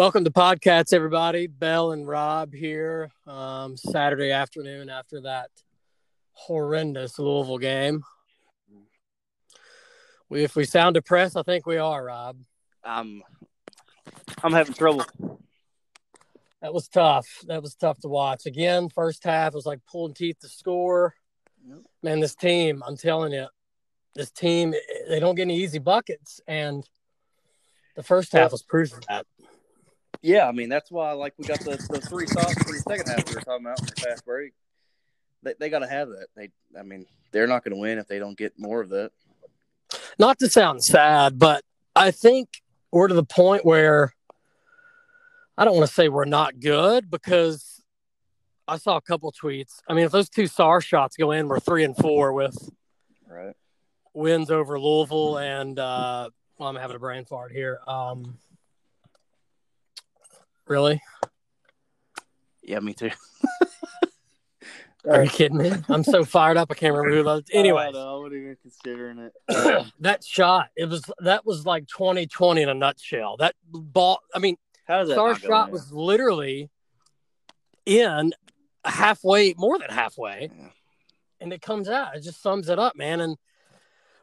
Welcome 0.00 0.24
to 0.24 0.30
Podcats, 0.30 0.94
everybody. 0.94 1.46
Bell 1.46 1.92
and 1.92 2.08
Rob 2.08 2.54
here. 2.54 3.10
Um, 3.26 3.76
Saturday 3.76 4.30
afternoon 4.30 4.88
after 4.88 5.20
that 5.20 5.50
horrendous 6.32 7.18
Louisville 7.18 7.58
game. 7.58 8.02
We, 10.30 10.42
if 10.42 10.56
we 10.56 10.64
sound 10.64 10.94
depressed, 10.94 11.36
I 11.36 11.42
think 11.42 11.66
we 11.66 11.76
are, 11.76 12.02
Rob. 12.02 12.38
I'm 12.82 13.22
I'm 14.42 14.54
having 14.54 14.72
trouble. 14.72 15.04
That 16.62 16.72
was 16.72 16.88
tough. 16.88 17.28
That 17.48 17.60
was 17.60 17.74
tough 17.74 18.00
to 18.00 18.08
watch. 18.08 18.46
Again, 18.46 18.88
first 18.88 19.22
half 19.22 19.52
was 19.52 19.66
like 19.66 19.80
pulling 19.84 20.14
teeth 20.14 20.38
to 20.40 20.48
score. 20.48 21.14
Yep. 21.68 21.78
Man, 22.02 22.20
this 22.20 22.34
team, 22.34 22.82
I'm 22.86 22.96
telling 22.96 23.34
you, 23.34 23.48
this 24.14 24.30
team, 24.30 24.74
they 25.10 25.20
don't 25.20 25.34
get 25.34 25.42
any 25.42 25.58
easy 25.58 25.78
buckets. 25.78 26.40
And 26.48 26.88
the 27.96 28.02
first 28.02 28.32
half 28.32 28.52
was 28.52 28.62
proof 28.62 28.94
of 28.94 29.04
that. 29.06 29.26
Yeah, 30.22 30.46
I 30.46 30.52
mean 30.52 30.68
that's 30.68 30.90
why 30.90 31.12
like 31.12 31.34
we 31.38 31.44
got 31.46 31.60
the, 31.60 31.76
the 31.90 32.00
three 32.00 32.26
stops 32.26 32.54
for 32.62 32.72
the 32.72 32.82
second 32.88 33.08
half 33.08 33.28
we 33.28 33.34
were 33.34 33.40
talking 33.40 33.64
about 33.66 33.80
in 33.80 33.86
the 33.86 33.92
fast 34.00 34.24
break. 34.24 34.52
They 35.42 35.54
they 35.58 35.70
gotta 35.70 35.88
have 35.88 36.08
that. 36.10 36.26
They 36.36 36.50
I 36.78 36.82
mean, 36.82 37.06
they're 37.32 37.46
not 37.46 37.64
gonna 37.64 37.78
win 37.78 37.98
if 37.98 38.06
they 38.06 38.18
don't 38.18 38.36
get 38.36 38.58
more 38.58 38.80
of 38.80 38.90
that. 38.90 39.12
Not 40.18 40.38
to 40.40 40.48
sound 40.50 40.84
sad, 40.84 41.38
but 41.38 41.64
I 41.96 42.10
think 42.10 42.48
we're 42.92 43.08
to 43.08 43.14
the 43.14 43.24
point 43.24 43.64
where 43.64 44.12
I 45.56 45.64
don't 45.64 45.76
want 45.76 45.88
to 45.88 45.94
say 45.94 46.08
we're 46.08 46.24
not 46.26 46.60
good 46.60 47.10
because 47.10 47.82
I 48.68 48.76
saw 48.76 48.96
a 48.96 49.00
couple 49.00 49.32
tweets. 49.32 49.80
I 49.88 49.94
mean, 49.94 50.04
if 50.04 50.12
those 50.12 50.28
two 50.28 50.44
Sarr 50.44 50.82
shots 50.82 51.16
go 51.16 51.32
in, 51.32 51.48
we're 51.48 51.60
three 51.60 51.84
and 51.84 51.96
four 51.96 52.32
with 52.32 52.56
Right. 53.26 53.54
wins 54.14 54.50
over 54.50 54.78
Louisville 54.78 55.38
and 55.38 55.78
uh 55.78 56.28
well, 56.58 56.68
I'm 56.68 56.76
having 56.76 56.96
a 56.96 57.00
brain 57.00 57.24
fart 57.24 57.52
here. 57.52 57.80
Um 57.86 58.36
Really? 60.70 61.02
Yeah, 62.62 62.78
me 62.78 62.94
too. 62.94 63.10
Are 65.10 65.24
you 65.24 65.30
kidding 65.30 65.56
me? 65.58 65.72
I'm 65.88 66.04
so 66.04 66.24
fired 66.24 66.56
up. 66.56 66.68
I 66.70 66.74
can't 66.74 66.94
remember 66.94 67.16
who 67.16 67.24
that. 67.24 67.44
Anyway, 67.52 67.86
Oh, 67.88 67.90
no, 67.92 68.16
I 68.16 68.18
wasn't 68.22 68.34
even 68.42 68.56
considering 68.62 69.18
it. 69.18 69.32
that 70.00 70.22
shot, 70.22 70.68
it 70.76 70.88
was 70.88 71.02
that 71.18 71.44
was 71.44 71.66
like 71.66 71.88
2020 71.88 72.62
in 72.62 72.68
a 72.68 72.74
nutshell. 72.74 73.36
That 73.38 73.56
ball, 73.66 74.20
I 74.32 74.38
mean, 74.38 74.56
How 74.86 75.00
does 75.00 75.08
that 75.08 75.18
Sarr 75.18 75.36
shot 75.40 75.68
in? 75.68 75.72
was 75.72 75.90
literally 75.92 76.70
in 77.84 78.32
halfway, 78.84 79.54
more 79.56 79.76
than 79.76 79.90
halfway, 79.90 80.50
Yeah. 80.56 80.68
and 81.40 81.52
it 81.52 81.62
comes 81.62 81.88
out. 81.88 82.14
It 82.14 82.20
just 82.20 82.40
sums 82.40 82.68
it 82.68 82.78
up, 82.78 82.94
man. 82.94 83.20
And 83.20 83.36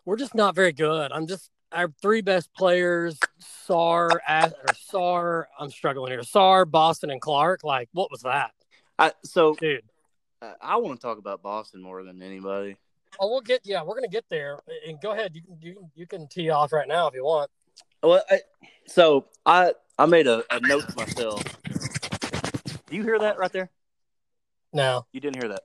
we're 0.05 0.15
just 0.15 0.33
not 0.33 0.55
very 0.55 0.71
good. 0.71 1.11
I'm 1.11 1.27
just 1.27 1.49
our 1.71 1.91
three 2.01 2.21
best 2.21 2.53
players, 2.53 3.19
Sarr, 3.67 4.11
or 4.11 4.73
Sarr. 4.91 5.43
I'm 5.59 5.69
struggling 5.69 6.11
here. 6.11 6.21
Sarr, 6.21 6.69
Boston, 6.69 7.09
and 7.09 7.21
Clark. 7.21 7.63
Like, 7.63 7.89
what 7.93 8.09
was 8.11 8.21
that, 8.21 8.51
I, 8.99 9.11
so 9.23 9.55
dude? 9.55 9.83
uh, 10.41 10.53
I 10.61 10.77
want 10.77 10.99
to 10.99 11.05
talk 11.05 11.17
about 11.17 11.41
Boston 11.41 11.81
more 11.81 12.03
than 12.03 12.21
anybody. 12.21 12.77
Oh, 13.19 13.29
we'll 13.29 13.41
get. 13.41 13.61
Yeah, 13.63 13.83
we're 13.83 13.95
gonna 13.95 14.07
get 14.07 14.25
there. 14.29 14.59
And 14.87 14.99
go 15.01 15.11
ahead. 15.11 15.31
You 15.33 15.41
can 15.41 15.57
you 15.61 15.73
can, 15.73 15.91
you 15.95 16.07
can 16.07 16.27
tee 16.27 16.49
off 16.49 16.71
right 16.71 16.87
now 16.87 17.07
if 17.07 17.13
you 17.15 17.23
want. 17.23 17.49
Well, 18.03 18.23
I, 18.29 18.41
so 18.85 19.25
I 19.45 19.73
I 19.97 20.05
made 20.05 20.27
a, 20.27 20.43
a 20.51 20.59
note 20.59 20.87
to 20.89 20.95
myself. 20.97 21.43
Do 22.85 22.95
you 22.95 23.03
hear 23.03 23.17
that 23.19 23.37
right 23.39 23.51
there? 23.51 23.69
No, 24.73 25.05
You 25.13 25.19
didn't 25.21 25.41
hear 25.41 25.49
that. 25.49 25.61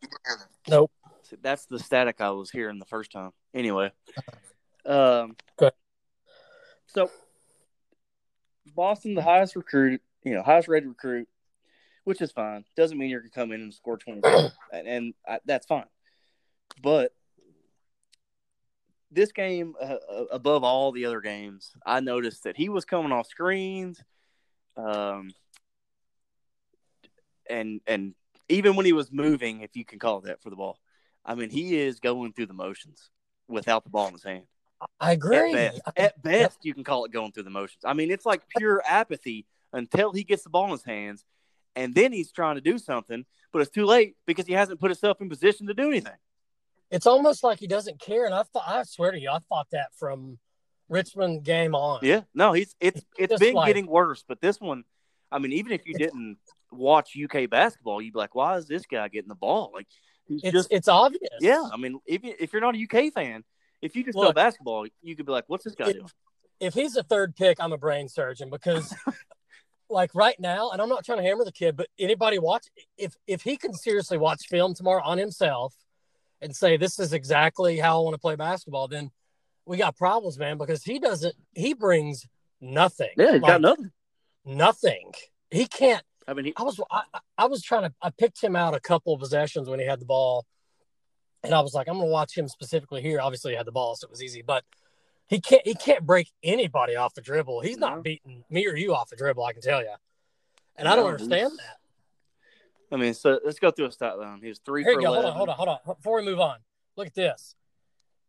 nope. 0.69 0.91
See, 1.25 1.37
That's 1.43 1.67
the 1.67 1.79
static 1.79 2.21
I 2.21 2.31
was 2.31 2.51
hearing 2.51 2.79
the 2.79 2.85
first 2.87 3.11
time. 3.13 3.33
Anyway, 3.53 3.91
um, 4.87 5.37
Good. 5.59 5.73
So 6.95 7.11
Boston, 8.75 9.15
the 9.15 9.23
highest 9.23 9.57
recruit, 9.57 10.03
you 10.25 10.35
know, 10.35 10.43
highest 10.43 10.69
rated 10.69 10.89
recruit, 10.89 11.29
which 12.05 12.21
is 12.21 12.31
fine. 12.31 12.65
Doesn't 12.77 12.99
mean 12.99 13.11
you're 13.11 13.21
gonna 13.21 13.31
come 13.31 13.53
in 13.53 13.63
and 13.63 13.75
score 13.75 13.97
twenty, 13.97 14.21
and, 14.73 14.87
and 14.87 15.15
I, 15.27 15.41
that's 15.45 15.67
fine. 15.67 15.87
But 16.83 17.13
this 19.11 19.33
game, 19.33 19.75
uh, 19.81 19.97
uh, 20.11 20.25
above 20.31 20.65
all 20.65 20.93
the 20.93 21.07
other 21.07 21.21
games, 21.21 21.73
I 21.85 22.01
noticed 22.01 22.45
that 22.45 22.57
he 22.57 22.69
was 22.69 22.85
coming 22.85 23.13
off 23.13 23.27
screens, 23.27 24.03
um, 24.77 25.31
and 27.49 27.81
and 27.87 28.15
even 28.49 28.77
when 28.77 28.85
he 28.85 28.93
was 28.93 29.11
moving, 29.11 29.63
if 29.63 29.77
you 29.77 29.85
can 29.85 29.99
call 29.99 30.19
it 30.19 30.25
that 30.25 30.43
for 30.43 30.51
the 30.51 30.57
ball, 30.57 30.79
I 31.25 31.35
mean, 31.37 31.49
he 31.49 31.79
is 31.79 32.01
going 32.01 32.35
through 32.35 32.47
the 32.47 32.55
motions 32.55 33.11
without 33.49 33.85
the 33.85 33.91
ball 33.91 34.09
in 34.09 34.13
his 34.13 34.25
hand. 34.25 34.45
I 35.01 35.13
agree. 35.13 35.37
At 35.37 35.53
best, 35.53 35.81
at 35.97 36.23
best, 36.23 36.59
you 36.63 36.75
can 36.75 36.85
call 36.85 37.05
it 37.05 37.13
going 37.13 37.33
through 37.33 37.43
the 37.45 37.51
motions. 37.51 37.83
I 37.85 37.93
mean, 37.95 38.11
it's 38.11 38.27
like 38.27 38.43
pure 38.57 38.83
apathy 38.87 39.47
until 39.73 40.13
he 40.13 40.25
gets 40.25 40.43
the 40.45 40.51
ball 40.51 40.65
in 40.67 40.71
his 40.73 40.85
hands, 40.85 41.25
and 41.77 41.95
then 41.95 42.13
he's 42.13 42.31
trying 42.33 42.57
to 42.57 42.61
do 42.61 42.79
something, 42.79 43.25
but 43.53 43.63
it's 43.63 43.71
too 43.71 43.87
late 43.87 44.17
because 44.27 44.47
he 44.47 44.53
hasn't 44.53 44.81
put 44.81 44.91
himself 44.91 45.21
in 45.21 45.29
position 45.29 45.67
to 45.67 45.75
do 45.75 45.89
anything. 45.89 46.13
It's 46.91 47.07
almost 47.07 47.43
like 47.43 47.59
he 47.59 47.67
doesn't 47.67 48.01
care, 48.01 48.27
and 48.27 48.35
I 48.35 48.43
thought 48.43 48.65
I 48.67 48.83
swear 48.83 49.13
to 49.13 49.19
you, 49.19 49.31
I 49.31 49.39
thought 49.49 49.69
that 49.73 49.95
from 49.99 50.39
Richmond 50.89 51.43
game 51.45 51.75
on. 51.75 52.01
Yeah, 52.03 52.23
no, 52.35 52.53
he's 52.53 52.75
it's 52.81 53.01
it's 53.19 53.39
been 53.41 53.55
like- 53.55 53.69
getting 53.69 53.87
worse, 53.87 54.25
but 54.27 54.41
this 54.41 54.61
one, 54.61 54.85
I 55.31 55.39
mean, 55.39 55.53
even 55.53 55.73
if 55.73 55.87
you 55.87 55.95
didn't 55.95 56.37
watch 56.71 57.17
UK 57.17 57.49
basketball, 57.49 58.03
you'd 58.03 58.13
be 58.13 58.19
like, 58.19 58.35
why 58.35 58.57
is 58.59 58.67
this 58.67 58.85
guy 58.87 59.09
getting 59.09 59.29
the 59.29 59.35
ball? 59.35 59.71
Like, 59.75 59.87
he's 60.27 60.43
it's 60.45 60.53
just 60.53 60.69
it's 60.71 60.89
obvious. 60.89 61.31
yeah. 61.41 61.63
I 61.73 61.77
mean, 61.79 61.99
if 62.07 62.23
you- 62.25 62.35
if 62.39 62.53
you're 62.53 62.61
not 62.63 62.75
a 62.75 62.79
UK 62.79 63.11
fan, 63.13 63.43
if 63.83 63.95
you 63.97 64.05
just 64.05 64.17
know 64.17 64.33
basketball, 64.33 64.87
you 65.03 65.17
could 65.17 65.27
be 65.27 65.33
like, 65.33 65.45
what's 65.49 65.65
this 65.65 65.75
guy 65.75 65.89
it- 65.89 65.93
doing? 65.95 66.09
If 66.61 66.75
he's 66.75 66.97
a 66.97 67.03
third 67.03 67.35
pick, 67.35 67.59
I'm 67.61 67.73
a 67.73 67.77
brain 67.79 68.09
surgeon 68.09 68.49
because, 68.49 68.95
like 69.91 70.15
right 70.15 70.39
now, 70.39 70.71
and 70.71 70.81
I'm 70.81 70.89
not 70.89 71.05
trying 71.05 71.19
to 71.19 71.25
hammer 71.25 71.45
the 71.45 71.51
kid, 71.51 71.77
but 71.77 71.89
anybody 71.99 72.39
watch 72.39 72.67
if 72.97 73.17
if 73.27 73.43
he 73.43 73.57
can 73.57 73.75
seriously 73.75 74.17
watch 74.17 74.47
film 74.49 74.73
tomorrow 74.75 75.03
on 75.05 75.19
himself 75.19 75.75
and 76.41 76.55
say 76.55 76.77
this 76.77 77.01
is 77.01 77.13
exactly 77.13 77.79
how 77.79 77.99
I 78.01 78.05
want 78.05 78.15
to 78.15 78.21
play 78.21 78.37
basketball, 78.37 78.87
then 78.87 79.11
we 79.67 79.77
got 79.77 79.97
problems, 79.97 80.39
man. 80.39 80.57
Because 80.57 80.85
he 80.85 81.01
doesn't. 81.01 81.35
He 81.55 81.75
brings 81.75 82.27
nothing. 82.61 83.11
Yeah, 83.17 83.33
he's 83.33 83.43
Like, 83.43 83.51
got 83.55 83.61
nothing. 83.61 83.91
nothing. 84.45 85.13
He 85.51 85.67
can't. 85.67 86.03
I 86.29 86.35
mean, 86.35 86.45
he, 86.47 86.53
I 86.57 86.63
was 86.63 86.81
I, 86.91 87.03
I 87.37 87.47
was 87.47 87.63
trying 87.63 87.83
to 87.83 87.95
I 88.01 88.11
picked 88.11 88.41
him 88.41 88.55
out 88.55 88.75
a 88.75 88.81
couple 88.81 89.13
of 89.15 89.19
possessions 89.21 89.69
when 89.69 89.81
he 89.81 89.87
had 89.87 90.01
the 90.01 90.05
ball, 90.07 90.47
and 91.43 91.55
I 91.55 91.61
was 91.61 91.75
like, 91.75 91.89
I'm 91.89 91.95
gonna 91.97 92.07
watch 92.07 92.37
him 92.37 92.49
specifically 92.49 93.03
here. 93.03 93.21
Obviously, 93.21 93.53
he 93.53 93.57
had 93.57 93.67
the 93.67 93.73
ball, 93.73 93.97
so 93.97 94.07
it 94.07 94.11
was 94.11 94.23
easy, 94.23 94.43
but 94.43 94.65
he 95.27 95.41
can't 95.41 95.67
he 95.67 95.75
can't 95.75 96.05
break 96.07 96.31
anybody 96.43 96.97
off 96.97 97.15
the 97.15 97.21
dribble. 97.21 97.61
He's 97.61 97.79
No. 97.79 97.89
not 97.91 98.03
beating 98.03 98.45
me 98.51 98.67
or 98.67 98.77
you 98.77 98.95
off 98.95 99.09
the 99.11 99.17
dribble. 99.17 99.45
I 99.45 99.53
can 99.53 99.63
tell 99.63 99.81
you, 99.83 99.95
and 100.77 100.89
I 100.89 100.97
don't 100.97 101.11
understand 101.11 101.53
that. 101.59 101.77
I 102.91 102.97
mean, 102.97 103.15
so 103.15 103.41
let's 103.45 103.59
go 103.59 103.71
through 103.71 103.87
a 103.87 103.93
stat 103.93 104.19
line. 104.19 104.41
He 104.43 104.49
was 104.49 104.59
three 104.59 104.85
Here 104.85 104.95
for 104.95 105.01
you 105.01 105.07
go. 105.07 105.15
Hold 105.15 105.25
on, 105.25 105.33
hold 105.33 105.49
on, 105.49 105.57
hold 105.57 105.69
on. 105.69 105.79
Before 105.97 106.17
we 106.19 106.25
move 106.25 106.41
on, 106.41 106.59
look 106.97 107.07
at 107.07 107.15
this. 107.15 107.55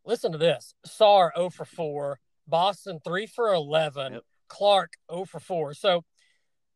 Listen 0.06 0.32
to 0.32 0.38
this. 0.38 0.74
Sarr 0.88 1.32
0 1.36 1.50
for 1.50 1.66
4. 1.66 2.20
Boston 2.48 3.00
3 3.04 3.26
for 3.26 3.54
11. 3.54 4.14
Yep. 4.14 4.24
Clark 4.48 4.94
0 5.12 5.26
for 5.26 5.40
4. 5.40 5.74
So 5.74 6.04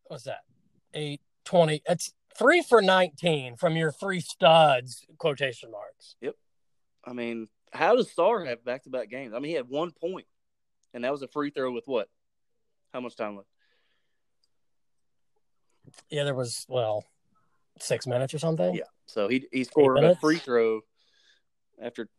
what's 0.05 0.23
that? 0.23 0.41
8, 0.93 1.21
20. 1.45 1.81
It's 1.85 2.13
3 2.37 2.63
for 2.63 2.81
19 2.81 3.55
from 3.57 3.75
your 3.75 3.91
three 3.91 4.19
studs, 4.19 5.05
quotation 5.17 5.71
marks. 5.71 6.15
Yep 6.21 6.35
i 7.07 7.13
mean, 7.13 7.47
how 7.71 7.95
does 7.95 8.09
Sarr 8.13 8.45
have 8.45 8.63
back 8.65 8.83
to 8.83 8.89
back 8.89 9.09
games? 9.09 9.33
I 9.33 9.39
mean, 9.39 9.49
he 9.49 9.55
had 9.55 9.69
one 9.69 9.91
point, 9.91 10.27
and 10.93 11.03
that 11.03 11.11
was 11.11 11.21
a 11.21 11.27
free 11.27 11.49
throw 11.49 11.71
with 11.71 11.87
what? 11.87 12.09
How 12.93 12.99
much 12.99 13.15
time 13.15 13.37
left? 13.37 13.47
Yeah, 16.09 16.25
there 16.25 16.35
was, 16.35 16.65
well, 16.67 17.05
six 17.79 18.05
minutes 18.05 18.33
or 18.33 18.39
something. 18.39 18.75
Yeah. 18.75 18.83
So 19.05 19.29
he 19.29 19.47
he 19.51 19.63
scored 19.63 20.03
a 20.03 20.15
free 20.15 20.37
throw 20.37 20.81
after. 21.81 22.09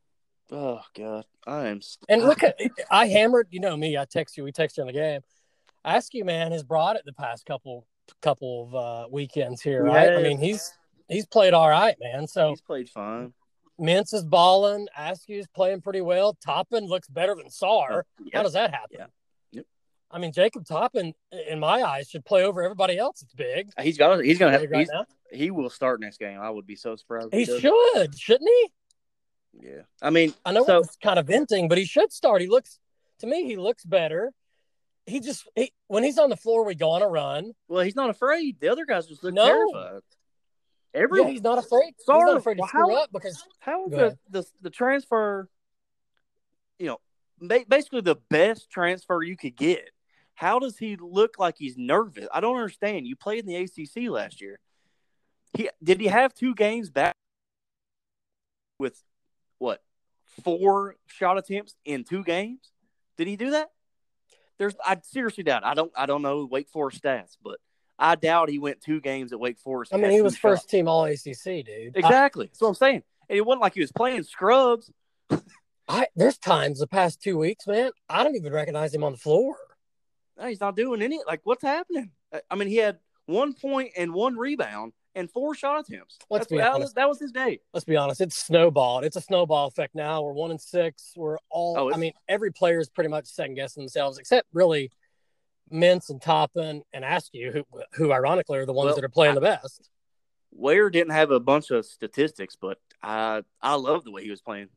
Oh 0.51 0.81
God, 0.97 1.27
I 1.47 1.67
am. 1.67 1.81
And 2.09 2.23
look 2.23 2.43
at, 2.43 2.59
I 2.91 3.09
hammered, 3.09 3.49
you 3.51 3.61
know 3.61 3.77
me, 3.77 3.99
I 3.99 4.07
text 4.07 4.39
you, 4.39 4.45
we 4.45 4.53
text 4.53 4.79
you 4.79 4.83
in 4.83 4.87
the 4.87 4.95
game. 4.95 5.21
Ask 5.85 6.15
you, 6.15 6.25
man, 6.25 6.53
has 6.53 6.63
brought 6.63 6.97
it 6.97 7.03
the 7.05 7.13
past 7.13 7.45
couple 7.45 7.87
couple 8.23 8.65
of 8.67 8.75
uh, 8.75 9.09
weekends 9.11 9.61
here, 9.63 9.85
right? 9.85 10.13
I 10.13 10.23
mean, 10.23 10.39
he's 10.39 10.73
he's 11.09 11.27
played 11.27 11.55
all 11.55 11.69
right, 11.69 11.97
man. 12.01 12.27
So 12.27 12.51
He's 12.51 12.61
played 12.61 12.89
fine. 12.89 13.33
Mintz 13.81 14.13
is 14.13 14.25
balling. 14.25 14.89
Askew's 14.99 15.47
playing 15.55 15.81
pretty 15.83 16.01
well. 16.01 16.37
Toppin 16.45 16.85
looks 16.87 17.07
better 17.09 17.35
than 17.37 17.47
Sarr. 17.47 17.89
How 17.89 18.03
Yep. 18.33 18.43
does 18.43 18.53
that 18.55 18.73
happen? 18.75 19.07
Yep. 19.53 19.67
I 20.11 20.19
mean, 20.19 20.33
Jacob 20.33 20.65
Toppin, 20.67 21.13
in 21.49 21.61
my 21.61 21.83
eyes, 21.83 22.09
should 22.09 22.25
play 22.25 22.43
over 22.45 22.63
everybody 22.63 22.99
else. 22.99 23.23
It's 23.23 23.35
big. 23.35 23.71
He's 23.81 23.97
got. 23.99 24.25
He's 24.25 24.39
gonna 24.39 24.53
have. 24.59 24.69
Right 24.71 24.89
He's, 25.31 25.41
he 25.41 25.51
will 25.51 25.71
start 25.71 26.01
next 26.01 26.19
game. 26.19 26.41
I 26.41 26.51
would 26.51 26.67
be 26.67 26.77
so 26.77 26.97
surprised. 26.97 27.29
if 27.33 27.39
He 27.49 27.61
should, 27.61 28.19
shouldn't 28.19 28.49
he? 28.49 28.71
Yeah. 29.69 29.83
I 30.03 30.11
mean, 30.11 30.35
I 30.45 30.53
know 30.53 30.65
So- 30.65 30.79
it's 30.79 30.97
kind 30.97 31.19
of 31.19 31.27
venting, 31.27 31.69
but 31.69 31.79
he 31.79 31.85
should 31.85 32.13
start. 32.13 32.41
He 32.41 32.47
looks 32.49 32.79
to 33.21 33.27
me, 33.27 33.45
he 33.45 33.57
looks 33.57 33.85
better. 33.85 34.33
He 35.09 35.21
just 35.21 35.49
he, 35.57 35.73
when 35.87 36.05
he's 36.05 36.19
on 36.19 36.31
the 36.31 36.37
floor, 36.37 36.65
we 36.65 36.75
go 36.75 36.91
on 36.91 37.03
a 37.03 37.09
run. 37.09 37.53
well, 37.67 37.83
he's 37.83 37.97
not 37.97 38.11
afraid. 38.11 38.61
The 38.61 38.69
other 38.69 38.85
guys 38.85 39.07
just 39.07 39.25
look 39.25 39.35
No. 39.35 39.47
terrified. 39.47 40.03
Every 40.95 41.21
Yeah, 41.23 41.29
he's 41.29 41.43
not 41.43 41.59
afraid. 41.59 41.95
he's 41.97 42.05
Sorry, 42.07 42.25
not 42.31 42.37
afraid 42.39 42.55
to 42.57 42.61
well, 42.61 42.69
screw 42.69 42.95
how- 42.95 43.03
up 43.03 43.11
because 43.13 43.43
How 43.59 43.87
is 43.87 43.91
the, 43.93 44.19
the 44.31 44.47
the 44.63 44.71
transfer? 44.71 45.49
You 46.79 46.87
know, 46.87 46.99
basically 47.69 48.03
the 48.03 48.17
best 48.31 48.71
transfer 48.71 49.23
you 49.23 49.37
could 49.37 49.57
get. 49.57 49.91
How 50.35 50.59
does 50.61 50.79
he 50.79 50.97
look 50.97 51.39
like 51.39 51.57
he's 51.59 51.77
nervous? 51.77 52.29
I 52.33 52.41
don't 52.41 52.57
understand. 52.57 53.07
You 53.07 53.17
played 53.17 53.41
in 53.41 53.47
the 53.47 53.57
ACC 53.57 54.09
last 54.11 54.41
year. 54.41 54.59
He 55.57 55.69
did 55.83 56.01
he 56.01 56.07
have 56.07 56.33
two 56.35 56.55
games 56.55 56.91
back 56.91 57.15
with 58.79 59.03
what 59.59 59.83
four 60.45 60.97
shot 61.07 61.39
attempts 61.39 61.75
in 61.85 62.05
two 62.05 62.23
games? 62.23 62.71
Did 63.17 63.27
he 63.27 63.37
do 63.37 63.51
that? 63.51 63.71
There's 64.59 64.75
I 64.85 64.99
seriously 65.03 65.45
doubt. 65.45 65.65
I 65.65 65.75
don't 65.75 65.93
I 65.97 66.07
don't 66.07 66.23
know 66.23 66.45
Wake 66.45 66.69
Forest 66.69 67.03
stats, 67.03 67.37
but 67.43 67.59
I 67.99 68.15
doubt 68.15 68.49
he 68.49 68.59
went 68.59 68.81
two 68.81 69.01
games 69.01 69.33
at 69.33 69.41
Wake 69.41 69.59
Forest. 69.59 69.95
I 69.95 69.99
mean, 69.99 70.11
he 70.11 70.23
was 70.23 70.37
first 70.37 70.63
shots. 70.63 70.71
team 70.71 70.89
All 70.89 71.05
ACC, 71.05 71.65
dude. 71.65 71.97
Exactly. 71.97 72.47
I, 72.47 72.49
That's 72.49 72.61
what 72.61 72.69
I'm 72.69 72.75
saying. 72.75 73.03
And 73.29 73.37
it 73.37 73.45
wasn't 73.45 73.63
like 73.63 73.75
he 73.75 73.81
was 73.81 73.93
playing 73.93 74.23
scrubs. 74.25 74.91
I 75.89 76.07
there's 76.17 76.39
times 76.39 76.81
the 76.81 76.87
past 76.87 77.23
two 77.23 77.39
weeks, 77.39 77.67
man, 77.67 77.91
I 78.09 78.25
don't 78.25 78.37
even 78.37 78.53
recognize 78.53 78.95
him 78.95 79.05
on 79.05 79.13
the 79.13 79.19
floor. 79.19 79.57
No, 80.39 80.47
he's 80.47 80.61
not 80.61 80.77
doing 80.77 81.03
any. 81.03 81.21
Like, 81.27 81.41
what's 81.45 81.63
happening? 81.63 82.11
I 82.51 82.55
mean, 82.55 82.69
he 82.69 82.77
had 82.77 82.99
one 83.27 83.55
point 83.55 83.93
and 83.97 84.13
one 84.13 84.37
rebound 84.37 84.93
and 85.19 85.31
four 85.31 85.55
shot 85.55 85.81
attempts. 85.81 86.19
Let's 86.31 86.47
That's 86.47 86.53
be 86.53 86.61
honest. 86.61 86.95
That 86.95 87.09
was 87.09 87.19
his 87.19 87.33
day. 87.33 87.61
Let's 87.75 87.85
be 87.85 87.97
honest. 87.97 88.21
It's 88.21 88.37
snowballed. 88.37 89.05
It's 89.05 89.17
a 89.17 89.21
snowball 89.21 89.67
effect 89.67 89.95
now. 89.95 90.23
We're 90.23 90.33
one 90.33 90.51
and 90.51 90.61
six. 90.61 91.13
We're 91.17 91.39
all. 91.51 91.77
Oh, 91.79 91.93
I 91.93 91.97
mean, 91.97 92.13
every 92.29 92.53
player 92.53 92.79
is 92.79 92.89
pretty 92.89 93.11
much 93.11 93.27
second 93.27 93.55
guessing 93.55 93.83
themselves, 93.83 94.19
except 94.19 94.47
really 94.53 94.91
Mintz 95.73 96.11
and 96.11 96.23
Toppin 96.23 96.83
and 96.93 97.05
Askew, 97.05 97.51
who, 97.53 97.65
who 97.93 98.13
ironically 98.13 98.59
are 98.59 98.67
the 98.67 98.73
ones 98.73 98.87
well, 98.87 98.95
that 98.97 99.05
are 99.05 99.11
playing 99.11 99.33
I, 99.33 99.35
the 99.35 99.41
best. 99.41 99.91
Ware 100.53 100.91
didn't 100.91 101.13
have 101.13 101.31
a 101.31 101.41
bunch 101.41 101.71
of 101.71 101.85
statistics, 101.85 102.57
but 102.57 102.79
I 103.03 103.43
I 103.61 103.75
love 103.75 104.05
the 104.05 104.11
way 104.11 104.23
he 104.25 104.31
was 104.31 104.41
playing. 104.41 104.69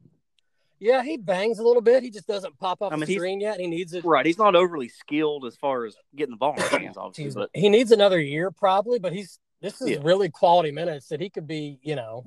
Yeah, 0.80 1.04
he 1.04 1.18
bangs 1.18 1.60
a 1.60 1.64
little 1.64 1.84
bit. 1.84 2.02
He 2.02 2.10
just 2.10 2.26
doesn't 2.26 2.58
pop 2.58 2.82
off 2.82 2.92
I 2.92 2.96
mean, 2.96 3.06
the 3.06 3.16
screen 3.16 3.40
yet. 3.40 3.60
He 3.60 3.68
needs 3.68 3.94
it. 3.94 4.04
Right. 4.04 4.26
He's 4.26 4.40
not 4.40 4.56
overly 4.56 4.90
skilled 4.90 5.46
as 5.46 5.56
far 5.56 5.86
as 5.86 5.96
getting 6.16 6.32
the 6.32 6.38
ball 6.38 6.56
in 6.56 6.62
his 6.64 6.70
hands, 6.70 6.98
obviously. 6.98 7.40
but 7.40 7.52
he 7.54 7.70
needs 7.70 7.92
another 7.92 8.20
year 8.20 8.50
probably, 8.50 8.98
but 8.98 9.14
he's 9.14 9.38
this 9.62 9.81
is 9.81 9.90
yeah. 9.90 9.98
really 10.02 10.30
quality 10.30 10.72
minutes 10.72 11.08
that 11.10 11.22
he 11.22 11.30
could 11.30 11.48
be, 11.48 11.80
you 11.81 11.96
know. 11.96 12.25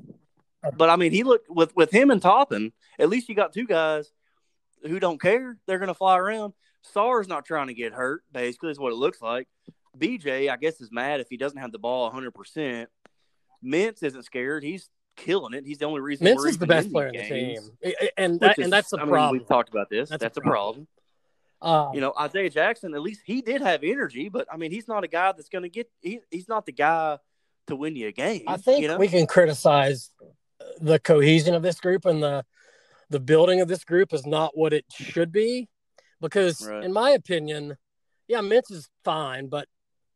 But 0.76 0.88
I 0.88 0.96
mean, 0.96 1.12
he 1.12 1.24
looked 1.24 1.50
with 1.50 1.74
with 1.76 1.90
him 1.90 2.10
and 2.10 2.22
Toppin. 2.22 2.72
At 2.98 3.08
least 3.08 3.28
you 3.28 3.34
got 3.34 3.52
two 3.52 3.66
guys 3.66 4.10
who 4.82 4.98
don't 4.98 5.20
care. 5.20 5.58
They're 5.66 5.78
going 5.78 5.88
to 5.88 5.94
fly 5.94 6.18
around. 6.18 6.54
Sarr's 6.82 7.28
not 7.28 7.44
trying 7.44 7.68
to 7.68 7.74
get 7.74 7.92
hurt. 7.92 8.22
Basically, 8.32 8.70
is 8.70 8.78
what 8.78 8.92
it 8.92 8.96
looks 8.96 9.20
like. 9.20 9.48
BJ, 9.98 10.50
I 10.50 10.56
guess, 10.56 10.80
is 10.80 10.90
mad 10.90 11.20
if 11.20 11.28
he 11.28 11.36
doesn't 11.36 11.58
have 11.58 11.72
the 11.72 11.78
ball 11.78 12.04
100. 12.04 12.32
percent 12.32 12.88
Mintz 13.64 14.02
isn't 14.02 14.24
scared. 14.24 14.62
He's 14.62 14.88
killing 15.16 15.54
it. 15.54 15.64
He's 15.66 15.78
the 15.78 15.86
only 15.86 16.00
reason. 16.00 16.26
Mintz 16.26 16.46
is 16.46 16.58
the 16.58 16.66
best 16.66 16.90
player 16.92 17.08
in 17.08 17.16
the 17.16 17.28
team, 17.28 17.58
and 18.16 18.40
that, 18.40 18.58
is, 18.58 18.64
and 18.64 18.72
that's 18.72 18.90
the 18.90 18.98
I 18.98 19.06
problem. 19.06 19.34
Mean, 19.34 19.40
we've 19.40 19.48
talked 19.48 19.70
about 19.70 19.88
this. 19.90 20.10
That's, 20.10 20.22
that's 20.22 20.36
a 20.36 20.40
problem. 20.40 20.86
problem. 20.86 20.88
Uh, 21.64 21.90
you 21.94 22.00
know, 22.00 22.12
Isaiah 22.18 22.50
Jackson. 22.50 22.94
At 22.94 23.00
least 23.00 23.22
he 23.24 23.40
did 23.40 23.62
have 23.62 23.82
energy, 23.82 24.28
but 24.28 24.46
I 24.52 24.56
mean, 24.56 24.70
he's 24.70 24.86
not 24.86 25.02
a 25.02 25.08
guy 25.08 25.32
that's 25.32 25.48
going 25.48 25.62
to 25.62 25.68
get. 25.68 25.90
He, 26.00 26.20
he's 26.30 26.48
not 26.48 26.66
the 26.66 26.72
guy 26.72 27.18
to 27.66 27.76
win 27.76 27.96
you 27.96 28.08
a 28.08 28.12
game. 28.12 28.44
I 28.46 28.58
think 28.58 28.82
you 28.82 28.88
know? 28.88 28.98
we 28.98 29.08
can 29.08 29.26
criticize 29.26 30.10
the 30.80 30.98
cohesion 30.98 31.54
of 31.54 31.62
this 31.62 31.80
group 31.80 32.04
and 32.04 32.22
the 32.22 32.44
the 33.10 33.20
building 33.20 33.60
of 33.60 33.68
this 33.68 33.84
group 33.84 34.12
is 34.12 34.26
not 34.26 34.56
what 34.56 34.72
it 34.72 34.84
should 34.90 35.30
be 35.30 35.68
because 36.20 36.66
right. 36.66 36.84
in 36.84 36.92
my 36.92 37.10
opinion 37.10 37.76
yeah 38.28 38.38
mintz 38.38 38.70
is 38.70 38.88
fine 39.04 39.48
but 39.48 39.68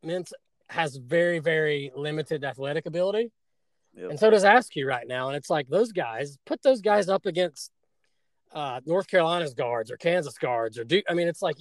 mintz 0.05 0.31
has 0.69 0.95
very 0.95 1.39
very 1.39 1.91
limited 1.95 2.43
athletic 2.43 2.85
ability 2.85 3.31
yep. 3.95 4.09
and 4.09 4.19
so 4.19 4.29
does 4.29 4.43
askew 4.43 4.87
right 4.87 5.07
now 5.07 5.27
and 5.27 5.37
it's 5.37 5.49
like 5.49 5.67
those 5.67 5.91
guys 5.91 6.37
put 6.45 6.61
those 6.63 6.81
guys 6.81 7.09
up 7.09 7.25
against 7.25 7.71
uh, 8.53 8.79
north 8.85 9.07
carolina's 9.07 9.53
guards 9.53 9.91
or 9.91 9.97
kansas 9.97 10.37
guards 10.37 10.77
or 10.77 10.83
do 10.83 11.01
i 11.09 11.13
mean 11.13 11.27
it's 11.27 11.41
like 11.41 11.57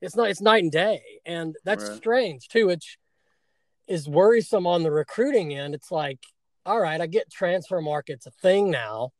it's 0.00 0.16
not 0.16 0.30
it's 0.30 0.40
night 0.40 0.62
and 0.62 0.72
day 0.72 1.02
and 1.26 1.56
that's 1.64 1.88
right. 1.88 1.96
strange 1.96 2.48
too 2.48 2.66
which 2.66 2.98
is 3.86 4.08
worrisome 4.08 4.66
on 4.66 4.82
the 4.82 4.90
recruiting 4.90 5.54
end 5.54 5.74
it's 5.74 5.90
like 5.90 6.20
all 6.64 6.80
right 6.80 7.00
i 7.00 7.06
get 7.06 7.30
transfer 7.30 7.80
market's 7.80 8.26
a 8.26 8.30
thing 8.30 8.70
now 8.70 9.10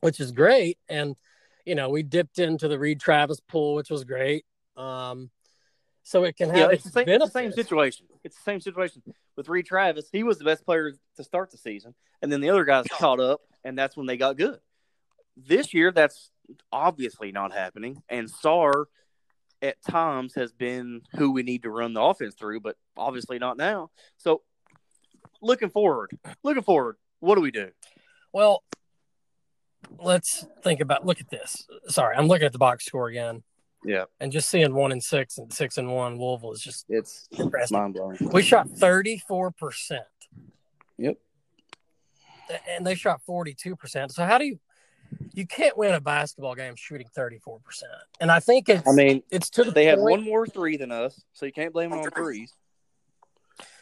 which 0.00 0.20
is 0.20 0.32
great 0.32 0.78
and 0.88 1.16
you 1.64 1.74
know, 1.74 1.88
we 1.88 2.02
dipped 2.02 2.38
into 2.38 2.68
the 2.68 2.78
Reid 2.78 3.00
Travis 3.00 3.40
pool, 3.40 3.74
which 3.74 3.90
was 3.90 4.04
great. 4.04 4.44
Um, 4.76 5.30
so 6.02 6.24
it 6.24 6.36
can 6.36 6.48
have 6.48 6.58
yeah, 6.58 6.68
it's, 6.72 6.84
the 6.84 6.90
same, 6.90 7.08
it's 7.08 7.24
the 7.24 7.30
same 7.30 7.52
situation. 7.52 8.06
It's 8.24 8.36
the 8.36 8.42
same 8.42 8.60
situation 8.60 9.02
with 9.36 9.48
Reid 9.48 9.66
Travis. 9.66 10.08
He 10.10 10.22
was 10.22 10.38
the 10.38 10.44
best 10.44 10.64
player 10.64 10.92
to 11.16 11.24
start 11.24 11.50
the 11.50 11.58
season, 11.58 11.94
and 12.22 12.32
then 12.32 12.40
the 12.40 12.50
other 12.50 12.64
guys 12.64 12.86
caught 12.90 13.20
up, 13.20 13.40
and 13.62 13.78
that's 13.78 13.96
when 13.96 14.06
they 14.06 14.16
got 14.16 14.36
good. 14.36 14.58
This 15.46 15.74
year, 15.74 15.92
that's 15.92 16.30
obviously 16.72 17.32
not 17.32 17.52
happening, 17.52 18.02
and 18.08 18.28
Sarr, 18.30 18.86
at 19.62 19.76
times 19.82 20.34
has 20.34 20.52
been 20.52 21.02
who 21.16 21.32
we 21.32 21.42
need 21.42 21.62
to 21.62 21.70
run 21.70 21.92
the 21.92 22.00
offense 22.00 22.34
through, 22.34 22.60
but 22.60 22.76
obviously 22.96 23.38
not 23.38 23.56
now. 23.56 23.90
So, 24.16 24.42
looking 25.42 25.70
forward, 25.70 26.10
looking 26.42 26.62
forward, 26.62 26.96
what 27.20 27.34
do 27.34 27.42
we 27.42 27.50
do? 27.50 27.68
Well, 28.32 28.62
let's 29.98 30.46
think 30.62 30.80
about 30.80 31.04
look 31.04 31.20
at 31.20 31.30
this. 31.30 31.66
Sorry, 31.88 32.16
I'm 32.16 32.26
looking 32.26 32.46
at 32.46 32.52
the 32.52 32.58
box 32.58 32.86
score 32.86 33.08
again. 33.08 33.42
Yeah. 33.84 34.04
And 34.20 34.30
just 34.30 34.50
seeing 34.50 34.74
one 34.74 34.92
and 34.92 35.02
six 35.02 35.38
and 35.38 35.52
six 35.52 35.78
and 35.78 35.90
one 35.90 36.18
Louisville 36.18 36.52
is 36.52 36.60
just 36.60 36.84
it's 36.88 37.28
mind 37.70 37.94
blowing. 37.94 38.18
We 38.32 38.42
shot 38.42 38.68
thirty 38.68 39.22
four 39.26 39.50
percent. 39.50 40.02
Yep. 40.98 41.16
And 42.68 42.86
they 42.86 42.94
shot 42.94 43.22
forty 43.24 43.54
two 43.54 43.76
percent. 43.76 44.12
So 44.12 44.24
how 44.24 44.38
do 44.38 44.44
you 44.44 44.58
you 45.32 45.46
can't 45.46 45.76
win 45.76 45.94
a 45.94 46.00
basketball 46.00 46.54
game 46.54 46.74
shooting 46.76 47.08
thirty 47.14 47.38
four 47.38 47.60
percent? 47.60 47.92
And 48.20 48.30
I 48.30 48.40
think 48.40 48.68
it's 48.68 48.86
I 48.86 48.92
mean 48.92 49.22
it's 49.30 49.50
to 49.50 49.64
the 49.64 49.70
they 49.70 49.86
point, 49.86 49.98
had 49.98 49.98
one 49.98 50.24
more 50.24 50.46
three 50.46 50.76
than 50.76 50.92
us, 50.92 51.20
so 51.32 51.46
you 51.46 51.52
can't 51.52 51.72
blame 51.72 51.90
them 51.90 52.00
on 52.00 52.10
threes. 52.10 52.54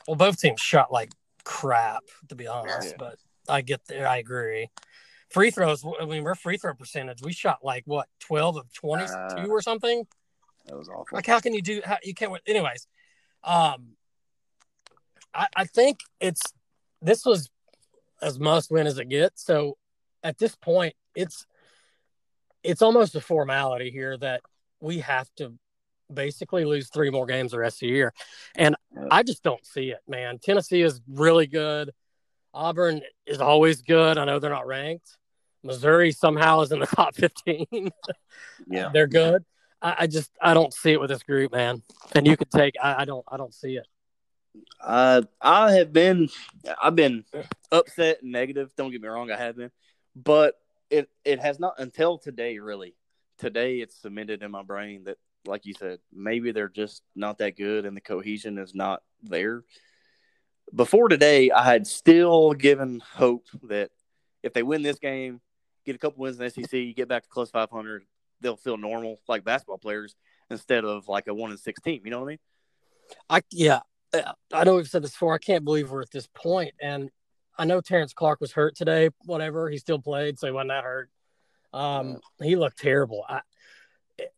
Well, 0.07 0.17
both 0.17 0.41
teams 0.41 0.61
shot 0.61 0.93
like 0.93 1.11
crap, 1.45 2.03
to 2.29 2.35
be 2.35 2.47
honest, 2.47 2.91
yeah. 2.91 2.97
but 2.99 3.19
I 3.49 3.61
get 3.63 3.87
there. 3.87 4.07
I 4.09 4.19
agree 4.19 4.69
free 5.31 5.51
throws. 5.51 5.85
I 6.01 6.05
mean, 6.05 6.25
we're 6.25 6.35
free 6.35 6.57
throw 6.57 6.75
percentage. 6.75 7.23
We 7.23 7.33
shot 7.33 7.59
like 7.63 7.85
what 7.87 8.09
twelve 8.21 8.57
of 8.57 8.73
twenty 8.73 9.07
two 9.07 9.13
uh, 9.13 9.47
or 9.49 9.63
something. 9.63 10.07
That 10.67 10.77
was 10.77 10.89
awful. 10.89 11.07
Like, 11.13 11.27
how 11.27 11.41
can 11.41 11.55
you 11.55 11.63
do? 11.63 11.81
How, 11.85 11.99
you 12.03 12.15
can't. 12.15 12.31
Win. 12.31 12.41
Anyways, 12.47 12.87
um, 13.45 13.97
I, 15.35 15.47
I 15.55 15.65
think 15.65 16.01
it's 16.21 16.43
this 17.01 17.25
was 17.25 17.51
as 18.21 18.39
must 18.39 18.71
win 18.71 18.87
as 18.87 18.99
it 18.99 19.09
gets. 19.09 19.45
So 19.45 19.77
at 20.23 20.39
this 20.39 20.55
point, 20.57 20.95
it's 21.19 21.47
it's 22.63 22.83
almost 22.83 23.15
a 23.15 23.21
formality 23.21 23.91
here 23.91 24.17
that 24.19 24.43
we 24.81 25.01
have 25.01 25.29
to 25.37 25.55
basically 26.13 26.65
lose 26.65 26.89
three 26.89 27.11
more 27.11 27.27
games 27.27 27.53
the 27.53 27.59
rest 27.59 27.77
of 27.77 27.81
the 27.81 27.95
year. 27.95 28.13
And 28.55 28.77
I 29.11 29.23
just 29.23 29.43
don't 29.43 29.65
see 29.67 29.91
it, 29.91 30.01
man. 30.09 30.39
Tennessee 30.39 30.83
is 30.83 31.01
really 31.09 31.47
good. 31.47 31.93
Auburn 32.55 33.03
is 33.27 33.41
always 33.41 33.83
good. 33.83 34.17
I 34.19 34.25
know 34.25 34.39
they're 34.39 34.51
not 34.51 34.67
ranked. 34.67 35.17
Missouri 35.63 36.13
somehow 36.13 36.61
is 36.61 36.73
in 36.73 36.79
the 36.79 36.87
top 36.97 37.15
15. 37.15 37.91
yeah. 38.69 38.89
They're 38.93 39.07
good. 39.07 39.45
I, 39.83 39.97
I, 40.01 40.07
just 40.07 40.31
I 40.41 40.55
don't 40.55 40.73
see 40.73 40.93
it 40.93 41.01
with 41.01 41.11
this 41.11 41.23
group, 41.23 41.53
man. 41.53 41.83
And 42.15 42.27
you 42.27 42.37
could 42.37 42.51
take 42.51 42.75
I, 42.83 43.03
I 43.03 43.05
don't 43.05 43.25
I 43.29 43.37
don't 43.37 43.55
see 43.55 43.77
it. 43.77 43.87
Uh, 44.81 45.23
I 45.41 45.73
have 45.73 45.93
been 45.93 46.29
I've 46.83 46.97
been 46.97 47.25
upset 47.71 48.23
and 48.23 48.33
negative. 48.33 48.73
Don't 48.77 48.91
get 48.91 49.03
me 49.03 49.09
wrong, 49.09 49.31
I 49.31 49.37
have 49.37 49.57
been, 49.57 49.71
but 50.17 50.55
it 50.91 51.09
it 51.25 51.41
has 51.41 51.59
not 51.59 51.75
until 51.79 52.19
today. 52.19 52.59
Really, 52.59 52.95
today 53.39 53.81
it's 53.81 54.01
cemented 54.01 54.43
in 54.43 54.51
my 54.51 54.63
brain 54.63 55.05
that, 55.05 55.19
like 55.47 55.67
you 55.67 55.75
said, 55.75 55.99
maybe 56.13 56.53
they're 56.53 56.69
just 56.69 57.03
not 57.15 57.39
that 57.39 57.57
good, 57.57 57.87
and 57.87 57.97
the 57.97 58.01
cohesion 58.01 58.59
is 58.59 58.75
not 58.75 59.03
there 59.23 59.65
before 60.75 61.09
today, 61.09 61.51
I 61.51 61.65
had 61.65 61.87
still 61.87 62.53
given 62.53 63.01
hope 63.01 63.47
that 63.65 63.91
if 64.43 64.53
they 64.53 64.63
win 64.63 64.83
this 64.83 64.99
game, 64.99 65.41
get 65.85 65.97
a 65.97 65.99
couple 65.99 66.23
wins 66.23 66.39
in 66.39 66.45
the 66.45 66.51
SEC, 66.51 66.97
get 66.97 67.09
back 67.09 67.25
to 67.25 67.29
close 67.29 67.51
500, 67.51 68.05
they'll 68.41 68.57
feel 68.57 68.77
normal 68.77 69.21
like 69.29 69.45
basketball 69.45 69.79
players 69.79 70.15
instead 70.51 70.85
of 70.85 71.09
like 71.09 71.27
a 71.27 71.35
one 71.35 71.51
and 71.51 71.61
six 71.61 71.81
team. 71.81 72.03
You 72.05 72.11
know 72.11 72.21
what 72.21 72.27
I 72.27 72.29
mean? 72.29 72.39
I 73.31 73.41
yeah, 73.51 73.81
I 74.53 74.65
know 74.65 74.77
we've 74.77 74.89
said 74.89 75.03
this 75.03 75.13
before. 75.13 75.35
I 75.35 75.39
can't 75.39 75.65
believe 75.65 75.91
we're 75.91 76.03
at 76.03 76.11
this 76.11 76.29
point, 76.35 76.75
and 76.81 77.11
I 77.59 77.65
know 77.65 77.81
Terrence 77.81 78.13
Clark 78.13 78.41
was 78.41 78.53
hurt 78.53 78.77
today. 78.77 79.11
Whatever, 79.25 79.69
he 79.69 79.79
still 79.79 79.99
played, 79.99 80.39
so 80.39 80.47
he 80.47 80.53
wasn't 80.53 80.71
that 80.71 80.85
hurt. 80.85 81.11
Um, 81.73 82.21
he 82.41 82.57
looked 82.57 82.79
terrible. 82.79 83.25
I, 83.29 83.41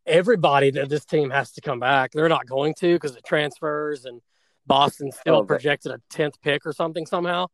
everybody 0.06 0.70
that 0.72 0.88
this 0.88 1.04
team 1.04 1.30
has 1.30 1.52
to 1.52 1.60
come 1.60 1.80
back. 1.80 2.12
They're 2.12 2.28
not 2.28 2.46
going 2.46 2.74
to 2.74 2.94
because 2.94 3.16
it 3.16 3.24
transfers 3.24 4.04
and 4.04 4.20
Boston 4.66 5.12
still 5.12 5.36
oh, 5.36 5.44
projected 5.44 5.92
a 5.92 6.00
tenth 6.10 6.40
pick 6.42 6.66
or 6.66 6.72
something 6.72 7.06
somehow. 7.06 7.46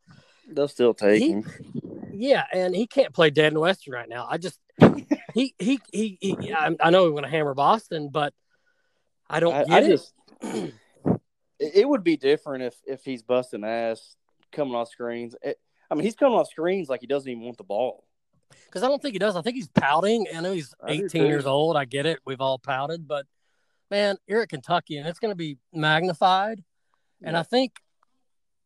They'll 0.49 0.69
still 0.69 0.95
take 0.95 1.23
he, 1.23 1.31
him. 1.33 1.45
Yeah, 2.13 2.45
and 2.53 2.75
he 2.75 2.87
can't 2.87 3.13
play 3.13 3.31
Dead 3.31 3.53
in 3.53 3.61
Western 3.61 3.95
right 3.95 4.09
now. 4.09 4.27
I 4.29 4.39
just 4.39 4.59
he 5.35 5.55
he 5.59 5.81
he. 5.93 6.19
he 6.21 6.53
I, 6.53 6.75
I, 6.81 6.91
know 6.91 7.05
we 7.05 7.11
want 7.11 7.27
to 7.27 7.31
hammer 7.31 7.55
Boston, 7.55 8.09
but 8.11 8.33
I 9.29 9.41
don't 9.41 9.55
I, 9.55 9.65
get 9.65 9.73
I 9.73 9.81
it. 9.81 9.89
Just, 9.89 10.15
it 11.59 11.89
would 11.89 12.05
be 12.05 12.17
different 12.17 12.65
if 12.65 12.75
if 12.87 13.05
he's 13.05 13.23
busting 13.23 13.65
ass 13.65 14.17
coming 14.57 14.75
off 14.75 14.89
screens. 14.89 15.37
It, 15.43 15.59
I 15.91 15.95
mean, 15.95 16.05
he's 16.05 16.17
coming 16.17 16.37
off 16.37 16.49
screens 16.49 16.89
like 16.89 17.01
he 17.01 17.07
doesn't 17.07 17.31
even 17.31 17.45
want 17.45 17.59
the 17.59 17.65
ball. 17.65 18.05
Because 18.67 18.83
I 18.83 18.89
don't 18.89 19.01
think 19.01 19.15
he 19.15 19.19
does. 19.19 19.37
I 19.37 19.43
think 19.43 19.57
he's 19.57 19.69
pouting. 19.69 20.27
I 20.35 20.41
know 20.41 20.53
he's 20.53 20.75
18 20.87 21.27
years 21.27 21.47
old. 21.47 21.77
I 21.77 21.85
get 21.85 22.07
it. 22.07 22.21
We've 22.25 22.41
all 22.41 22.59
pouted, 22.59 23.07
but 23.07 23.27
man, 23.91 24.17
you're 24.27 24.43
at 24.43 24.49
Kentucky 24.49 24.99
and 24.99 25.09
it's 25.09 25.19
going 25.19 25.33
to 25.33 25.37
be 25.37 25.59
magnified. 25.73 26.63
And 27.23 27.37
I 27.37 27.43
think 27.43 27.73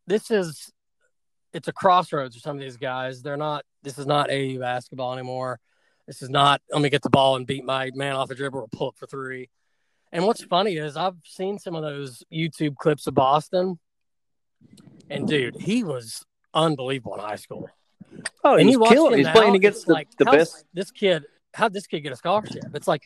this 0.06 0.30
is 0.30 0.72
it's 1.52 1.68
a 1.68 1.72
crossroads 1.72 2.36
for 2.36 2.40
some 2.40 2.56
of 2.56 2.62
these 2.62 2.76
guys. 2.76 3.22
They're 3.22 3.36
not 3.36 3.64
this 3.82 3.98
is 3.98 4.06
not 4.06 4.30
AU 4.30 4.58
basketball 4.58 5.12
anymore. 5.12 5.60
This 6.06 6.22
is 6.22 6.30
not 6.30 6.60
let 6.70 6.82
me 6.82 6.90
get 6.90 7.02
the 7.02 7.10
ball 7.10 7.36
and 7.36 7.46
beat 7.46 7.64
my 7.64 7.90
man 7.94 8.16
off 8.16 8.30
a 8.30 8.34
dribble 8.34 8.60
or 8.60 8.68
pull 8.68 8.88
up 8.88 8.96
for 8.96 9.06
three. 9.06 9.48
And 10.12 10.26
what's 10.26 10.42
funny 10.42 10.76
is 10.76 10.96
I've 10.96 11.16
seen 11.24 11.58
some 11.58 11.76
of 11.76 11.82
those 11.82 12.24
YouTube 12.32 12.76
clips 12.76 13.06
of 13.06 13.14
Boston. 13.14 13.78
And 15.10 15.26
dude, 15.26 15.56
he 15.56 15.82
was 15.84 16.24
unbelievable 16.54 17.14
in 17.14 17.20
high 17.20 17.36
school. 17.36 17.68
Oh, 18.44 18.56
and 18.56 18.68
he's 18.68 18.78
watch 18.78 18.90
killing. 18.90 19.12
him 19.12 19.18
He's 19.18 19.26
now, 19.26 19.32
playing 19.32 19.54
against 19.54 19.86
the, 19.86 19.92
like, 19.92 20.08
the 20.16 20.24
best. 20.24 20.64
This 20.72 20.90
kid, 20.90 21.24
how'd 21.54 21.72
this 21.72 21.86
kid 21.86 22.00
get 22.00 22.12
a 22.12 22.16
scholarship? 22.16 22.64
It's 22.74 22.88
like 22.88 23.02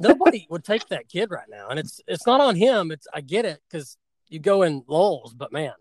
nobody 0.00 0.46
would 0.50 0.64
take 0.64 0.88
that 0.88 1.08
kid 1.08 1.30
right 1.30 1.46
now, 1.48 1.68
and 1.68 1.78
it's 1.78 2.00
it's 2.06 2.26
not 2.26 2.40
on 2.40 2.56
him. 2.56 2.90
It's 2.90 3.06
I 3.12 3.20
get 3.20 3.44
it 3.44 3.60
because 3.68 3.96
you 4.28 4.38
go 4.38 4.62
in 4.62 4.84
lulls, 4.86 5.34
but 5.34 5.52
man, 5.52 5.72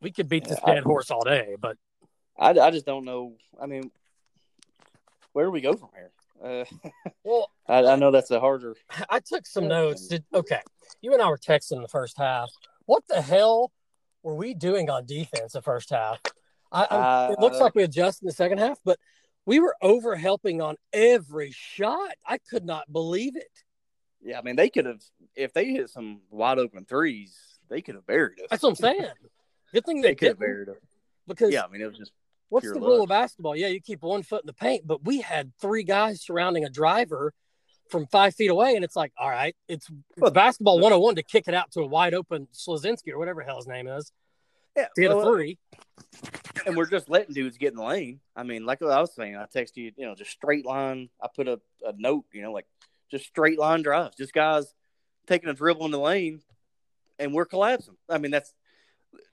we 0.00 0.10
could 0.10 0.28
beat 0.28 0.44
this 0.44 0.58
Yeah, 0.64 0.70
I- 0.72 0.74
dead 0.76 0.84
horse 0.84 1.10
all 1.10 1.24
day. 1.24 1.56
But 1.60 1.76
I, 2.38 2.50
I 2.50 2.70
just 2.70 2.86
don't 2.86 3.04
know. 3.04 3.34
I 3.60 3.66
mean, 3.66 3.90
where 5.32 5.44
do 5.44 5.50
we 5.50 5.60
go 5.60 5.74
from 5.74 5.90
here? 5.94 6.10
Uh, 6.42 6.64
well, 7.24 7.50
I, 7.68 7.84
I 7.84 7.96
know 7.96 8.10
that's 8.10 8.30
a 8.30 8.40
harder. 8.40 8.74
I 9.08 9.20
took 9.20 9.46
some 9.46 9.68
notes. 9.68 10.08
Did, 10.08 10.24
okay, 10.34 10.60
you 11.00 11.12
and 11.12 11.22
I 11.22 11.28
were 11.28 11.38
texting 11.38 11.80
the 11.82 11.88
first 11.88 12.18
half. 12.18 12.50
What 12.86 13.04
the 13.08 13.22
hell 13.22 13.70
were 14.22 14.34
we 14.34 14.54
doing 14.54 14.90
on 14.90 15.06
defense 15.06 15.52
the 15.52 15.62
first 15.62 15.90
half? 15.90 16.20
I, 16.70 16.86
I, 16.90 17.32
it 17.32 17.38
looks 17.38 17.58
Uh, 17.58 17.64
like 17.64 17.74
we 17.74 17.82
adjusted 17.82 18.24
in 18.24 18.26
the 18.28 18.32
second 18.32 18.58
half, 18.58 18.78
but 18.84 18.98
we 19.44 19.58
were 19.60 19.76
over 19.82 20.16
helping 20.16 20.60
on 20.62 20.76
every 20.92 21.50
shot. 21.52 22.12
I 22.26 22.38
could 22.38 22.64
not 22.64 22.90
believe 22.90 23.36
it. 23.36 23.50
Yeah, 24.24 24.38
I 24.38 24.42
mean, 24.42 24.56
they 24.56 24.70
could 24.70 24.86
have 24.86 25.02
if 25.34 25.52
they 25.52 25.66
hit 25.72 25.90
some 25.90 26.20
wide 26.30 26.58
open 26.58 26.84
threes, 26.84 27.36
they 27.68 27.82
could 27.82 27.96
have 27.96 28.06
buried 28.06 28.40
us. 28.40 28.46
That's 28.50 28.62
what 28.62 28.70
I'm 28.70 28.76
saying. 28.76 29.06
Good 29.72 29.84
thing 29.84 30.00
they 30.00 30.08
they 30.10 30.14
could 30.14 30.28
have 30.28 30.38
buried 30.38 30.68
us. 30.68 30.76
because 31.26 31.52
Yeah, 31.52 31.64
I 31.64 31.68
mean, 31.68 31.82
it 31.82 31.86
was 31.88 31.98
just 31.98 32.12
what's 32.48 32.70
the 32.70 32.78
rule 32.78 33.02
of 33.02 33.08
basketball? 33.08 33.56
Yeah, 33.56 33.68
you 33.68 33.80
keep 33.80 34.02
one 34.02 34.22
foot 34.22 34.42
in 34.42 34.46
the 34.46 34.52
paint, 34.52 34.86
but 34.86 35.04
we 35.04 35.20
had 35.20 35.52
three 35.60 35.82
guys 35.82 36.22
surrounding 36.22 36.64
a 36.64 36.70
driver 36.70 37.34
from 37.92 38.06
five 38.06 38.34
feet 38.34 38.50
away, 38.50 38.74
and 38.74 38.84
it's 38.84 38.96
like, 38.96 39.12
all 39.16 39.30
right, 39.30 39.54
it's, 39.68 39.88
Well, 40.16 40.32
basketball 40.32 40.78
the- 40.78 40.82
101 40.82 41.14
to 41.16 41.22
kick 41.22 41.44
it 41.46 41.54
out 41.54 41.70
to 41.72 41.80
a 41.80 41.86
wide 41.86 42.14
open 42.14 42.48
Slazinski 42.52 43.12
or 43.12 43.18
whatever 43.18 43.42
the 43.42 43.46
hell 43.46 43.58
his 43.58 43.68
name 43.68 43.86
is 43.86 44.10
yeah. 44.76 44.86
to 44.94 45.02
hit 45.02 45.10
a 45.10 45.16
well, 45.16 45.28
uh, 45.28 45.32
three. 45.32 45.58
and 46.66 46.76
we're 46.76 46.86
just 46.86 47.08
letting 47.08 47.34
dudes 47.34 47.58
get 47.58 47.72
in 47.72 47.76
the 47.76 47.84
lane. 47.84 48.20
I 48.34 48.42
mean, 48.42 48.64
like 48.64 48.82
I 48.82 49.00
was 49.00 49.14
saying, 49.14 49.36
I 49.36 49.46
text 49.52 49.76
you, 49.76 49.92
you 49.96 50.06
know, 50.06 50.14
just 50.14 50.30
straight 50.30 50.66
line. 50.66 51.10
I 51.22 51.28
put 51.34 51.48
a, 51.48 51.60
a 51.86 51.92
note, 51.96 52.24
you 52.32 52.42
know, 52.42 52.52
like 52.52 52.66
just 53.10 53.26
straight 53.26 53.58
line 53.58 53.82
drives, 53.82 54.16
just 54.16 54.32
guys 54.32 54.74
taking 55.26 55.48
a 55.48 55.54
dribble 55.54 55.84
in 55.84 55.90
the 55.92 55.98
lane, 55.98 56.40
and 57.18 57.32
we're 57.32 57.44
collapsing. 57.44 57.96
I 58.08 58.18
mean, 58.18 58.30
that's 58.30 58.52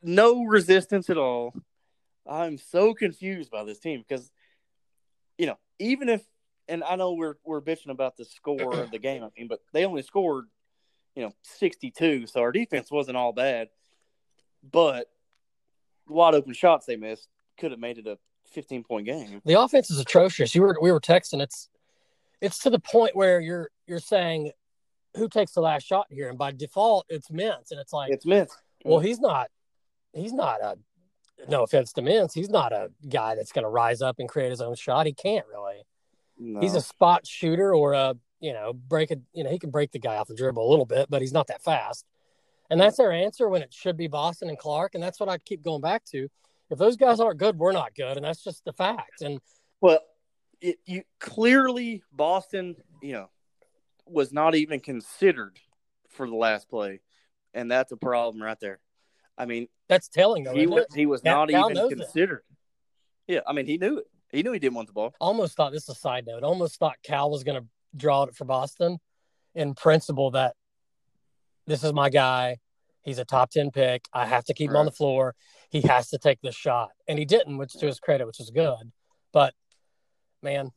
no 0.03 0.43
resistance 0.43 1.09
at 1.09 1.17
all. 1.17 1.53
I'm 2.27 2.57
so 2.57 2.93
confused 2.93 3.49
by 3.49 3.63
this 3.63 3.79
team 3.79 4.03
because, 4.07 4.31
you 5.37 5.47
know, 5.47 5.57
even 5.79 6.09
if, 6.09 6.21
and 6.69 6.83
I 6.83 6.95
know 6.95 7.13
we're 7.13 7.35
we're 7.43 7.61
bitching 7.61 7.89
about 7.89 8.15
the 8.15 8.25
score 8.25 8.79
of 8.79 8.91
the 8.91 8.99
game, 8.99 9.23
I 9.23 9.29
mean, 9.37 9.47
but 9.47 9.59
they 9.73 9.85
only 9.85 10.01
scored, 10.01 10.45
you 11.15 11.23
know, 11.23 11.33
62, 11.43 12.27
so 12.27 12.41
our 12.41 12.51
defense 12.51 12.91
wasn't 12.91 13.17
all 13.17 13.33
bad, 13.33 13.69
but 14.69 15.07
wide 16.07 16.35
open 16.35 16.53
shots 16.53 16.85
they 16.85 16.95
missed 16.95 17.27
could 17.59 17.71
have 17.71 17.79
made 17.79 17.97
it 17.97 18.07
a 18.07 18.17
15 18.51 18.83
point 18.83 19.05
game. 19.05 19.41
The 19.45 19.59
offense 19.59 19.91
is 19.91 19.99
atrocious. 19.99 20.55
You 20.55 20.61
were 20.61 20.77
we 20.81 20.91
were 20.91 21.01
texting. 21.01 21.41
It's 21.41 21.69
it's 22.41 22.59
to 22.59 22.69
the 22.69 22.79
point 22.79 23.15
where 23.15 23.39
you're 23.39 23.69
you're 23.87 23.99
saying 23.99 24.51
who 25.17 25.27
takes 25.27 25.53
the 25.53 25.61
last 25.61 25.85
shot 25.85 26.07
here, 26.09 26.29
and 26.29 26.37
by 26.37 26.51
default 26.51 27.05
it's 27.09 27.29
Mintz, 27.29 27.71
and 27.71 27.79
it's 27.79 27.93
like, 27.93 28.11
It's 28.11 28.25
Mintz. 28.25 28.51
well, 28.85 28.99
he's 28.99 29.19
not 29.19 29.49
he's 30.13 30.33
not 30.33 30.61
a 30.61 30.77
no 31.47 31.63
offense 31.63 31.93
to 31.93 32.01
Mintz, 32.01 32.33
he's 32.33 32.49
not 32.49 32.71
a 32.73 32.91
guy 33.07 33.35
that's 33.35 33.51
going 33.51 33.63
to 33.63 33.69
rise 33.69 34.01
up 34.01 34.17
and 34.19 34.27
create 34.27 34.49
his 34.49 34.61
own 34.61 34.75
shot. 34.75 35.05
He 35.05 35.13
can't 35.13 35.45
really. 35.47 35.83
No. 36.39 36.61
He's 36.61 36.75
a 36.75 36.81
spot 36.81 37.27
shooter 37.27 37.75
or 37.75 37.93
a 37.93 38.15
you 38.39 38.53
know 38.53 38.73
break 38.73 39.11
a 39.11 39.17
you 39.33 39.43
know 39.43 39.49
he 39.49 39.59
can 39.59 39.69
break 39.69 39.91
the 39.91 39.99
guy 39.99 40.15
off 40.15 40.27
the 40.27 40.35
dribble 40.35 40.65
a 40.65 40.69
little 40.69 40.85
bit, 40.85 41.09
but 41.09 41.21
he's 41.21 41.33
not 41.33 41.47
that 41.47 41.61
fast. 41.61 42.05
And 42.69 42.79
that's 42.79 42.97
their 42.97 43.11
answer 43.11 43.49
when 43.49 43.61
it 43.61 43.73
should 43.73 43.97
be 43.97 44.07
Boston 44.07 44.49
and 44.49 44.57
Clark, 44.57 44.93
and 44.93 45.03
that's 45.03 45.19
what 45.19 45.27
I 45.27 45.37
keep 45.39 45.63
going 45.63 45.81
back 45.81 46.05
to. 46.11 46.29
If 46.69 46.77
those 46.77 46.97
guys 46.97 47.19
aren't 47.19 47.39
good, 47.39 47.57
we're 47.57 47.71
not 47.71 47.95
good, 47.95 48.15
and 48.15 48.23
that's 48.23 48.43
just 48.43 48.63
the 48.63 48.73
fact. 48.73 49.21
And 49.21 49.39
well, 49.81 49.99
it, 50.61 50.77
you 50.85 51.03
clearly 51.19 52.03
Boston, 52.11 52.75
you 53.01 53.13
know, 53.13 53.29
was 54.05 54.31
not 54.31 54.55
even 54.55 54.79
considered 54.79 55.59
for 56.09 56.27
the 56.27 56.35
last 56.35 56.69
play, 56.69 57.01
and 57.53 57.71
that's 57.71 57.91
a 57.91 57.97
problem 57.97 58.43
right 58.43 58.59
there. 58.59 58.79
I 59.37 59.45
mean, 59.45 59.67
that's 59.87 60.09
telling 60.09 60.43
though. 60.43 60.53
he 60.53 60.67
was 60.67 60.83
it? 60.83 60.95
he 60.95 61.05
was 61.05 61.23
not 61.23 61.49
Cal 61.49 61.71
even 61.71 61.89
considered. 61.89 62.43
Yeah, 63.27 63.39
I 63.47 63.53
mean, 63.53 63.65
he 63.65 63.77
knew 63.77 63.99
it. 63.99 64.07
He 64.31 64.43
knew 64.43 64.51
he 64.51 64.59
didn't 64.59 64.75
want 64.75 64.87
the 64.87 64.93
ball. 64.93 65.13
almost 65.19 65.55
thought 65.55 65.71
this 65.71 65.83
is 65.83 65.89
a 65.89 65.95
side 65.95 66.25
note. 66.27 66.43
Almost 66.43 66.77
thought 66.77 66.97
Cal 67.03 67.31
was 67.31 67.43
going 67.43 67.61
to 67.61 67.67
draw 67.95 68.23
it 68.23 68.35
for 68.35 68.45
Boston 68.45 68.99
in 69.55 69.73
principle 69.73 70.31
that 70.31 70.55
this 71.65 71.83
is 71.83 71.93
my 71.93 72.09
guy. 72.09 72.57
He's 73.03 73.17
a 73.17 73.25
top 73.25 73.49
10 73.51 73.71
pick. 73.71 74.05
I 74.13 74.25
have 74.25 74.45
to 74.45 74.53
keep 74.53 74.69
him 74.69 74.75
on 74.75 74.85
the 74.85 74.91
floor. 74.91 75.35
He 75.69 75.81
has 75.81 76.09
to 76.09 76.17
take 76.17 76.41
this 76.41 76.55
shot. 76.55 76.89
And 77.07 77.17
he 77.17 77.25
didn't, 77.25 77.57
which 77.57 77.73
to 77.73 77.87
his 77.87 77.99
credit, 77.99 78.27
which 78.27 78.39
is 78.39 78.51
good. 78.51 78.91
But 79.31 79.53
man, 80.43 80.71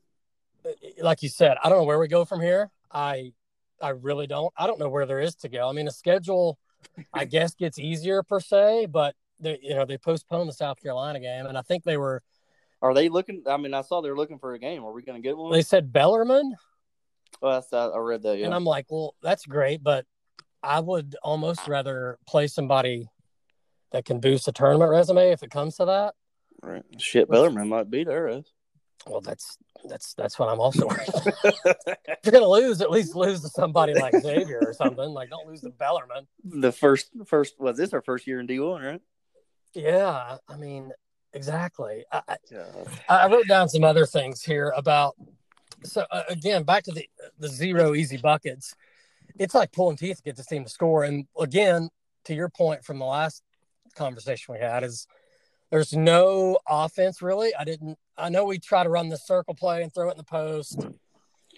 like 1.00 1.22
you 1.22 1.28
said, 1.28 1.56
I 1.62 1.68
don't 1.68 1.78
know 1.78 1.84
where 1.84 1.98
we 1.98 2.08
go 2.08 2.24
from 2.24 2.40
here. 2.40 2.70
I 2.90 3.32
I 3.80 3.90
really 3.90 4.26
don't. 4.26 4.52
I 4.56 4.66
don't 4.66 4.78
know 4.78 4.88
where 4.88 5.06
there 5.06 5.20
is 5.20 5.34
to 5.36 5.48
go. 5.48 5.68
I 5.68 5.72
mean, 5.72 5.86
the 5.86 5.92
schedule 5.92 6.58
I 7.12 7.24
guess 7.24 7.54
gets 7.54 7.78
easier 7.78 8.22
per 8.22 8.40
se, 8.40 8.86
but 8.86 9.14
they 9.40 9.58
you 9.62 9.74
know, 9.74 9.84
they 9.84 9.98
postponed 9.98 10.48
the 10.48 10.54
South 10.54 10.80
Carolina 10.80 11.20
game 11.20 11.46
and 11.46 11.58
I 11.58 11.62
think 11.62 11.84
they 11.84 11.96
were 11.96 12.22
Are 12.82 12.92
they 12.92 13.08
looking? 13.08 13.44
I 13.46 13.56
mean, 13.56 13.72
I 13.72 13.80
saw 13.80 14.02
they're 14.02 14.16
looking 14.16 14.38
for 14.38 14.52
a 14.52 14.58
game. 14.58 14.84
Are 14.84 14.92
we 14.92 15.02
going 15.02 15.20
to 15.20 15.26
get 15.26 15.36
one? 15.36 15.52
they 15.52 15.62
said 15.62 15.92
Bellarmine 15.92 16.54
well, 17.40 17.52
that's, 17.52 17.72
I 17.72 17.86
I 17.86 17.98
read 17.98 18.22
that. 18.22 18.38
Yeah. 18.38 18.46
And 18.46 18.54
I'm 18.54 18.64
like, 18.64 18.86
well, 18.90 19.14
that's 19.22 19.46
great, 19.46 19.82
but 19.82 20.06
I 20.62 20.80
would 20.80 21.16
almost 21.22 21.66
rather 21.66 22.18
play 22.26 22.46
somebody 22.46 23.08
that 23.90 24.04
can 24.04 24.20
boost 24.20 24.48
a 24.48 24.52
tournament 24.52 24.90
resume 24.90 25.32
if 25.32 25.42
it 25.42 25.50
comes 25.50 25.76
to 25.76 25.86
that. 25.86 26.14
right. 26.62 26.84
Shit, 26.98 27.28
Bellarmine 27.28 27.68
might 27.68 27.90
beat 27.90 28.06
their. 28.06 28.42
Well, 29.06 29.20
that's 29.20 29.58
that's 29.88 30.14
that's 30.14 30.38
what 30.38 30.48
I'm 30.48 30.60
also. 30.60 30.86
Worried. 30.86 31.08
if 31.44 32.18
you're 32.24 32.32
gonna 32.32 32.46
lose, 32.46 32.80
at 32.80 32.92
least 32.92 33.16
lose 33.16 33.40
to 33.40 33.48
somebody 33.48 33.94
like 33.94 34.14
Xavier 34.20 34.62
or 34.64 34.72
something. 34.72 35.08
Like, 35.10 35.28
don't 35.28 35.48
lose 35.48 35.62
to 35.62 35.70
Bellarmine. 35.70 36.28
the 36.44 36.70
first, 36.70 37.10
first 37.26 37.58
was 37.58 37.76
this 37.76 37.92
our 37.92 38.02
first 38.02 38.28
year 38.28 38.38
in 38.38 38.46
D 38.46 38.60
one, 38.60 38.82
right? 38.82 39.00
Yeah, 39.74 40.36
I 40.48 40.56
mean, 40.56 40.92
exactly. 41.34 42.04
I, 42.12 42.22
I- 42.28 42.36
Yeah. 42.50 42.64
I 43.08 43.26
wrote 43.28 43.46
down 43.48 43.68
some 43.68 43.84
other 43.84 44.06
things 44.06 44.42
here 44.42 44.72
about. 44.76 45.14
So 45.84 46.04
uh, 46.10 46.22
again, 46.28 46.62
back 46.62 46.84
to 46.84 46.92
the 46.92 47.08
the 47.38 47.48
zero 47.48 47.94
easy 47.94 48.16
buckets. 48.16 48.74
It's 49.38 49.54
like 49.54 49.72
pulling 49.72 49.96
teeth 49.96 50.18
to 50.18 50.22
get 50.22 50.36
this 50.36 50.46
team 50.46 50.62
to 50.64 50.70
score. 50.70 51.04
And 51.04 51.26
again, 51.40 51.88
to 52.24 52.34
your 52.34 52.48
point 52.48 52.84
from 52.84 52.98
the 52.98 53.04
last 53.04 53.42
conversation 53.96 54.54
we 54.54 54.60
had, 54.60 54.84
is 54.84 55.06
there's 55.70 55.92
no 55.94 56.58
offense 56.68 57.20
really. 57.22 57.54
I 57.54 57.64
didn't. 57.64 57.98
I 58.16 58.28
know 58.28 58.44
we 58.44 58.58
try 58.58 58.84
to 58.84 58.90
run 58.90 59.08
the 59.08 59.16
circle 59.16 59.54
play 59.54 59.82
and 59.82 59.92
throw 59.92 60.08
it 60.08 60.12
in 60.12 60.16
the 60.18 60.22
post, 60.24 60.86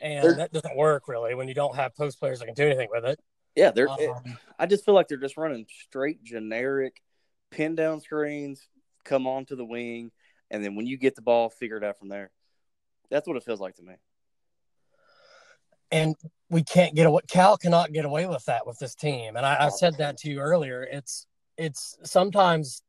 and 0.00 0.24
There- 0.24 0.34
that 0.36 0.52
doesn't 0.52 0.76
work 0.76 1.06
really 1.08 1.34
when 1.34 1.48
you 1.48 1.54
don't 1.54 1.74
have 1.76 1.94
post 1.94 2.18
players 2.18 2.38
that 2.38 2.46
can 2.46 2.54
do 2.54 2.64
anything 2.64 2.88
with 2.90 3.04
it. 3.04 3.20
Yeah, 3.56 3.72
they're. 3.72 3.88
Um, 3.88 4.38
I 4.58 4.66
just 4.66 4.84
feel 4.86 4.94
like 4.94 5.08
they're 5.08 5.18
just 5.18 5.36
running 5.36 5.66
straight 5.86 6.22
generic 6.24 7.02
pin 7.50 7.74
down 7.74 8.00
screens, 8.00 8.66
come 9.04 9.26
onto 9.26 9.56
the 9.56 9.64
wing, 9.64 10.10
and 10.50 10.64
then 10.64 10.74
when 10.76 10.86
you 10.86 10.96
get 10.96 11.14
the 11.14 11.22
ball, 11.22 11.50
figure 11.50 11.76
it 11.76 11.84
out 11.84 11.98
from 11.98 12.08
there. 12.08 12.30
That's 13.10 13.26
what 13.26 13.36
it 13.36 13.44
feels 13.44 13.60
like 13.60 13.76
to 13.76 13.82
me. 13.82 13.94
and 15.90 16.16
we 16.50 16.62
can't 16.64 16.94
get 16.94 17.06
away. 17.06 17.20
Cal 17.28 17.56
cannot 17.56 17.92
get 17.92 18.04
away 18.04 18.26
with 18.26 18.44
that 18.46 18.66
with 18.66 18.78
this 18.78 18.94
team. 18.94 19.36
And 19.36 19.46
I, 19.46 19.66
I 19.66 19.68
said 19.68 19.94
that 19.98 20.16
to 20.18 20.30
you 20.30 20.40
earlier. 20.40 20.82
It's 20.82 21.26
it's 21.56 21.96
sometimes 22.02 22.82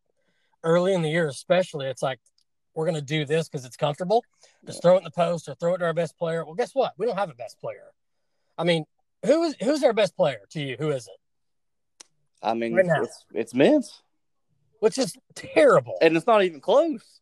early 0.63 0.93
in 0.93 1.01
the 1.03 1.09
year, 1.09 1.27
especially, 1.27 1.87
it's 1.87 2.01
like 2.01 2.19
we're 2.73 2.85
going 2.85 2.95
to 2.95 3.01
do 3.01 3.25
this 3.25 3.47
because 3.47 3.65
it's 3.65 3.77
comfortable. 3.77 4.23
Just 4.65 4.81
throw 4.81 4.95
it 4.95 4.99
in 4.99 5.03
the 5.03 5.11
post 5.11 5.47
or 5.47 5.55
throw 5.55 5.75
it 5.75 5.79
to 5.79 5.85
our 5.85 5.93
best 5.93 6.17
player. 6.17 6.43
Well, 6.45 6.55
guess 6.55 6.71
what? 6.73 6.93
We 6.97 7.05
don't 7.05 7.17
have 7.17 7.29
a 7.29 7.35
best 7.35 7.59
player. 7.59 7.91
I 8.57 8.63
mean, 8.63 8.85
who 9.25 9.43
is 9.43 9.55
who's 9.61 9.83
our 9.83 9.93
best 9.93 10.15
player 10.15 10.39
to 10.51 10.61
you? 10.61 10.75
Who 10.79 10.89
is 10.89 11.07
it? 11.07 11.19
I 12.41 12.53
mean, 12.53 12.73
Right 12.75 12.85
it's 13.03 13.25
it's 13.33 13.53
Mintz, 13.53 14.01
Which 14.79 14.97
is 14.97 15.15
terrible. 15.35 15.97
and 16.01 16.15
it's 16.17 16.27
not 16.27 16.43
even 16.43 16.61
close. 16.61 17.21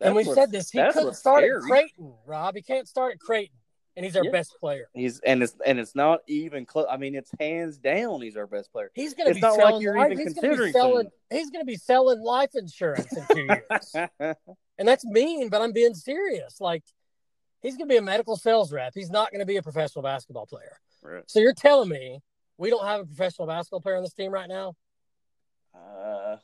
and 0.00 0.14
we 0.14 0.24
That's 0.24 0.34
said 0.36 0.52
this. 0.52 0.70
He 0.70 0.78
couldn't 0.78 1.14
start 1.14 1.40
scary. 1.42 1.56
at 1.56 1.62
Creighton, 1.62 2.14
Rob. 2.26 2.54
He 2.54 2.62
can't 2.62 2.86
start 2.86 3.14
at 3.14 3.18
Creighton, 3.20 3.56
and 3.96 4.04
he's 4.04 4.14
our 4.16 4.24
Yeah. 4.24 4.30
best 4.30 4.54
player. 4.60 4.88
He's 4.94 5.20
and 5.20 5.42
it's 5.42 5.54
and 5.64 5.78
it's 5.80 5.94
not 5.94 6.20
even 6.26 6.66
close. 6.66 6.86
I 6.90 6.96
mean, 6.98 7.14
it's 7.14 7.30
hands 7.40 7.78
down. 7.78 8.20
He's 8.20 8.36
our 8.36 8.46
best 8.46 8.70
player. 8.72 8.90
He's 8.94 9.14
going 9.14 9.28
to 9.28 9.34
be 9.34 9.40
not 9.40 9.52
like 9.52 9.60
selling. 9.60 9.82
you're 9.82 9.96
life- 9.96 10.12
even 10.12 10.18
he's 10.26 10.34
gonna 10.34 10.42
be 10.42 10.48
considering 10.48 10.72
selling. 10.72 11.10
He's 11.30 11.50
going 11.50 11.62
to 11.62 11.66
be 11.66 11.76
selling 11.76 12.20
life 12.22 12.50
insurance 12.54 13.16
in 13.16 13.24
two 13.34 13.46
years. 13.46 13.94
and 14.78 14.86
that's 14.88 15.04
mean, 15.06 15.48
but 15.48 15.62
I'm 15.62 15.72
being 15.72 15.94
serious. 15.94 16.60
Like 16.60 16.84
he's 17.62 17.76
going 17.76 17.88
to 17.88 17.92
be 17.92 17.96
a 17.96 18.02
medical 18.02 18.36
sales 18.36 18.70
rep. 18.72 18.92
He's 18.94 19.10
not 19.10 19.30
going 19.32 19.40
to 19.40 19.46
be 19.46 19.56
a 19.56 19.62
professional 19.62 20.02
basketball 20.02 20.46
player. 20.46 20.76
Right. 21.02 21.24
So 21.26 21.40
you're 21.40 21.54
telling 21.54 21.88
me 21.88 22.20
we 22.58 22.68
don't 22.70 22.84
have 22.86 23.00
a 23.00 23.06
professional 23.06 23.48
basketball 23.48 23.80
player 23.80 23.96
on 23.96 24.02
this 24.02 24.12
team 24.12 24.30
right 24.30 24.48
now? 24.48 24.74
Uh, 25.74 26.36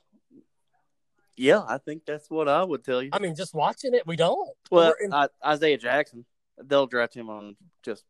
yeah, 1.36 1.62
I 1.66 1.78
think 1.78 2.04
that's 2.06 2.30
what 2.30 2.48
I 2.48 2.62
would 2.62 2.84
tell 2.84 3.02
you. 3.02 3.10
I 3.12 3.18
mean, 3.18 3.34
just 3.34 3.54
watching 3.54 3.94
it, 3.94 4.06
we 4.06 4.16
don't. 4.16 4.50
well, 4.70 4.94
in- 5.02 5.12
I, 5.12 5.28
Isaiah 5.44 5.78
Jackson, 5.78 6.24
they'll 6.62 6.86
draft 6.86 7.14
him 7.14 7.30
on 7.30 7.56
just. 7.82 8.04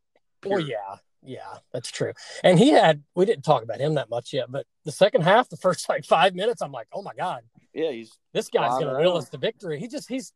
Well, 0.45 0.61
yeah, 0.61 0.97
yeah, 1.23 1.59
that's 1.73 1.91
true. 1.91 2.13
And 2.43 2.59
he 2.59 2.71
had 2.71 3.05
we 3.15 3.25
didn't 3.25 3.45
talk 3.45 3.63
about 3.63 3.81
him 3.81 3.95
that 3.95 4.11
much 4.11 4.33
yet, 4.33 4.51
but 4.51 4.67
the 4.85 4.93
second 4.93 5.23
half, 5.23 5.49
the 5.49 5.57
first 5.57 5.89
like 5.89 6.05
five 6.05 6.35
minutes, 6.35 6.63
I'm 6.63 6.73
like, 6.73 6.89
oh 6.93 7.03
my 7.03 7.15
god, 7.17 7.43
yeah, 7.73 7.93
he's 7.93 8.13
this 8.33 8.49
guy's 8.49 8.79
going 8.81 8.89
to 8.95 9.01
will 9.01 9.17
us 9.17 9.29
to 9.31 9.39
victory. 9.39 9.79
He 9.79 9.89
just 9.89 10.09
he's 10.09 10.33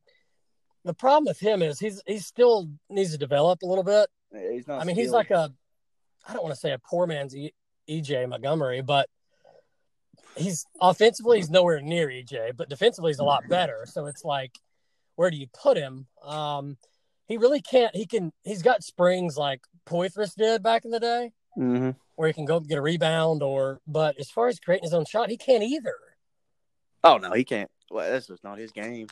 the 0.84 0.94
problem 0.94 1.24
with 1.24 1.40
him 1.40 1.62
is 1.62 1.80
he's 1.80 2.00
he 2.06 2.18
still 2.18 2.70
needs 2.88 3.10
to 3.10 3.18
develop 3.18 3.62
a 3.62 3.66
little 3.66 3.84
bit. 3.84 4.08
he's 4.52 4.68
not. 4.68 4.80
I 4.80 4.84
mean, 4.84 4.96
he's 4.96 5.10
like 5.10 5.30
a 5.30 5.52
I 6.26 6.32
don't 6.32 6.42
want 6.42 6.54
to 6.54 6.60
say 6.60 6.72
a 6.72 6.78
poor 6.78 7.06
man's 7.06 7.34
e, 7.36 7.52
EJ 7.88 8.28
Montgomery, 8.28 8.80
but 8.82 9.08
he's 10.36 10.66
offensively 10.80 11.38
he's 11.38 11.50
nowhere 11.50 11.80
near 11.80 12.08
EJ, 12.08 12.56
but 12.56 12.68
defensively 12.68 13.10
he's 13.10 13.18
a 13.18 13.24
lot 13.24 13.48
better. 13.48 13.84
So 13.86 14.06
it's 14.06 14.24
like, 14.24 14.52
where 15.16 15.30
do 15.30 15.36
you 15.36 15.46
put 15.52 15.76
him? 15.76 16.06
Um, 16.22 16.76
he 17.26 17.38
really 17.38 17.60
can't. 17.60 17.94
He 17.96 18.06
can. 18.06 18.32
He's 18.44 18.62
got 18.62 18.84
springs 18.84 19.36
like 19.36 19.62
Poythress 19.86 20.34
did 20.34 20.62
back 20.62 20.84
in 20.84 20.90
the 20.90 21.00
day, 21.00 21.32
Mhm. 21.58 21.96
where 22.14 22.28
he 22.28 22.34
can 22.34 22.44
go 22.44 22.60
get 22.60 22.78
a 22.78 22.82
rebound. 22.82 23.42
Or, 23.42 23.80
but 23.86 24.16
as 24.18 24.30
far 24.30 24.48
as 24.48 24.60
creating 24.60 24.84
his 24.84 24.94
own 24.94 25.04
shot, 25.06 25.30
he 25.30 25.36
can't 25.36 25.64
either. 25.64 25.96
Oh 27.02 27.16
no, 27.18 27.32
he 27.32 27.44
can't. 27.44 27.70
Well, 27.90 28.10
that's 28.10 28.26
just 28.26 28.44
not 28.44 28.58
his 28.58 28.72
game. 28.72 29.08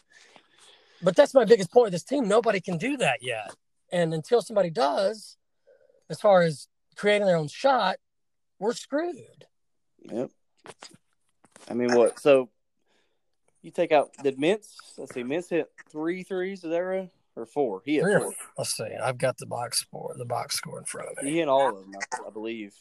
But 1.03 1.17
that's 1.17 1.35
my 1.35 1.45
biggest 1.45 1.71
point. 1.73 1.85
With 1.85 1.93
this 1.93 2.03
team, 2.05 2.27
nobody 2.29 2.61
can 2.61 2.79
do 2.79 2.97
that 2.99 3.23
yet. 3.23 3.55
And 3.93 4.15
until 4.15 4.43
somebody 4.43 4.71
does, 4.71 5.37
as 6.09 6.21
far 6.21 6.43
as 6.43 6.69
creating 6.97 7.27
their 7.27 7.37
own 7.37 7.49
shot, 7.49 7.97
we're 8.59 8.73
screwed. 8.75 9.47
Yep. 10.03 10.31
I 11.69 11.75
mean, 11.75 11.95
what? 11.95 12.19
So 12.21 12.51
you 13.63 13.71
take 13.71 13.93
out 13.93 14.11
did 14.23 14.39
Mintz? 14.39 14.75
Let's 14.99 15.15
see, 15.15 15.23
Mintz 15.23 15.51
hit 15.51 15.71
three 15.91 16.23
threes. 16.23 16.65
Is 16.65 16.71
that 16.71 16.79
right? 16.79 17.11
Or 17.37 17.47
four? 17.47 17.83
He 17.85 17.95
hit 17.95 18.05
four. 18.05 18.33
Let's 18.57 18.77
see. 18.77 18.95
I've 19.03 19.19
got 19.19 19.39
the 19.39 19.47
box 19.47 19.81
score, 19.81 20.15
the 20.17 20.25
box 20.25 20.57
score 20.57 20.79
in 20.79 20.85
front 20.85 21.09
of 21.09 21.23
me. 21.23 21.31
He 21.31 21.39
hit 21.39 21.49
all 21.49 21.69
of 21.69 21.77
them, 21.77 21.93
I, 21.97 22.29
I 22.29 22.31
believe. 22.31 22.75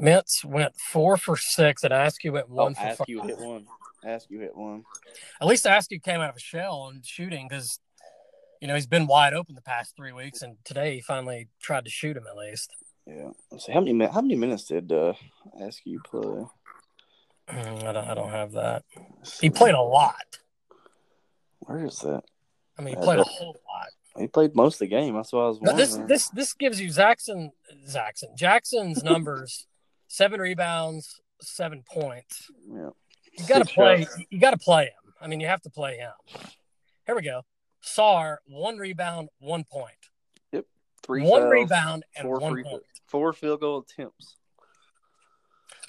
Mintz 0.00 0.44
went 0.44 0.74
four 0.76 1.16
for 1.16 1.36
six, 1.36 1.84
and 1.84 1.92
Askew 1.92 2.32
went 2.32 2.48
one 2.48 2.74
oh, 2.78 2.80
for 2.80 3.02
Askew 3.02 3.18
five. 3.18 3.28
hit 3.28 3.38
one. 3.38 3.66
Askew 4.02 4.40
hit 4.40 4.56
one. 4.56 4.84
At 5.40 5.46
least 5.46 5.66
Askew 5.66 6.00
came 6.00 6.20
out 6.20 6.30
of 6.30 6.36
a 6.36 6.40
shell 6.40 6.90
and 6.92 7.04
shooting 7.04 7.46
because, 7.48 7.78
you 8.60 8.68
know, 8.68 8.74
he's 8.74 8.86
been 8.86 9.06
wide 9.06 9.34
open 9.34 9.54
the 9.54 9.60
past 9.60 9.94
three 9.94 10.12
weeks, 10.12 10.40
and 10.40 10.56
today 10.64 10.94
he 10.94 11.00
finally 11.02 11.48
tried 11.60 11.84
to 11.84 11.90
shoot 11.90 12.16
him 12.16 12.24
at 12.26 12.36
least. 12.36 12.74
Yeah. 13.06 13.30
Let's 13.50 13.66
see 13.66 13.72
how 13.72 13.80
many 13.80 14.06
how 14.06 14.20
many 14.22 14.36
minutes 14.36 14.64
did 14.64 14.90
uh, 14.90 15.12
Askew 15.60 16.00
play? 16.04 16.46
Mm, 17.50 17.84
I 17.84 17.92
don't, 17.92 18.08
I 18.08 18.14
don't 18.14 18.30
have 18.30 18.52
that. 18.52 18.84
He 19.40 19.50
played 19.50 19.74
a 19.74 19.80
lot. 19.80 20.38
Where 21.60 21.84
is 21.84 21.98
that? 22.00 22.22
I 22.78 22.82
mean, 22.82 22.96
he 22.96 23.02
played 23.02 23.18
a 23.18 23.24
whole 23.24 23.60
lot. 23.68 23.88
He 24.18 24.26
played 24.26 24.54
most 24.56 24.74
of 24.76 24.78
the 24.80 24.86
game. 24.88 25.14
That's 25.14 25.32
what 25.32 25.40
I 25.42 25.48
was 25.48 25.60
No, 25.60 25.76
this 25.76 25.96
this 26.08 26.28
this 26.30 26.52
gives 26.54 26.80
you 26.80 26.90
Jackson 26.90 27.52
Jackson 27.90 28.30
Jackson's 28.36 29.04
numbers: 29.04 29.66
seven 30.08 30.40
rebounds, 30.40 31.20
seven 31.40 31.84
points. 31.88 32.50
yeah. 32.68 32.90
You 33.38 33.46
got 33.46 33.66
to 33.66 33.72
play. 33.72 34.02
shots. 34.02 34.18
You 34.30 34.40
got 34.40 34.50
to 34.50 34.58
play 34.58 34.84
him. 34.86 35.12
I 35.20 35.28
mean, 35.28 35.38
you 35.40 35.46
have 35.46 35.62
to 35.62 35.70
play 35.70 35.96
him. 35.98 36.10
Here 37.06 37.14
we 37.14 37.22
go. 37.22 37.42
Sarr 37.84 38.38
one 38.46 38.78
rebound, 38.78 39.28
one 39.38 39.64
point. 39.64 39.94
Yep, 40.52 40.64
Three 41.04 41.22
one 41.22 41.42
fouls, 41.42 41.52
rebound 41.52 42.04
and 42.16 42.24
four 42.26 42.38
one 42.40 42.52
free 42.52 42.62
point. 42.64 42.82
four 43.06 43.32
field 43.32 43.60
goal 43.60 43.78
attempts. 43.88 44.36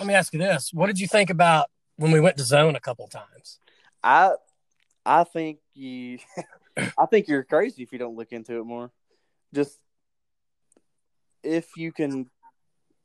Let 0.01 0.07
me 0.07 0.15
ask 0.15 0.33
you 0.33 0.39
this: 0.39 0.71
What 0.73 0.87
did 0.87 0.99
you 0.99 1.07
think 1.07 1.29
about 1.29 1.69
when 1.97 2.11
we 2.11 2.19
went 2.19 2.35
to 2.37 2.43
zone 2.43 2.75
a 2.75 2.79
couple 2.79 3.07
times? 3.07 3.59
I 4.03 4.31
I 5.05 5.25
think 5.25 5.59
you 5.75 6.17
I 6.97 7.05
think 7.05 7.27
you're 7.27 7.43
crazy 7.43 7.83
if 7.83 7.91
you 7.91 7.99
don't 7.99 8.15
look 8.15 8.31
into 8.31 8.57
it 8.57 8.63
more. 8.63 8.89
Just 9.53 9.77
if 11.43 11.67
you 11.77 11.91
can 11.91 12.31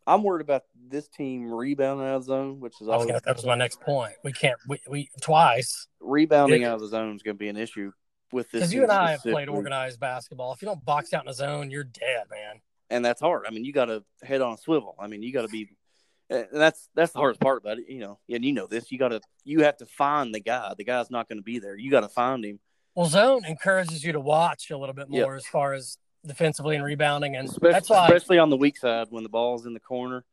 I'm 0.07 0.23
worried 0.23 0.41
about 0.41 0.63
this 0.89 1.07
team 1.09 1.53
rebounding 1.53 2.07
out 2.07 2.15
of 2.15 2.23
the 2.23 2.29
zone, 2.33 2.61
which 2.61 2.81
is 2.81 2.87
was 2.87 3.03
always 3.03 3.09
that 3.09 3.37
was 3.37 3.45
my 3.45 3.57
next 3.57 3.83
point. 3.83 4.15
We 4.25 4.33
can't. 4.33 4.57
We, 4.67 4.81
we 4.89 5.11
twice 5.21 5.89
rebounding 6.01 6.63
Yeah. 6.63 6.71
out 6.71 6.75
of 6.77 6.81
the 6.81 6.89
zone 6.89 7.15
is 7.15 7.23
going 7.23 7.35
to 7.37 7.39
be 7.39 7.49
an 7.51 7.59
issue 7.59 7.93
with 8.33 8.51
this. 8.51 8.61
because 8.61 8.73
you 8.73 8.85
and 8.85 8.93
I 8.93 9.11
have 9.11 9.21
played 9.21 9.51
organized 9.51 10.01
basketball. 10.01 10.55
If 10.55 10.63
you 10.63 10.67
don't 10.67 10.83
box 10.83 11.13
out 11.13 11.25
in 11.25 11.29
a 11.29 11.35
zone, 11.35 11.71
you're 11.71 11.85
dead, 11.85 12.25
man. 12.31 12.63
and 12.89 13.05
that's 13.05 13.21
hard. 13.21 13.45
I 13.47 13.51
mean, 13.51 13.67
you 13.67 13.75
got 13.75 13.87
to 13.87 14.03
head 14.23 14.41
on 14.41 14.55
a 14.55 14.57
swivel. 14.57 14.95
I 14.99 15.09
mean, 15.09 15.23
you 15.23 15.33
got 15.33 15.43
to 15.43 15.49
be, 15.49 15.69
and 16.31 16.47
that's 16.53 16.89
that's 16.95 17.12
the 17.12 17.19
hardest 17.19 17.41
part 17.41 17.59
about 17.59 17.79
it. 17.79 17.85
You 17.89 18.01
know, 18.01 18.19
and 18.31 18.45
you 18.45 18.53
know 18.53 18.67
this. 18.67 18.91
You 18.91 18.99
got 18.99 19.09
to 19.09 19.21
you 19.45 19.62
have 19.65 19.77
to 19.79 19.87
find 19.87 20.35
the 20.35 20.41
guy. 20.41 20.73
The 20.77 20.85
guy's 20.85 21.11
not 21.11 21.29
going 21.29 21.39
to 21.39 21.43
be 21.45 21.59
there. 21.59 21.77
You 21.77 21.91
got 21.91 22.01
to 22.01 22.09
find 22.09 22.45
him. 22.45 22.59
Well, 22.95 23.07
zone 23.07 23.45
encourages 23.45 24.03
you 24.05 24.12
to 24.12 24.21
watch 24.21 24.71
a 24.71 24.77
little 24.79 24.95
bit 24.95 25.09
Yep. 25.11 25.23
more 25.23 25.37
as 25.37 25.47
far 25.47 25.75
as 25.75 25.99
defensively 26.27 26.77
and 26.77 26.85
rebounding, 26.85 27.37
and 27.37 27.49
especially, 27.49 27.73
that's 27.73 27.91
why. 27.91 28.07
especially 28.07 28.39
on 28.39 28.51
the 28.51 28.57
weak 28.57 28.77
side 28.79 29.09
when 29.11 29.23
the 29.23 29.29
ball's 29.29 29.67
in 29.67 29.75
the 29.75 29.81
corner. 29.81 30.25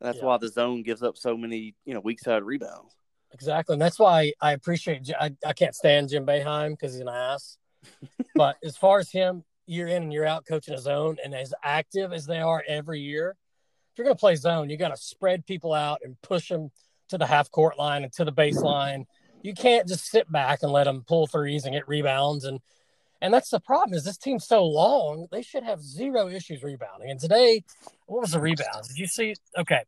That's 0.00 0.18
Yeah. 0.18 0.24
why 0.24 0.38
the 0.38 0.48
zone 0.48 0.82
gives 0.82 1.02
up 1.02 1.16
so 1.16 1.36
many, 1.36 1.74
you 1.84 1.94
know, 1.94 2.00
weak 2.00 2.18
side 2.20 2.42
rebounds. 2.42 2.96
Exactly, 3.32 3.74
and 3.74 3.82
that's 3.82 3.98
why 3.98 4.32
I 4.40 4.52
appreciate. 4.52 5.08
I, 5.18 5.30
I 5.46 5.52
can't 5.52 5.74
stand 5.74 6.08
Jim 6.08 6.26
Boeheim 6.26 6.70
because 6.70 6.94
he's 6.94 7.02
an 7.02 7.08
ass. 7.08 7.58
but 8.34 8.56
as 8.64 8.76
far 8.76 8.98
as 8.98 9.10
him, 9.10 9.44
year 9.66 9.86
in 9.86 10.02
and 10.02 10.12
year 10.12 10.24
out 10.24 10.44
coaching 10.46 10.74
a 10.74 10.78
zone, 10.78 11.16
and 11.24 11.32
as 11.34 11.54
active 11.62 12.12
as 12.12 12.26
they 12.26 12.40
are 12.40 12.64
every 12.66 13.00
year, 13.00 13.36
if 13.92 13.98
you're 13.98 14.04
going 14.04 14.16
to 14.16 14.20
play 14.20 14.36
zone, 14.36 14.70
you 14.70 14.76
got 14.76 14.88
to 14.88 14.96
spread 14.96 15.46
people 15.46 15.72
out 15.72 16.00
and 16.04 16.20
push 16.22 16.48
them 16.48 16.70
to 17.08 17.18
the 17.18 17.26
half 17.26 17.50
court 17.50 17.78
line 17.78 18.04
and 18.04 18.12
to 18.14 18.24
the 18.24 18.32
baseline. 18.32 19.06
You 19.42 19.54
can't 19.54 19.88
just 19.88 20.06
sit 20.06 20.30
back 20.30 20.62
and 20.62 20.70
let 20.70 20.84
them 20.84 21.04
pull 21.06 21.26
threes 21.26 21.64
and 21.64 21.74
get 21.74 21.88
rebounds 21.88 22.44
and 22.44 22.60
and 23.22 23.34
that's 23.34 23.50
the 23.50 23.60
problem 23.60 23.94
is 23.94 24.04
this 24.04 24.16
team's 24.16 24.46
so 24.46 24.64
long 24.64 25.26
they 25.30 25.42
should 25.42 25.62
have 25.62 25.82
zero 25.82 26.28
issues 26.28 26.62
rebounding. 26.62 27.10
And 27.10 27.20
today, 27.20 27.64
what 28.06 28.22
was 28.22 28.32
the 28.32 28.40
rebounds? 28.40 28.88
Did 28.88 28.98
you 28.98 29.06
see? 29.06 29.34
Okay, 29.58 29.82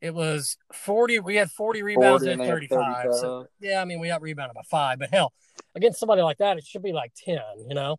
it 0.00 0.14
was 0.14 0.56
forty. 0.72 1.18
We 1.20 1.36
had 1.36 1.50
forty 1.50 1.82
rebounds 1.82 2.22
40 2.24 2.32
and 2.32 2.40
and 2.40 2.40
they 2.40 2.46
had 2.46 2.54
thirty-five. 2.54 3.14
So 3.14 3.46
yeah, 3.60 3.82
I 3.82 3.84
mean, 3.84 4.00
we 4.00 4.08
got 4.08 4.22
rebounded 4.22 4.54
by 4.54 4.62
five, 4.70 4.98
but 4.98 5.10
hell, 5.10 5.34
against 5.74 6.00
somebody 6.00 6.22
like 6.22 6.38
that, 6.38 6.56
it 6.56 6.64
should 6.66 6.82
be 6.82 6.92
like 6.92 7.12
10, 7.22 7.38
you 7.68 7.74
know? 7.74 7.98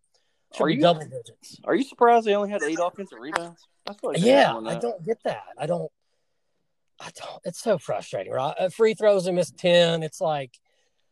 Should 0.54 0.64
Are 0.64 0.66
be 0.66 0.74
you- 0.74 0.80
double 0.80 1.02
digits. 1.02 1.60
Are 1.64 1.74
you 1.76 1.84
surprised 1.84 2.26
they 2.26 2.34
only 2.34 2.50
had 2.50 2.62
eight 2.62 2.78
offensive 2.82 3.18
rebounds? 3.20 3.66
I 3.86 3.94
feel 3.94 4.10
like 4.10 4.20
they 4.20 4.28
Yeah, 4.28 4.44
had 4.44 4.52
more 4.52 4.62
than 4.62 4.76
I 4.76 4.80
don't 4.80 5.04
get 5.04 5.18
that. 5.24 5.42
I 5.58 5.66
don't, 5.66 5.90
I 7.00 7.10
don't, 7.16 7.40
it's 7.44 7.60
so 7.60 7.78
frustrating, 7.78 8.32
right? 8.32 8.54
Uh, 8.58 8.68
free 8.68 8.94
throws, 8.94 9.26
and 9.26 9.36
missed 9.36 9.56
10. 9.58 10.02
It's 10.02 10.20
like, 10.20 10.58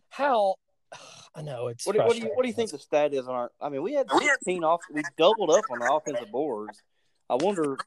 how, 0.08 0.56
I 1.34 1.42
know 1.42 1.68
it's 1.68 1.86
What 1.86 1.94
do, 1.94 2.02
what 2.02 2.12
do 2.12 2.18
you 2.22 2.30
what 2.34 2.42
do 2.42 2.48
you 2.48 2.54
think 2.54 2.70
the 2.70 2.78
stat 2.78 3.14
is 3.14 3.28
on 3.28 3.34
our? 3.34 3.50
I 3.60 3.68
mean, 3.68 3.82
we 3.82 3.94
had 3.94 4.10
sixteen 4.10 4.64
off. 4.64 4.80
We 4.92 5.02
doubled 5.16 5.50
up 5.50 5.64
on 5.70 5.78
the 5.78 5.92
offensive 5.92 6.30
boards. 6.32 6.82
I 7.28 7.36
wonder. 7.36 7.78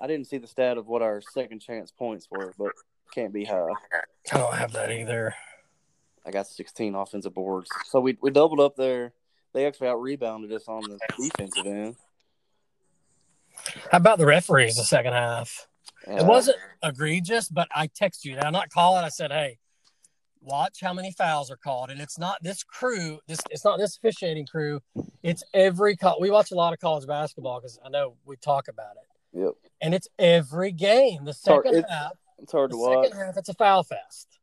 I 0.00 0.06
didn't 0.06 0.28
see 0.28 0.38
the 0.38 0.46
stat 0.46 0.78
of 0.78 0.86
what 0.86 1.02
our 1.02 1.20
second 1.20 1.58
chance 1.60 1.90
points 1.90 2.28
were, 2.30 2.52
but 2.56 2.70
can't 3.12 3.32
be 3.32 3.44
high. 3.44 3.72
I 4.32 4.38
don't 4.38 4.54
have 4.54 4.72
that 4.72 4.92
either. 4.92 5.34
I 6.24 6.30
got 6.30 6.46
sixteen 6.46 6.94
offensive 6.94 7.34
boards, 7.34 7.68
so 7.86 7.98
we 7.98 8.16
we 8.20 8.30
doubled 8.30 8.60
up 8.60 8.76
there. 8.76 9.12
They 9.54 9.66
actually 9.66 9.88
out 9.88 10.00
rebounded 10.00 10.52
us 10.52 10.68
on 10.68 10.82
the 10.82 10.98
defensive 11.18 11.66
end. 11.66 11.96
How 13.90 13.98
about 13.98 14.18
the 14.18 14.26
referees 14.26 14.76
the 14.76 14.84
second 14.84 15.12
half? 15.12 15.66
Uh, 16.06 16.12
It 16.16 16.26
wasn't 16.26 16.58
egregious, 16.82 17.48
but 17.48 17.68
I 17.74 17.88
text 17.88 18.24
you. 18.24 18.38
I'm 18.38 18.52
not 18.52 18.70
calling. 18.70 19.04
I 19.04 19.08
said, 19.08 19.30
hey, 19.30 19.58
watch 20.40 20.80
how 20.80 20.92
many 20.92 21.12
fouls 21.12 21.50
are 21.50 21.56
called. 21.56 21.90
And 21.90 22.00
it's 22.00 22.18
not 22.18 22.42
this 22.42 22.62
crew, 22.62 23.18
this 23.26 23.40
it's 23.50 23.64
not 23.64 23.78
this 23.78 23.96
officiating 23.96 24.46
crew. 24.46 24.80
It's 25.22 25.42
every 25.52 25.96
call. 25.96 26.18
We 26.20 26.30
watch 26.30 26.50
a 26.50 26.54
lot 26.54 26.72
of 26.72 26.78
college 26.80 27.06
basketball 27.06 27.60
because 27.60 27.78
I 27.84 27.88
know 27.88 28.14
we 28.24 28.36
talk 28.36 28.68
about 28.68 28.92
it. 28.96 29.38
Yep, 29.40 29.52
And 29.82 29.94
it's 29.94 30.08
every 30.18 30.72
game. 30.72 31.24
The 31.24 31.34
second 31.34 31.74
it's- 31.76 31.90
half, 31.92 32.12
it's 32.38 32.52
hard 32.52 32.70
to 32.70 32.76
watch. 32.78 33.06
second 33.08 33.18
half, 33.20 33.36
it's 33.36 33.48
a 33.48 33.54
foul 33.54 33.82
fest. 33.82 34.38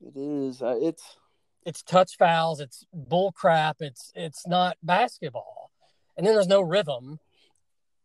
It 0.00 0.16
is. 0.16 0.62
Uh, 0.62 0.76
it's 0.80 1.16
It's 1.64 1.82
touch 1.82 2.16
fouls. 2.16 2.60
It's 2.60 2.84
bull 2.92 3.32
crap. 3.32 3.78
It's 3.80 4.12
it's 4.14 4.46
not 4.46 4.76
basketball. 4.82 5.70
And 6.16 6.24
then 6.26 6.34
there's 6.34 6.46
no 6.46 6.60
rhythm. 6.60 7.18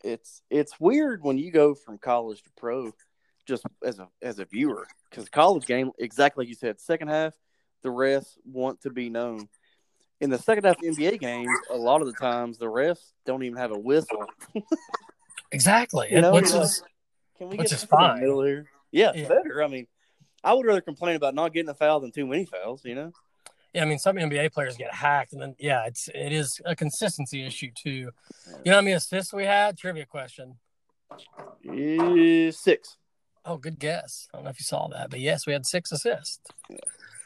It's 0.03 0.41
it's 0.49 0.79
weird 0.79 1.23
when 1.23 1.37
you 1.37 1.51
go 1.51 1.73
from 1.75 1.97
college 1.97 2.41
to 2.43 2.49
pro, 2.57 2.91
just 3.47 3.63
as 3.83 3.99
a 3.99 4.07
as 4.21 4.39
a 4.39 4.45
viewer, 4.45 4.87
because 5.09 5.27
college 5.29 5.65
game 5.65 5.91
exactly 5.99 6.43
like 6.43 6.49
you 6.49 6.55
said. 6.55 6.79
Second 6.79 7.07
half, 7.09 7.33
the 7.83 7.89
refs 7.89 8.37
want 8.45 8.81
to 8.81 8.89
be 8.89 9.09
known. 9.09 9.47
In 10.19 10.29
the 10.29 10.37
second 10.37 10.65
half 10.65 10.77
of 10.77 10.83
NBA 10.83 11.19
games, 11.19 11.49
a 11.71 11.75
lot 11.77 12.01
of 12.01 12.07
the 12.07 12.13
times 12.13 12.57
the 12.59 12.65
refs 12.67 13.11
don't 13.25 13.41
even 13.43 13.57
have 13.57 13.71
a 13.71 13.79
whistle. 13.79 14.25
Exactly. 15.51 16.07
You 16.11 16.21
know, 16.21 16.33
which 16.33 16.45
is 16.53 16.83
Can 17.37 17.49
we 17.49 17.57
Which 17.57 17.69
get 17.69 17.73
is 17.73 17.81
the 17.81 17.87
fine. 17.87 18.21
middle 18.21 18.43
here? 18.43 18.67
Yeah, 18.91 19.11
Yeah. 19.13 19.27
better. 19.27 19.63
I 19.63 19.67
mean, 19.67 19.87
I 20.43 20.53
would 20.53 20.65
rather 20.65 20.81
complain 20.81 21.15
about 21.15 21.35
not 21.35 21.53
getting 21.53 21.69
a 21.69 21.73
foul 21.73 21.99
than 21.99 22.11
too 22.11 22.25
many 22.25 22.45
fouls. 22.45 22.85
You 22.85 22.95
know. 22.95 23.11
Yeah, 23.73 23.83
I 23.83 23.85
mean, 23.85 23.99
some 23.99 24.17
NBA 24.17 24.51
players 24.51 24.75
get 24.75 24.93
hacked, 24.93 25.31
and 25.33 25.41
then 25.41 25.55
yeah, 25.57 25.85
it's 25.85 26.09
it 26.13 26.33
is 26.33 26.59
a 26.65 26.75
consistency 26.75 27.45
issue 27.45 27.71
too. 27.73 28.11
You 28.63 28.71
know 28.71 28.75
how 28.75 28.81
many 28.81 28.93
assists 28.93 29.33
we 29.33 29.45
had? 29.45 29.77
Trivia 29.77 30.05
question. 30.05 30.57
Uh, 31.11 32.51
six. 32.51 32.97
Oh, 33.45 33.57
good 33.57 33.79
guess. 33.79 34.27
I 34.33 34.37
don't 34.37 34.43
know 34.43 34.49
if 34.51 34.59
you 34.59 34.65
saw 34.65 34.87
that, 34.89 35.09
but 35.09 35.19
yes, 35.19 35.47
we 35.47 35.53
had 35.53 35.65
six 35.65 35.91
assists, 35.91 36.39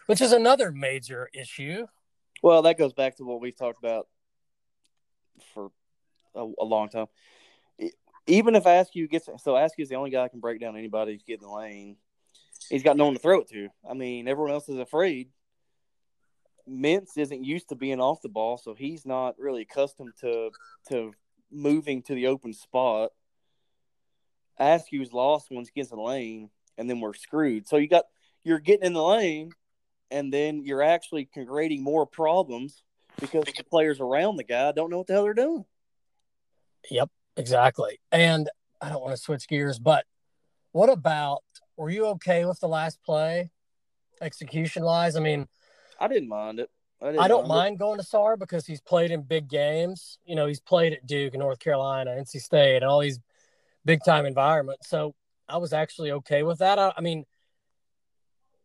which 0.06 0.22
is 0.22 0.32
another 0.32 0.72
major 0.72 1.30
issue. 1.34 1.88
Well, 2.42 2.62
that 2.62 2.78
goes 2.78 2.94
back 2.94 3.18
to 3.18 3.26
what 3.26 3.42
we've 3.42 3.56
talked 3.56 3.80
about 3.80 4.08
for 5.54 5.72
a, 6.36 6.46
a 6.60 6.64
long 6.64 6.90
time. 6.90 7.08
Even 8.28 8.56
if 8.56 8.66
Askew 8.66 9.08
gets 9.08 9.28
so 9.44 9.56
Askew 9.56 9.84
is 9.84 9.90
the 9.90 9.96
only 9.96 10.10
guy 10.10 10.24
that 10.24 10.30
can 10.30 10.40
break 10.40 10.60
down 10.60 10.78
anybody 10.78 11.14
who's 11.14 11.24
getting 11.24 11.48
the 11.48 11.54
lane. 11.54 11.98
He's 12.70 12.84
got 12.84 12.98
no 12.98 13.06
one 13.06 13.14
to 13.14 13.20
throw 13.20 13.42
it 13.42 13.50
to. 13.50 13.70
I 13.88 13.94
mean, 13.94 14.28
everyone 14.28 14.52
else 14.52 14.70
is 14.70 14.80
afraid. 14.80 15.30
Mintz 16.70 17.18
isn't 17.18 17.44
used 17.44 17.70
to 17.70 17.76
being 17.76 18.00
off 18.00 18.22
the 18.22 18.30
ball, 18.30 18.58
so 18.58 18.74
he's 18.74 19.06
not 19.06 19.38
really 19.38 19.62
accustomed 19.62 20.14
to 20.22 20.52
to 20.90 21.14
moving 21.52 22.02
to 22.04 22.16
the 22.16 22.28
open 22.28 22.54
spot. 22.54 23.12
Askew's 24.60 25.14
lost 25.14 25.48
once 25.52 25.70
in 25.76 25.86
the 25.90 25.96
lane, 25.96 26.50
and 26.78 26.90
then 26.90 27.00
we're 27.00 27.14
screwed. 27.14 27.68
So 27.68 27.78
you 27.78 27.88
got 27.88 28.06
you're 28.44 28.60
getting 28.60 28.86
in 28.86 28.94
the 28.94 29.04
lane, 29.04 29.52
and 30.12 30.34
then 30.34 30.64
you're 30.64 30.84
actually 30.84 31.26
creating 31.26 31.84
more 31.84 32.06
problems 32.06 32.84
because 33.20 33.44
the 33.46 33.64
players 33.64 34.00
around 34.00 34.38
the 34.38 34.44
guy 34.44 34.72
don't 34.72 34.90
know 34.90 35.00
what 35.00 35.08
the 35.08 35.14
hell 35.14 35.24
they're 35.24 35.34
doing. 35.34 35.66
Yep, 36.90 37.10
exactly. 37.38 38.00
And 38.12 38.50
I 38.82 38.90
don't 38.90 39.02
want 39.02 39.16
to 39.16 39.22
switch 39.22 39.48
gears, 39.48 39.80
but 39.80 40.06
what 40.72 40.90
about 40.90 41.44
were 41.78 41.90
you 41.90 42.08
okay 42.08 42.46
with 42.46 42.60
the 42.60 42.68
last 42.68 43.02
play 43.04 43.52
execution 44.22 44.84
wise? 44.84 45.16
I 45.16 45.20
mean, 45.20 45.48
I 46.00 46.08
didn't 46.08 46.30
mind 46.30 46.60
it. 46.60 46.70
I, 47.02 47.18
I 47.18 47.28
don't 47.28 47.48
mind 47.48 47.78
going 47.78 48.00
to 48.00 48.06
Sarr 48.06 48.40
because 48.40 48.66
he's 48.66 48.82
played 48.82 49.12
in 49.12 49.22
big 49.22 49.50
games. 49.50 50.18
You 50.26 50.36
know, 50.36 50.48
he's 50.48 50.62
played 50.62 50.94
at 50.94 51.06
Duke 51.06 51.34
and 51.34 51.42
North 51.42 51.60
Carolina, 51.60 52.12
NC 52.12 52.42
State, 52.42 52.78
and 52.78 52.86
all 52.86 53.00
these 53.00 53.20
big 53.84 54.00
time 54.06 54.26
environments. 54.26 54.90
So 54.90 55.14
I 55.48 55.58
was 55.58 55.74
actually 55.74 56.12
okay 56.12 56.44
with 56.44 56.60
that. 56.60 56.80
I, 56.80 56.94
I 56.98 57.02
mean, 57.02 57.26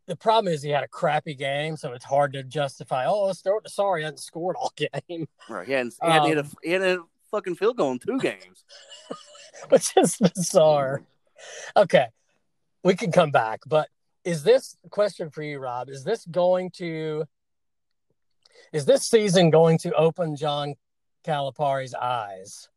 the 0.06 0.16
problem 0.16 0.52
is 0.52 0.62
he 0.62 0.70
had 0.70 0.84
a 0.84 0.88
crappy 0.88 1.34
game, 1.34 1.76
so 1.76 1.92
it's 1.92 2.04
hard 2.04 2.32
to 2.32 2.42
justify. 2.42 3.06
Oh, 3.06 3.26
let's 3.26 3.40
throw 3.40 3.58
it 3.58 3.64
to 3.64 3.70
Sarr. 3.70 3.98
He 3.98 4.04
hasn't 4.04 4.20
scored 4.20 4.56
all 4.56 4.72
game, 4.76 5.28
Right. 5.48 5.66
He 5.66 5.72
hadn't, 5.72 5.94
he 6.02 6.10
hadn't 6.10 6.28
hit 6.28 6.38
a 6.38 6.40
Um, 6.40 6.50
he 6.62 6.70
hadn't 6.70 6.98
a 7.00 7.02
fucking 7.30 7.56
field 7.56 7.76
goal 7.76 7.92
in 7.92 7.98
two 7.98 8.18
games. 8.18 8.64
which 9.68 9.96
is 9.96 10.16
bizarre. 10.16 11.02
Okay, 11.76 12.06
we 12.82 12.94
can 12.94 13.12
come 13.12 13.30
back, 13.30 13.60
but 13.66 13.88
is 14.24 14.42
this 14.42 14.76
question 14.90 15.30
for 15.30 15.42
you, 15.42 15.58
Rob? 15.58 15.88
Is 15.88 16.04
this 16.04 16.24
going 16.26 16.70
to 16.72 17.24
is 18.72 18.84
this 18.84 19.06
season 19.08 19.50
going 19.50 19.78
to 19.78 19.92
open 19.94 20.36
John 20.36 20.74
Calipari's 21.24 21.94
eyes 21.94 22.68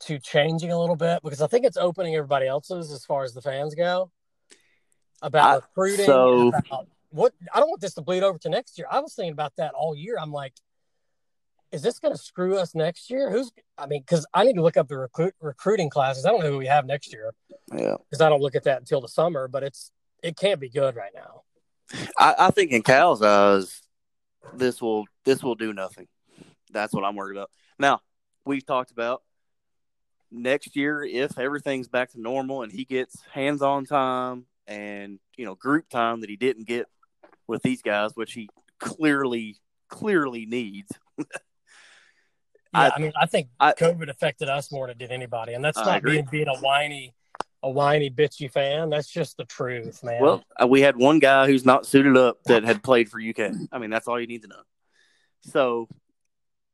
to 0.00 0.18
changing 0.18 0.72
a 0.72 0.78
little 0.78 0.96
bit? 0.96 1.20
Because 1.22 1.42
I 1.42 1.46
think 1.46 1.64
it's 1.64 1.76
opening 1.76 2.14
everybody 2.16 2.46
else's 2.46 2.90
as 2.90 3.04
far 3.04 3.22
as 3.24 3.34
the 3.34 3.42
fans 3.42 3.74
go 3.74 4.10
about 5.20 5.50
I- 5.50 5.54
recruiting. 5.56 6.06
so- 6.06 6.48
about 6.48 6.86
what 7.10 7.34
I 7.52 7.60
don't 7.60 7.68
want 7.68 7.82
this 7.82 7.94
to 7.94 8.00
bleed 8.00 8.22
over 8.22 8.38
to 8.38 8.48
next 8.48 8.78
year. 8.78 8.86
I 8.90 9.00
was 9.00 9.14
thinking 9.14 9.32
about 9.34 9.52
that 9.56 9.74
all 9.74 9.94
year. 9.94 10.16
I'm 10.18 10.32
like, 10.32 10.54
is 11.70 11.82
this 11.82 11.98
going 11.98 12.14
to 12.14 12.18
screw 12.20 12.56
us 12.56 12.74
next 12.74 13.10
year? 13.10 13.30
Who's 13.30 13.52
I 13.76 13.86
mean, 13.86 14.00
because 14.00 14.26
I 14.32 14.44
need 14.44 14.54
to 14.54 14.62
look 14.62 14.76
up 14.78 14.88
the 14.88 14.96
recruit 14.96 15.34
recruiting 15.40 15.90
classes. 15.90 16.24
I 16.24 16.30
don't 16.30 16.40
know 16.40 16.50
who 16.50 16.58
we 16.58 16.66
have 16.66 16.86
next 16.86 17.12
year 17.12 17.34
Yeah. 17.72 17.96
because 18.08 18.20
I 18.22 18.28
don't 18.30 18.40
look 18.40 18.54
at 18.54 18.64
that 18.64 18.78
until 18.80 19.00
the 19.02 19.08
summer. 19.08 19.46
But 19.48 19.62
it's 19.62 19.90
it 20.22 20.36
can't 20.36 20.60
be 20.60 20.68
good 20.68 20.96
right 20.96 21.12
now. 21.14 21.42
I, 22.18 22.34
I 22.38 22.50
think 22.50 22.72
in 22.72 22.82
Cal's 22.82 23.22
eyes, 23.22 23.82
this 24.54 24.80
will 24.80 25.04
this 25.24 25.42
will 25.42 25.54
do 25.54 25.72
nothing. 25.72 26.08
That's 26.70 26.92
what 26.92 27.04
I'm 27.04 27.16
worried 27.16 27.36
about. 27.36 27.50
Now 27.78 28.00
we've 28.44 28.64
talked 28.64 28.90
about 28.90 29.22
next 30.30 30.74
year 30.74 31.04
if 31.04 31.38
everything's 31.38 31.88
back 31.88 32.10
to 32.12 32.20
normal 32.20 32.62
and 32.62 32.72
he 32.72 32.84
gets 32.84 33.16
hands-on 33.32 33.84
time 33.84 34.46
and 34.66 35.18
you 35.36 35.44
know 35.44 35.54
group 35.54 35.88
time 35.90 36.20
that 36.22 36.30
he 36.30 36.36
didn't 36.36 36.66
get 36.66 36.86
with 37.46 37.62
these 37.62 37.82
guys, 37.82 38.12
which 38.14 38.32
he 38.32 38.48
clearly 38.78 39.56
clearly 39.88 40.46
needs. 40.46 40.90
Yeah, 42.74 42.80
I- 42.84 42.92
I, 42.96 42.98
mean, 43.00 43.12
I 43.20 43.26
think 43.26 43.48
I- 43.60 43.74
COVID 43.74 44.08
affected 44.08 44.48
us 44.48 44.72
more 44.72 44.86
than 44.86 44.96
it 44.96 44.98
did 44.98 45.10
anybody, 45.10 45.52
and 45.52 45.62
that's 45.62 45.76
I 45.76 45.84
not 45.84 45.98
agree. 45.98 46.12
being 46.12 46.28
being 46.30 46.48
a 46.48 46.56
whiny, 46.56 47.12
a 47.62 47.70
whiny 47.70 48.10
bitchy 48.10 48.50
fan. 48.50 48.90
That's 48.90 49.08
just 49.08 49.36
the 49.36 49.44
truth, 49.44 50.02
man. 50.02 50.20
Well, 50.20 50.44
uh, 50.60 50.66
we 50.66 50.80
had 50.80 50.96
one 50.96 51.18
guy 51.18 51.46
who's 51.46 51.64
not 51.64 51.86
suited 51.86 52.16
up 52.16 52.42
that 52.44 52.64
had 52.64 52.82
played 52.82 53.08
for 53.08 53.20
UK. 53.20 53.52
I 53.70 53.78
mean, 53.78 53.90
that's 53.90 54.08
all 54.08 54.20
you 54.20 54.26
need 54.26 54.42
to 54.42 54.48
know. 54.48 54.62
So, 55.42 55.88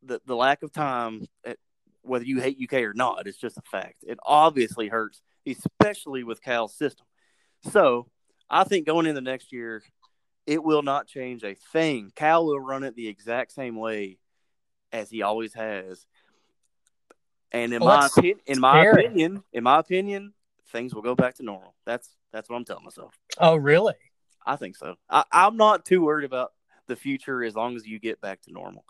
the 0.02 0.20
the 0.26 0.36
lack 0.36 0.62
of 0.62 0.72
time, 0.72 1.26
eh, 1.44 1.54
whether 2.02 2.24
you 2.24 2.40
hate 2.40 2.58
UK 2.60 2.82
or 2.82 2.94
not, 2.94 3.26
it's 3.26 3.38
just 3.38 3.58
a 3.58 3.62
fact. 3.62 4.04
It 4.06 4.18
obviously 4.24 4.88
hurts, 4.88 5.20
especially 5.46 6.24
with 6.24 6.42
Cal's 6.42 6.76
system. 6.76 7.06
So, 7.70 8.08
I 8.48 8.64
think 8.64 8.86
going 8.86 9.06
into 9.06 9.20
next 9.20 9.52
year, 9.52 9.82
it 10.46 10.62
will 10.62 10.82
not 10.82 11.06
change 11.06 11.44
a 11.44 11.54
thing. 11.72 12.12
Cal 12.16 12.46
will 12.46 12.60
run 12.60 12.84
it 12.84 12.94
the 12.94 13.08
exact 13.08 13.52
same 13.52 13.76
way 13.76 14.18
as 14.92 15.10
he 15.10 15.22
always 15.22 15.52
has. 15.54 16.06
And 17.52 17.72
in 17.72 17.82
Well, 17.82 17.98
my 17.98 18.06
opinion, 18.06 18.38
in 18.46 18.60
my 18.60 18.82
scary. 18.82 19.04
opinion, 19.06 19.42
in 19.52 19.64
my 19.64 19.78
opinion, 19.78 20.34
things 20.70 20.94
will 20.94 21.02
go 21.02 21.14
back 21.14 21.36
to 21.36 21.42
normal. 21.42 21.74
That's 21.86 22.08
that's 22.32 22.48
what 22.48 22.56
I'm 22.56 22.64
telling 22.64 22.84
myself. 22.84 23.14
oh, 23.38 23.56
really? 23.56 23.94
I 24.44 24.56
think 24.56 24.76
so. 24.76 24.96
I, 25.10 25.24
I'm 25.32 25.56
not 25.56 25.84
too 25.84 26.02
worried 26.02 26.24
about 26.24 26.52
the 26.86 26.96
future 26.96 27.42
as 27.44 27.54
long 27.54 27.76
as 27.76 27.86
you 27.86 27.98
get 27.98 28.20
back 28.20 28.40
to 28.42 28.52
normal. 28.52 28.84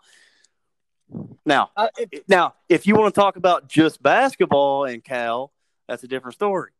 Now, 1.45 1.71
uh, 1.75 1.87
I, 1.97 2.05
it, 2.11 2.23
now, 2.27 2.53
if 2.69 2.85
you 2.85 2.95
want 2.95 3.13
to 3.13 3.19
talk 3.19 3.35
about 3.35 3.67
just 3.67 4.01
basketball 4.01 4.85
and 4.85 5.03
Cal, 5.03 5.51
that's 5.87 6.03
a 6.03 6.07
different 6.07 6.35
story. 6.35 6.71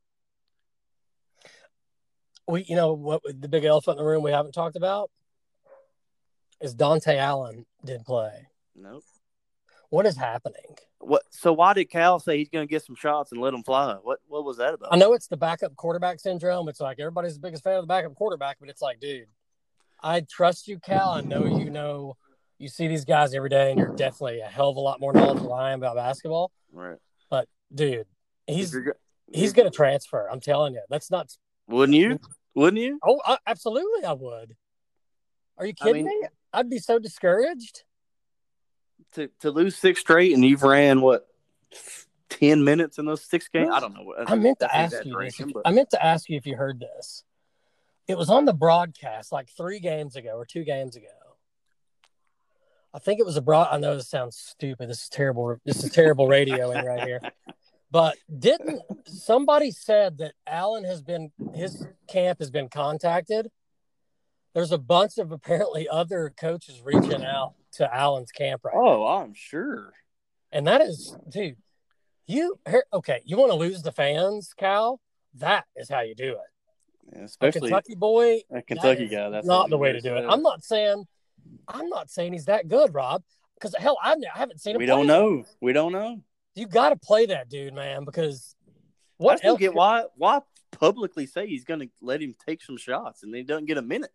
we, 2.49 2.63
you 2.63 2.75
know, 2.75 2.93
what 2.93 3.21
the 3.25 3.47
big 3.47 3.63
elephant 3.63 3.99
in 3.99 4.03
the 4.03 4.09
room 4.09 4.23
we 4.23 4.31
haven't 4.31 4.53
talked 4.53 4.75
about 4.75 5.11
is 6.61 6.75
Dontaie 6.75 7.17
Allen 7.17 7.65
did 7.85 8.03
play. 8.05 8.47
Nope. 8.75 9.03
What 9.89 10.05
is 10.05 10.15
happening? 10.17 10.75
What? 10.99 11.23
So 11.31 11.51
why 11.53 11.73
did 11.73 11.85
Cal 11.85 12.19
say 12.19 12.37
he's 12.37 12.49
going 12.49 12.67
to 12.67 12.69
get 12.69 12.83
some 12.83 12.95
shots 12.95 13.31
and 13.31 13.41
let 13.41 13.51
them 13.51 13.63
fly? 13.63 13.95
What? 14.01 14.19
What 14.27 14.45
was 14.45 14.57
that 14.57 14.73
about? 14.75 14.89
I 14.91 14.97
know 14.97 15.13
it's 15.13 15.27
the 15.27 15.37
backup 15.37 15.75
quarterback 15.75 16.19
syndrome. 16.19 16.69
It's 16.69 16.79
like 16.79 16.99
everybody's 16.99 17.33
the 17.35 17.39
biggest 17.39 17.63
fan 17.63 17.75
of 17.75 17.83
the 17.83 17.87
backup 17.87 18.13
quarterback, 18.15 18.57
but 18.59 18.69
it's 18.69 18.81
like, 18.81 18.99
dude, 18.99 19.27
I 20.03 20.21
trust 20.21 20.67
you, 20.67 20.79
Cal. 20.79 21.09
I 21.09 21.21
know 21.21 21.45
you 21.45 21.69
know 21.71 22.17
you 22.59 22.67
see 22.67 22.87
these 22.87 23.05
guys 23.05 23.33
every 23.33 23.49
day, 23.49 23.71
and 23.71 23.79
you're 23.79 23.95
definitely 23.95 24.41
a 24.41 24.45
hell 24.45 24.69
of 24.69 24.75
a 24.77 24.79
lot 24.79 24.99
more 24.99 25.13
knowledgeable 25.13 25.49
than 25.55 25.59
I 25.59 25.71
am 25.71 25.79
about 25.79 25.95
basketball. 25.95 26.51
Right. 26.71 26.97
But 27.31 27.47
dude, 27.73 28.05
he's 28.45 28.67
If 28.69 28.73
you're 28.73 28.83
go- 28.83 28.99
he's 29.33 29.53
going 29.53 29.69
to 29.71 29.75
transfer. 29.75 30.27
I'm 30.29 30.39
telling 30.41 30.73
you. 30.73 30.81
That's 30.89 31.09
not. 31.09 31.35
Wouldn't 31.67 31.97
you? 31.97 32.19
Wouldn't 32.53 32.81
you? 32.81 32.99
Oh, 33.03 33.21
I, 33.25 33.37
absolutely, 33.47 34.03
I 34.05 34.13
would. 34.13 34.55
Are 35.57 35.65
you 35.65 35.73
I 35.81 35.83
kidding 35.85 36.05
mean- 36.05 36.21
me? 36.21 36.27
I'd 36.53 36.69
be 36.69 36.79
so 36.79 36.99
discouraged. 36.99 37.83
To 39.13 39.27
to 39.39 39.51
lose 39.51 39.75
six 39.75 39.99
straight 40.01 40.33
and 40.33 40.43
you've 40.45 40.63
ran 40.63 41.01
what 41.01 41.27
ten 42.29 42.63
minutes 42.63 42.99
in 42.99 43.05
those 43.05 43.23
six 43.23 43.47
games? 43.47 43.69
I 43.73 43.79
don't 43.79 43.93
know. 43.93 44.03
What 44.03 44.29
I 44.29 44.35
meant 44.35 44.59
to 44.59 44.75
ask 44.75 45.03
you 45.03 45.17
this. 45.19 45.41
but- 45.53 45.63
I 45.65 45.71
meant 45.71 45.89
to 45.91 46.03
ask 46.03 46.29
you 46.29 46.37
if 46.37 46.45
you 46.45 46.55
heard 46.55 46.79
this. 46.79 47.23
It 48.07 48.17
was 48.17 48.29
on 48.29 48.45
the 48.45 48.53
broadcast 48.53 49.31
like 49.31 49.49
three 49.49 49.79
games 49.79 50.15
ago 50.15 50.31
or 50.31 50.45
two 50.45 50.63
games 50.63 50.95
ago. 50.95 51.07
I 52.93 52.97
think 52.99 53.19
it 53.19 53.25
was 53.25 53.37
a 53.37 53.41
broad. 53.41 53.67
I 53.71 53.77
know 53.77 53.95
this 53.95 54.07
sounds 54.09 54.35
stupid. 54.35 54.89
This 54.89 55.03
is 55.03 55.09
terrible. 55.09 55.57
This 55.63 55.83
is 55.83 55.91
terrible 55.91 56.27
radioing 56.27 56.83
right 56.83 57.03
here. 57.03 57.21
But 57.91 58.17
didn't 58.37 58.81
somebody 59.07 59.71
said 59.71 60.19
that 60.19 60.33
Allen 60.47 60.83
has 60.85 61.01
been 61.01 61.31
his 61.55 61.85
camp 62.07 62.39
has 62.39 62.49
been 62.51 62.69
contacted? 62.69 63.49
There's 64.55 64.71
a 64.71 64.77
bunch 64.79 65.17
of 65.19 65.31
apparently 65.31 65.87
other 65.87 66.33
coaches 66.35 66.81
reaching 66.83 67.23
out 67.23 67.53
to 67.73 67.93
Allen's 67.93 68.31
camp 68.31 68.61
right 68.63 68.73
oh, 68.75 68.81
now. 68.81 68.91
Oh, 68.91 69.21
I'm 69.23 69.33
sure. 69.33 69.93
And 70.51 70.67
that 70.67 70.81
is, 70.81 71.15
dude, 71.29 71.57
you 72.27 72.59
here- 72.67 72.85
okay? 72.93 73.21
You 73.25 73.37
want 73.37 73.51
to 73.51 73.57
lose 73.57 73.81
the 73.81 73.91
fans, 73.91 74.53
Cal? 74.57 74.99
That 75.35 75.65
is 75.75 75.89
how 75.89 76.01
you 76.01 76.15
do 76.15 76.33
it. 76.33 77.13
Yeah, 77.13 77.21
A 77.21 77.23
especially 77.25 77.69
Kentucky 77.69 77.95
boy, 77.95 78.41
a 78.51 78.61
Kentucky 78.61 79.05
is 79.05 79.11
guy. 79.11 79.29
That's 79.29 79.47
not 79.47 79.69
the 79.69 79.77
way 79.77 79.93
to 79.93 80.01
do 80.01 80.15
it. 80.15 80.25
I'm 80.27 80.41
not 80.41 80.63
saying, 80.63 81.05
I'm 81.67 81.89
not 81.89 82.09
saying 82.09 82.33
he's 82.33 82.45
that 82.45 82.67
good, 82.67 82.93
Rob. 82.93 83.23
Because 83.55 83.75
hell, 83.77 83.97
I, 84.01 84.13
I 84.13 84.37
haven't 84.37 84.61
seen 84.61 84.75
him. 84.75 84.79
We 84.79 84.85
don't 84.85 85.07
know. 85.07 85.43
We 85.61 85.73
don't 85.73 85.91
know. 85.91 86.21
You 86.55 86.67
got 86.67 86.89
to 86.89 86.95
play 86.95 87.25
that 87.27 87.49
dude, 87.49 87.73
man. 87.73 88.05
Because 88.05 88.55
I 88.67 88.71
what 89.17 89.39
still 89.39 89.51
else? 89.51 89.59
get 89.59 89.73
why 89.73 90.05
why 90.15 90.41
publicly 90.71 91.25
say 91.25 91.47
he's 91.47 91.65
going 91.65 91.81
to 91.81 91.89
let 92.01 92.21
him 92.21 92.35
take 92.45 92.61
some 92.61 92.77
shots 92.77 93.23
and 93.23 93.33
then 93.33 93.39
he 93.39 93.43
doesn't 93.43 93.65
get 93.65 93.77
a 93.77 93.81
minute. 93.81 94.11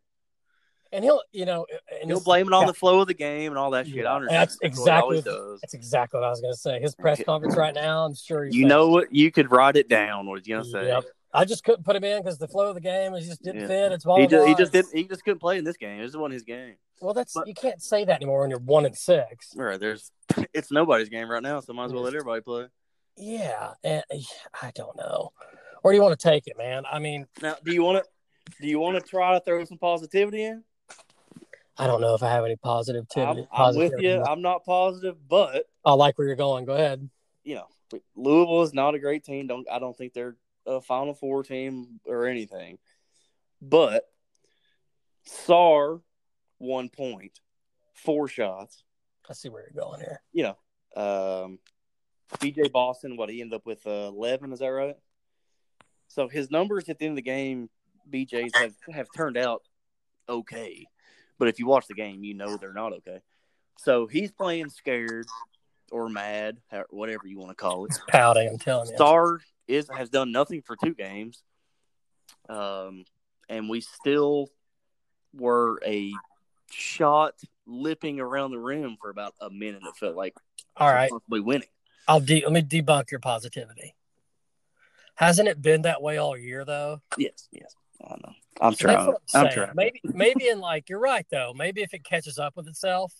And 0.94 1.04
he'll, 1.04 1.20
you 1.32 1.44
know, 1.44 1.66
and 2.00 2.08
He'll 2.08 2.18
this- 2.18 2.24
blame 2.24 2.46
it 2.46 2.52
on 2.52 2.62
yeah, 2.62 2.66
the 2.68 2.74
flow 2.74 3.00
of 3.00 3.06
the 3.08 3.14
game 3.14 3.50
and 3.52 3.58
all 3.58 3.70
that 3.72 3.86
shit. 3.86 3.96
Yeah, 3.96 4.04
I 4.12 4.16
understand. 4.16 4.40
that's 4.40 4.54
what 4.54 4.62
he 4.62 4.66
exactly 4.68 5.02
always 5.02 5.24
what- 5.24 5.34
does. 5.34 5.60
That's 5.60 5.74
exactly 5.74 6.20
what 6.20 6.26
I 6.26 6.30
was 6.30 6.40
going 6.40 6.52
to 6.54 6.58
say. 6.58 6.80
His 6.80 6.94
press 6.94 7.22
conference 7.22 7.56
right 7.56 7.74
now, 7.74 8.04
I'm 8.06 8.14
sure. 8.14 8.44
he's 8.44 8.54
You 8.54 8.66
know 8.66 8.88
what? 8.88 9.12
You 9.14 9.30
could 9.30 9.50
write 9.50 9.76
it 9.76 9.88
down. 9.88 10.26
What 10.26 10.44
going 10.46 10.62
to 10.62 10.68
say. 10.70 10.86
Yep. 10.86 11.04
I 11.36 11.44
just 11.44 11.64
couldn't 11.64 11.84
put 11.84 11.96
him 11.96 12.04
in 12.04 12.22
because 12.22 12.38
the 12.38 12.46
flow 12.46 12.68
of 12.68 12.76
the 12.76 12.80
game 12.80 13.12
is 13.14 13.26
just 13.26 13.42
didn't 13.42 13.62
Yeah. 13.62 13.66
fit. 13.66 13.92
It's 13.92 14.04
blah, 14.04 14.18
He 14.18 14.26
just, 14.28 14.46
he 14.46 14.54
just 14.54 14.72
didn't. 14.72 14.94
He 14.96 15.02
just 15.04 15.24
couldn't 15.24 15.40
play 15.40 15.58
in 15.58 15.64
this 15.64 15.76
game. 15.76 16.00
This 16.00 16.14
wasn't 16.14 16.34
his 16.34 16.44
game. 16.44 16.76
Well, 17.00 17.12
that's 17.12 17.34
But- 17.34 17.48
you 17.48 17.54
can't 17.54 17.82
say 17.82 18.04
that 18.04 18.16
anymore 18.16 18.42
when 18.42 18.50
you're 18.50 18.60
one 18.60 18.86
and 18.86 18.96
six. 18.96 19.52
All 19.58 19.64
right, 19.64 19.80
there's. 19.80 20.10
It's 20.54 20.70
nobody's 20.70 21.08
game 21.08 21.28
right 21.28 21.42
now, 21.42 21.58
so 21.60 21.72
might 21.72 21.86
as 21.86 21.92
well 21.92 22.02
let 22.04 22.14
everybody 22.14 22.40
play. 22.40 22.66
Yeah, 23.16 23.72
and 23.82 24.04
I 24.62 24.70
don't 24.76 24.96
know. 24.96 25.32
Where 25.82 25.92
do 25.92 25.96
you 25.96 26.02
want 26.02 26.18
to 26.18 26.28
take 26.28 26.46
it, 26.46 26.56
man? 26.56 26.84
I 26.90 26.98
mean, 27.00 27.26
Now, 27.42 27.56
do 27.64 27.74
you 27.74 27.82
want 27.82 28.04
to 28.04 28.10
do 28.62 28.68
you 28.68 28.78
want 28.78 28.96
to 28.96 29.02
try 29.02 29.32
to 29.34 29.40
throw 29.40 29.64
some 29.64 29.78
positivity 29.78 30.44
in? 30.44 30.62
I 31.76 31.86
don't 31.86 32.00
know 32.00 32.14
if 32.14 32.22
I 32.22 32.30
have 32.30 32.44
any 32.44 32.56
positive. 32.56 33.06
I'm, 33.16 33.46
I'm 33.52 33.76
with 33.76 33.94
you. 33.98 34.22
I'm 34.22 34.42
not 34.42 34.64
positive, 34.64 35.16
but 35.28 35.64
I 35.84 35.92
like 35.94 36.16
where 36.18 36.26
you're 36.26 36.36
going. 36.36 36.64
Go 36.64 36.74
ahead. 36.74 37.08
you 37.42 37.56
know, 37.56 37.66
Louisville 38.14 38.62
is 38.62 38.72
not 38.74 38.94
a 38.94 38.98
great 38.98 39.24
team. 39.24 39.46
Don't 39.46 39.66
I 39.70 39.78
don't 39.78 39.96
think 39.96 40.12
they're 40.12 40.36
a 40.66 40.80
Final 40.80 41.14
Four 41.14 41.42
team 41.42 42.00
or 42.06 42.26
anything. 42.26 42.78
But 43.60 44.04
Sarr 45.28 46.00
one 46.58 46.88
point, 46.88 47.40
four 47.92 48.28
shots. 48.28 48.84
I 49.28 49.32
see 49.32 49.48
where 49.48 49.62
you're 49.62 49.84
going 49.84 50.00
here. 50.00 50.20
You 50.32 50.54
know, 50.96 51.02
um, 51.02 51.58
BJ 52.38 52.70
Boston, 52.70 53.16
what 53.16 53.30
he 53.30 53.40
ended 53.40 53.56
up 53.56 53.66
with 53.66 53.86
uh, 53.86 54.10
eleven. 54.14 54.52
Is 54.52 54.60
that 54.60 54.68
right? 54.68 54.96
So 56.08 56.28
his 56.28 56.50
numbers 56.50 56.88
at 56.88 56.98
the 56.98 57.06
end 57.06 57.12
of 57.12 57.16
the 57.16 57.22
game, 57.22 57.68
BJ's 58.10 58.54
have 58.54 58.74
have 58.92 59.08
turned 59.16 59.36
out 59.36 59.62
okay. 60.28 60.86
But 61.44 61.50
if 61.50 61.58
you 61.58 61.66
watch 61.66 61.86
the 61.88 61.94
game, 61.94 62.24
you 62.24 62.32
know 62.32 62.56
they're 62.56 62.72
not 62.72 62.94
okay. 62.94 63.18
So 63.76 64.06
he's 64.06 64.32
playing 64.32 64.70
scared 64.70 65.26
or 65.92 66.08
mad, 66.08 66.56
whatever 66.88 67.26
you 67.26 67.38
want 67.38 67.50
to 67.50 67.54
call 67.54 67.84
it. 67.84 68.00
Pouting, 68.08 68.48
I'm 68.48 68.56
telling 68.56 68.88
you. 68.88 68.96
Sarr 68.96 69.40
is 69.68 69.90
has 69.94 70.08
done 70.08 70.32
nothing 70.32 70.62
for 70.62 70.74
two 70.74 70.94
games, 70.94 71.42
um, 72.48 73.04
and 73.50 73.68
we 73.68 73.82
still 73.82 74.48
were 75.34 75.82
a 75.84 76.14
shot 76.70 77.34
lipping 77.66 78.20
around 78.20 78.52
the 78.52 78.58
rim 78.58 78.96
for 78.98 79.10
about 79.10 79.34
a 79.38 79.50
minute. 79.50 79.82
It 79.82 79.96
felt 79.96 80.16
like 80.16 80.34
All 80.78 80.88
right, 80.88 81.10
possibly 81.10 81.40
winning. 81.40 81.68
I'll 82.08 82.20
de- 82.20 82.42
let 82.42 82.52
me 82.52 82.62
debunk 82.62 83.10
your 83.10 83.20
positivity. 83.20 83.94
Hasn't 85.16 85.48
it 85.48 85.60
been 85.60 85.82
that 85.82 86.00
way 86.00 86.16
all 86.16 86.38
year 86.38 86.64
though? 86.64 87.02
Yes, 87.18 87.48
yes, 87.52 87.76
I 88.02 88.14
know. 88.16 88.32
I'm 88.60 88.70
That's 88.70 88.78
trying. 88.78 88.98
I'm 88.98 89.14
I'm 89.34 89.52
trying. 89.52 89.70
Maybe, 89.74 90.00
maybe 90.04 90.48
in 90.48 90.60
like 90.60 90.88
you're 90.88 91.00
right 91.00 91.26
though. 91.30 91.52
Maybe 91.54 91.82
if 91.82 91.94
it 91.94 92.04
catches 92.04 92.38
up 92.38 92.56
with 92.56 92.68
itself, 92.68 93.12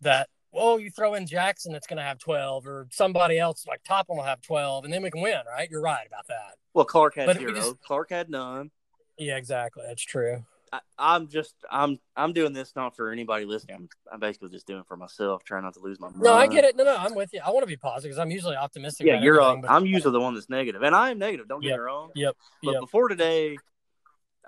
that 0.00 0.28
oh, 0.54 0.78
you 0.78 0.90
throw 0.90 1.14
in 1.14 1.26
Jackson, 1.26 1.74
it's 1.74 1.86
going 1.86 1.98
to 1.98 2.02
have 2.02 2.18
12, 2.18 2.66
or 2.66 2.88
somebody 2.90 3.38
else 3.38 3.66
like 3.66 3.82
Toppin 3.84 4.16
will 4.16 4.24
have 4.24 4.40
12, 4.40 4.84
and 4.84 4.92
then 4.92 5.02
we 5.02 5.10
can 5.10 5.20
win. 5.20 5.38
Right? 5.46 5.70
You're 5.70 5.82
right 5.82 6.06
about 6.06 6.26
that. 6.28 6.54
Well, 6.74 6.84
Clark 6.84 7.16
had 7.16 7.26
But 7.26 7.38
zero. 7.38 7.54
just- 7.54 7.80
Clark 7.82 8.10
had 8.10 8.30
none. 8.30 8.70
Yeah, 9.18 9.36
exactly. 9.36 9.82
That's 9.86 10.02
true. 10.02 10.44
I, 10.72 10.80
I'm 10.98 11.28
just 11.28 11.54
I'm 11.70 11.98
I'm 12.14 12.34
doing 12.34 12.52
this 12.52 12.76
not 12.76 12.94
for 12.94 13.10
anybody 13.10 13.46
listening. 13.46 13.76
I'm, 13.76 13.88
I'm 14.12 14.20
basically 14.20 14.50
just 14.50 14.66
doing 14.66 14.80
it 14.80 14.86
for 14.86 14.98
myself, 14.98 15.42
trying 15.42 15.62
not 15.62 15.74
to 15.74 15.80
lose 15.80 15.98
my 15.98 16.08
mind. 16.08 16.20
No, 16.20 16.34
I 16.34 16.46
get 16.46 16.64
it. 16.64 16.76
No, 16.76 16.84
no, 16.84 16.94
I'm 16.94 17.14
with 17.14 17.32
you. 17.32 17.40
I 17.44 17.50
want 17.50 17.62
to 17.62 17.66
be 17.66 17.76
positive 17.76 18.10
because 18.10 18.18
I'm 18.18 18.30
usually 18.30 18.54
optimistic. 18.54 19.06
Yeah, 19.06 19.20
you're. 19.20 19.40
everything, 19.40 19.64
Uh, 19.64 19.72
I'm 19.72 19.86
usually 19.86 20.12
the 20.12 20.20
one 20.20 20.34
that's 20.34 20.50
negative, 20.50 20.82
and 20.82 20.94
I 20.94 21.10
am 21.10 21.18
negative. 21.18 21.48
Don't 21.48 21.62
get 21.62 21.72
me 21.72 21.78
wrong. 21.78 22.10
Yep. 22.14 22.36
But 22.62 22.72
Yep. 22.72 22.80
before 22.80 23.08
today, 23.08 23.56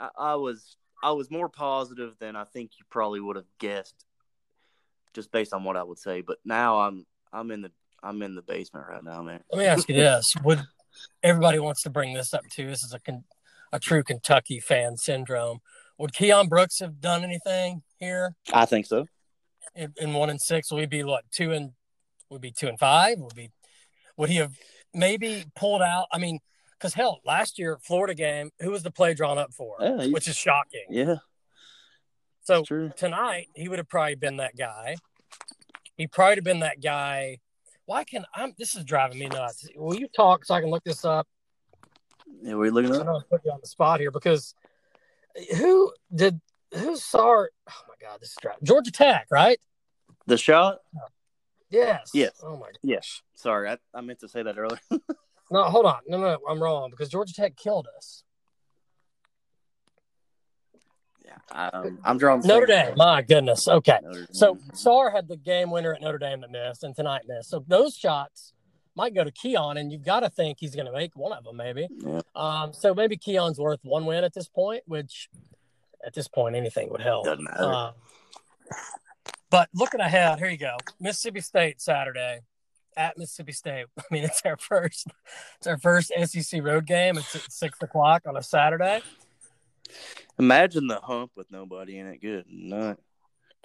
I, 0.00 0.08
I 0.18 0.34
was 0.34 0.76
I 1.02 1.12
was 1.12 1.30
more 1.30 1.48
positive 1.48 2.14
than 2.18 2.36
I 2.36 2.44
think 2.44 2.72
you 2.78 2.84
probably 2.90 3.20
would 3.20 3.36
have 3.36 3.46
guessed, 3.58 4.04
just 5.14 5.30
based 5.30 5.52
on 5.52 5.64
what 5.64 5.76
I 5.76 5.82
would 5.82 5.98
say. 5.98 6.22
But 6.22 6.38
now 6.44 6.80
I'm 6.80 7.06
I'm 7.32 7.50
in 7.50 7.62
the 7.62 7.70
I'm 8.02 8.22
in 8.22 8.34
the 8.34 8.42
basement 8.42 8.86
right 8.88 9.04
now, 9.04 9.22
man. 9.22 9.40
Let 9.52 9.58
me 9.58 9.66
ask 9.66 9.88
you 9.88 9.94
this: 9.94 10.34
Would 10.44 10.62
everybody 11.22 11.58
wants 11.58 11.82
to 11.82 11.90
bring 11.90 12.14
this 12.14 12.32
up 12.34 12.42
too? 12.50 12.66
This 12.66 12.82
is 12.82 12.94
a 12.94 13.00
a 13.72 13.78
true 13.78 14.02
Kentucky 14.02 14.58
fan 14.58 14.96
syndrome. 14.96 15.60
Would 15.98 16.12
Keion 16.12 16.48
Brooks 16.48 16.80
have 16.80 17.00
done 17.00 17.22
anything 17.22 17.82
here 17.98 18.34
I 18.52 18.64
think 18.64 18.86
so. 18.86 19.06
in, 19.74 19.92
in 19.98 20.14
one 20.14 20.30
and 20.30 20.40
six? 20.40 20.72
we'd 20.72 20.88
be 20.88 21.04
what 21.04 21.24
two 21.30 21.52
and 21.52 21.72
would 22.30 22.40
be 22.40 22.52
two 22.52 22.68
and 22.68 22.78
five? 22.78 23.18
Would 23.18 23.34
be 23.34 23.50
would 24.16 24.30
he 24.30 24.36
have 24.36 24.52
maybe 24.94 25.44
pulled 25.54 25.82
out? 25.82 26.06
I 26.12 26.18
mean, 26.18 26.40
because 26.80 26.94
hell, 26.94 27.20
last 27.26 27.58
year 27.58 27.78
Florida 27.82 28.14
game, 28.14 28.50
who 28.60 28.70
was 28.70 28.82
the 28.82 28.90
play 28.90 29.12
drawn 29.12 29.36
up 29.36 29.52
for? 29.52 29.76
Yeah, 29.80 30.06
Which 30.06 30.26
is 30.26 30.36
shocking. 30.36 30.86
Yeah, 30.88 31.16
So 32.42 32.64
tonight 32.96 33.48
he 33.54 33.68
would 33.68 33.78
have 33.78 33.88
probably 33.88 34.14
been 34.14 34.38
that 34.38 34.56
guy. 34.56 34.96
He 35.96 36.06
probably 36.06 36.36
have 36.36 36.44
been 36.44 36.60
that 36.60 36.80
guy. 36.82 37.38
Why 37.84 38.04
can 38.04 38.24
I'm? 38.34 38.54
This 38.56 38.74
is 38.74 38.84
driving 38.84 39.18
me 39.18 39.26
nuts. 39.28 39.68
Will 39.76 39.94
you 39.98 40.08
talk 40.08 40.44
so 40.46 40.54
I 40.54 40.60
can 40.60 40.70
look 40.70 40.84
this 40.84 41.04
up? 41.04 41.28
Yeah, 42.42 42.54
we're 42.54 42.70
looking 42.70 42.92
I 42.92 42.98
up. 42.98 43.04
don't 43.04 43.12
want 43.12 43.24
to 43.24 43.28
put 43.28 43.44
you 43.44 43.50
on 43.50 43.58
the 43.60 43.66
spot 43.66 44.00
here 44.00 44.10
because 44.10 44.54
who 45.58 45.92
did 46.14 46.40
who 46.72 46.96
saw? 46.96 47.44
Oh 47.44 47.82
my 47.88 47.94
God, 48.00 48.20
this 48.20 48.30
is 48.30 48.36
driving. 48.40 48.60
Georgia 48.64 48.92
Tech, 48.92 49.26
right? 49.30 49.58
The 50.26 50.38
shot. 50.38 50.78
Yes. 51.68 52.10
Yes. 52.14 52.32
Oh 52.42 52.56
my. 52.56 52.68
Yes. 52.82 53.22
Sorry, 53.34 53.68
I, 53.68 53.76
I 53.92 54.00
meant 54.00 54.20
to 54.20 54.28
say 54.28 54.42
that 54.42 54.56
earlier. 54.56 54.80
No, 55.50 55.64
hold 55.64 55.86
on. 55.86 56.00
No, 56.06 56.18
no, 56.18 56.38
I'm 56.48 56.62
wrong 56.62 56.90
because 56.90 57.08
Georgia 57.08 57.34
Tech 57.34 57.56
killed 57.56 57.88
us. 57.96 58.22
yeah, 61.52 61.70
um, 61.70 61.98
I'm 62.04 62.18
drawing 62.18 62.40
Notre 62.44 62.66
Dame. 62.66 62.94
My 62.96 63.22
goodness. 63.22 63.66
Okay. 63.68 63.98
So 64.32 64.56
Sarr 64.72 65.12
had 65.12 65.28
the 65.28 65.36
game 65.36 65.70
winner 65.70 65.94
at 65.94 66.00
Notre 66.00 66.18
Dame 66.18 66.40
that 66.42 66.50
missed, 66.50 66.84
and 66.84 66.94
tonight 66.94 67.22
missed. 67.26 67.50
So 67.50 67.64
those 67.66 67.96
shots 67.96 68.52
might 68.96 69.14
go 69.14 69.24
to 69.24 69.30
Keion, 69.30 69.78
and 69.78 69.92
you've 69.92 70.04
got 70.04 70.20
to 70.20 70.30
think 70.30 70.58
he's 70.60 70.74
going 70.74 70.86
to 70.86 70.92
make 70.92 71.16
one 71.16 71.32
of 71.32 71.44
them, 71.44 71.56
maybe. 71.56 71.88
Yeah. 71.98 72.20
Um, 72.34 72.72
so 72.72 72.94
maybe 72.94 73.16
Keion's 73.16 73.58
worth 73.58 73.80
one 73.82 74.06
win 74.06 74.24
at 74.24 74.34
this 74.34 74.48
point, 74.48 74.82
which 74.86 75.28
at 76.04 76.14
this 76.14 76.28
point 76.28 76.56
anything 76.56 76.90
would 76.90 77.00
help. 77.02 77.24
doesn't 77.24 77.44
matter. 77.44 77.62
Um, 77.62 77.92
but 79.50 79.68
looking 79.74 80.00
ahead, 80.00 80.38
here 80.38 80.48
you 80.48 80.58
go. 80.58 80.76
Mississippi 81.00 81.40
State 81.40 81.80
Saturday 81.80 82.40
at 82.96 83.16
Mississippi 83.18 83.52
State. 83.52 83.86
I 83.98 84.02
mean, 84.10 84.24
it's 84.24 84.42
our 84.44 84.56
first, 84.56 85.06
it's 85.58 85.66
our 85.66 85.78
first 85.78 86.12
SEC 86.24 86.62
road 86.62 86.86
game. 86.86 87.18
It's 87.18 87.34
at 87.36 87.50
six 87.50 87.80
o'clock 87.82 88.22
on 88.26 88.36
a 88.36 88.42
Saturday. 88.42 89.02
Imagine 90.38 90.86
the 90.86 91.00
hump 91.00 91.32
with 91.36 91.50
nobody 91.50 91.98
in 91.98 92.06
it. 92.06 92.20
Good 92.20 92.46
night. 92.48 92.96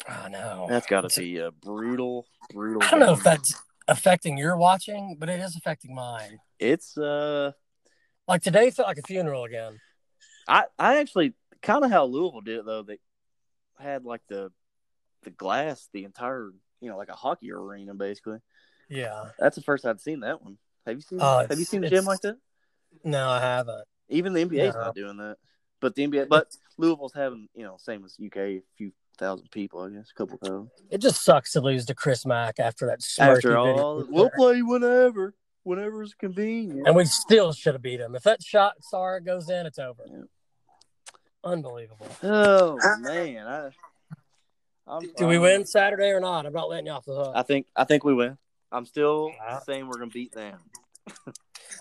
I 0.08 0.30
know. 0.30 0.66
That's 0.70 0.88
got 0.88 1.10
to 1.10 1.20
be 1.20 1.38
a 1.38 1.52
brutal, 1.52 2.28
brutal. 2.52 2.84
I 2.84 2.92
don't 2.92 3.00
know 3.00 3.14
if 3.14 3.24
that's 3.24 3.54
affecting 3.88 4.38
your 4.38 4.58
watching, 4.58 5.16
but 5.20 5.30
it 5.30 5.40
is 5.40 5.56
affecting 5.56 5.96
mine. 5.96 6.40
It's 6.60 6.98
uh, 6.98 7.52
Like 8.28 8.42
today 8.42 8.72
felt 8.72 8.88
like 8.88 8.98
a 8.98 9.04
funeral 9.04 9.46
again. 9.46 9.80
I 10.48 10.66
I 10.78 10.98
actually 11.00 11.34
kind 11.62 11.86
of 11.86 11.92
how 11.92 12.06
Louisville 12.06 12.42
did 12.42 12.60
it 12.60 12.66
though. 12.66 12.84
They 12.84 13.00
had 13.80 14.04
like 14.04 14.22
the 14.28 14.52
the 15.24 15.32
glass, 15.32 15.88
the 15.94 16.04
entire 16.04 16.52
you 16.82 16.90
know 16.90 16.98
like 16.98 17.10
a 17.10 17.16
hockey 17.16 17.52
arena 17.52 17.94
basically. 17.94 18.40
Yeah. 18.89 19.30
That's 19.39 19.56
the 19.56 19.62
first 19.62 19.86
I'd 19.86 20.00
seen 20.02 20.19
that 20.21 20.41
one. 20.43 20.58
Have 20.86 20.95
you 20.95 21.02
seen? 21.02 21.19
Oh, 21.21 21.45
have 21.50 21.58
you 21.58 21.65
seen 21.65 21.84
a 21.84 21.89
gym 21.89 22.06
like 22.06 22.21
that? 22.21 22.38
No, 23.04 23.28
I 23.30 23.39
haven't. 23.41 23.86
Even 24.10 24.34
the 24.34 24.45
NBA's 24.45 24.76
No. 24.76 24.82
not 24.82 24.95
doing 24.95 25.17
that. 25.17 25.38
But 25.82 25.95
the 25.95 26.08
NBA, 26.08 26.28
but 26.30 26.56
Louisville's 26.78 27.13
having 27.13 27.48
you 27.56 27.63
know 27.63 27.76
same 27.78 28.06
as 28.06 28.15
UK, 28.24 28.38
a 28.38 28.62
few 28.78 28.91
thousand 29.17 29.50
people, 29.52 29.82
I 29.82 29.89
guess, 29.89 30.10
a 30.12 30.13
couple 30.17 30.38
thousand. 30.38 30.69
It 30.89 31.00
just 31.00 31.24
sucks 31.24 31.52
to 31.54 31.62
lose 31.62 31.86
to 31.88 31.95
Chris 31.95 32.26
Mack 32.26 32.60
after 32.60 32.86
that 32.88 33.00
After 33.19 33.58
all, 33.58 34.06
we'll 34.10 34.30
play 34.30 34.62
whenever, 34.62 35.34
whenever 35.63 36.04
is 36.04 36.13
convenient. 36.13 36.88
and 36.88 36.95
we 36.95 37.06
still 37.06 37.52
should 37.54 37.74
have 37.74 37.82
beat 37.82 38.00
him. 38.00 38.15
If 38.15 38.24
that 38.24 38.41
shot 38.43 38.76
Sarr 38.93 39.24
goes 39.26 39.50
in, 39.50 39.65
it's 39.65 39.80
over. 39.80 40.04
Yeah. 40.08 40.21
Unbelievable. 41.43 42.08
Oh 42.24 42.78
man, 43.00 43.45
I, 43.48 43.69
I'm, 44.88 45.02
Do 45.17 45.28
we 45.28 45.36
I'm- 45.36 45.41
win 45.41 45.65
Saturday 45.65 46.10
or 46.10 46.19
not? 46.19 46.45
I'm 46.45 46.54
not 46.54 46.69
letting 46.69 46.88
you 46.88 46.91
off 46.93 47.06
the 47.06 47.15
hook. 47.15 47.34
I 47.36 47.43
think 47.43 47.67
I 47.76 47.84
think 47.84 48.04
we 48.04 48.13
win. 48.13 48.38
I'm 48.76 48.86
still 48.86 49.32
Wow. 49.40 49.60
saying 49.66 49.88
we're 49.88 49.98
gonna 49.98 50.08
beat 50.12 50.34
them. 50.34 50.60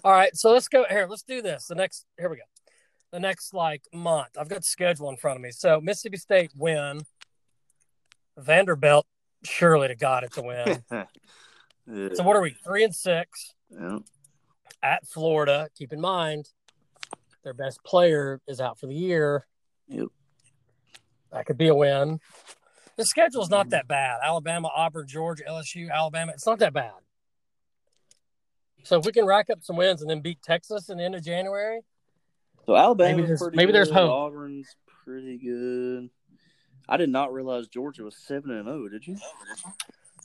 All 0.04 0.12
right, 0.12 0.34
so 0.36 0.52
let's 0.52 0.68
go 0.68 0.84
here. 0.88 1.06
Let's 1.08 1.22
do 1.24 1.42
this. 1.42 1.66
The 1.66 1.74
next 1.74 2.06
here 2.18 2.28
we 2.28 2.36
go. 2.36 2.42
The 3.10 3.18
next 3.20 3.52
like 3.52 3.82
month. 3.92 4.38
I've 4.38 4.48
got 4.48 4.58
the 4.58 4.62
schedule 4.62 5.08
in 5.08 5.16
front 5.16 5.36
of 5.36 5.42
me. 5.42 5.50
So 5.50 5.80
Mississippi 5.80 6.16
State 6.18 6.52
win. 6.56 7.02
Vanderbilt 8.38 9.06
surely 9.44 9.88
to 9.88 9.94
God 9.94 10.24
it's 10.24 10.36
a 10.38 10.42
win. 10.42 10.82
so 12.14 12.22
what 12.22 12.36
are 12.36 12.40
we? 12.40 12.56
Three 12.64 12.84
and 12.84 12.94
six 12.94 13.54
Yeah. 13.70 13.98
at 14.82 15.06
Florida. 15.06 15.68
Keep 15.76 15.92
in 15.92 16.00
mind 16.00 16.48
their 17.42 17.54
best 17.54 17.82
player 17.84 18.40
is 18.48 18.60
out 18.60 18.78
for 18.78 18.86
the 18.86 18.94
year. 18.94 19.46
Yep. 19.88 20.08
That 21.32 21.46
could 21.46 21.58
be 21.58 21.68
a 21.68 21.74
win. 21.74 22.20
The 22.96 23.04
schedule's 23.04 23.50
not 23.50 23.66
mm. 23.66 23.70
that 23.70 23.88
bad. 23.88 24.18
Alabama, 24.22 24.70
Auburn, 24.74 25.06
Georgia, 25.06 25.44
LSU, 25.48 25.90
Alabama. 25.90 26.32
It's 26.32 26.46
not 26.46 26.58
that 26.60 26.72
bad. 26.72 26.92
So 28.84 28.98
if 28.98 29.06
we 29.06 29.12
can 29.12 29.24
rack 29.24 29.48
up 29.50 29.62
some 29.62 29.76
wins 29.76 30.00
and 30.02 30.10
then 30.10 30.20
beat 30.20 30.42
Texas 30.42 30.88
in 30.90 30.98
the 30.98 31.04
end 31.04 31.14
of 31.14 31.24
January, 31.24 31.80
So 32.66 32.76
Alabama, 32.76 33.16
Maybe 33.16 33.26
there's- 33.26 33.42
pretty 33.42 33.56
maybe 33.56 33.72
there's 33.72 33.90
hope. 33.90 34.10
Auburn's 34.10 34.74
pretty 35.04 35.38
good. 35.38 36.10
I 36.88 36.96
did 36.96 37.08
not 37.08 37.32
realize 37.32 37.66
Georgia 37.68 38.04
was 38.04 38.16
seven 38.16 38.50
and 38.50 38.66
zero. 38.66 38.88
Did 38.88 39.06
you? 39.06 39.16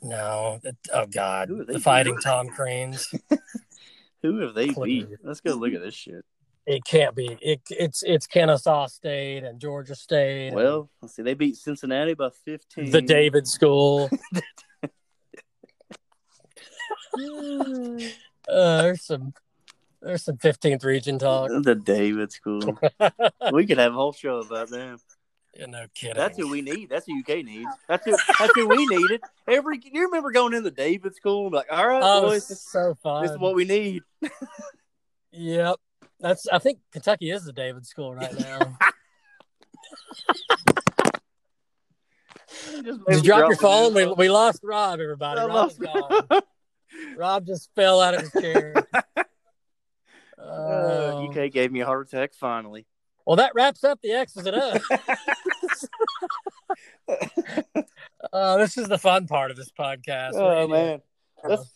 no. 0.02 0.60
Oh 0.94 1.06
God, 1.06 1.50
the 1.68 1.80
Fighting? 1.80 2.18
Tom 2.24 2.50
Creans. 2.50 3.08
Who 4.22 4.40
have 4.42 4.54
they 4.54 4.68
Please. 4.72 5.06
beat? 5.06 5.18
Let's 5.24 5.40
go 5.40 5.54
look 5.54 5.74
at 5.74 5.82
this 5.82 5.96
shit. 5.96 6.26
It 6.70 6.86
can't 6.86 7.16
be. 7.16 7.36
It, 7.42 7.62
it's 7.72 8.04
it's 8.04 8.28
Kennesaw 8.28 8.86
State 8.86 9.44
and 9.44 9.60
Georgia 9.60 9.96
State. 9.96 10.54
Well, 10.54 10.88
let's 11.02 11.16
see. 11.16 11.24
They 11.24 11.34
beat 11.34 11.56
Cincinnati 11.56 12.14
by 12.14 12.30
fifteen. 12.46 12.92
the 12.92 13.02
David 13.02 13.48
School. 13.48 14.10
Uh, 18.48 18.82
there's 18.82 19.04
some 19.04 19.34
there's 20.02 20.24
some 20.24 20.38
15th 20.38 20.84
region 20.86 21.20
talk. 21.20 21.50
The 21.50 21.76
David 21.76 22.32
School. 22.32 22.80
we 23.52 23.66
could 23.68 23.78
have 23.78 23.92
a 23.92 23.96
whole 23.96 24.14
show 24.14 24.40
about 24.40 24.70
them. 24.70 24.98
Yeah, 25.54 25.66
no 25.66 25.86
kidding. 25.94 26.16
That's 26.16 26.38
who 26.38 26.50
we 26.50 26.62
need. 26.62 26.90
That's 26.90 27.06
who 27.06 27.20
UK 27.20 27.44
needs. 27.44 27.70
That's 27.88 28.06
who. 28.06 28.16
That's 28.40 28.56
who 28.56 28.68
we 28.68 28.86
needed. 28.86 29.22
Every 29.48 29.80
you 29.84 30.06
remember 30.06 30.32
going 30.32 30.54
in 30.54 30.64
the 30.64 30.72
David 30.72 31.16
School 31.16 31.50
like, 31.52 31.68
all 31.70 31.88
right, 31.88 32.02
oh, 32.02 32.22
boys, 32.22 32.48
this, 32.48 32.64
so 32.64 32.96
fun. 33.04 33.24
this 33.24 33.32
is 33.32 33.38
what 33.38 33.56
we 33.56 33.66
need. 33.66 34.04
Yep. 35.32 35.76
That's 36.20 36.48
I 36.48 36.60
think 36.60 36.80
Kentucky 36.92 37.32
is 37.32 37.46
the 37.46 37.54
David 37.54 37.86
school 37.86 38.14
right 38.14 38.34
now. 38.40 38.78
Just 42.50 42.76
Did 42.76 42.86
you 42.86 43.04
maybe 43.08 43.22
drop 43.22 43.40
your 43.50 43.56
phone? 43.56 43.94
We, 43.94 44.06
we 44.06 44.30
lost 44.30 44.62
Rob, 44.64 45.00
everybody. 45.00 45.42
Rob 45.42 45.72
gone. 45.78 46.42
Rob 47.18 47.46
just 47.46 47.70
fell 47.76 48.02
out 48.02 48.16
of 48.16 48.22
his 48.22 48.32
chair. 48.42 48.74
Uh, 50.42 51.12
Oh. 51.16 51.28
UK 51.30 51.52
gave 51.52 51.70
me 51.70 51.82
a 51.82 51.86
heart 51.86 52.08
attack 52.08 52.34
finally. 52.34 52.86
well, 53.26 53.36
that 53.36 53.52
wraps 53.56 53.84
up 53.84 54.00
the 54.02 54.14
X's 54.14 54.46
and 54.48 54.56
O's. 54.56 54.82
Uh, 58.32 58.56
this 58.58 58.78
is 58.78 58.88
the 58.88 58.98
fun 58.98 59.28
part 59.28 59.52
of 59.52 59.58
this 59.58 59.70
podcast. 59.78 60.32
Oh 60.36 60.62
radio. 60.62 60.68
man, 60.68 61.02
let's 61.44 61.74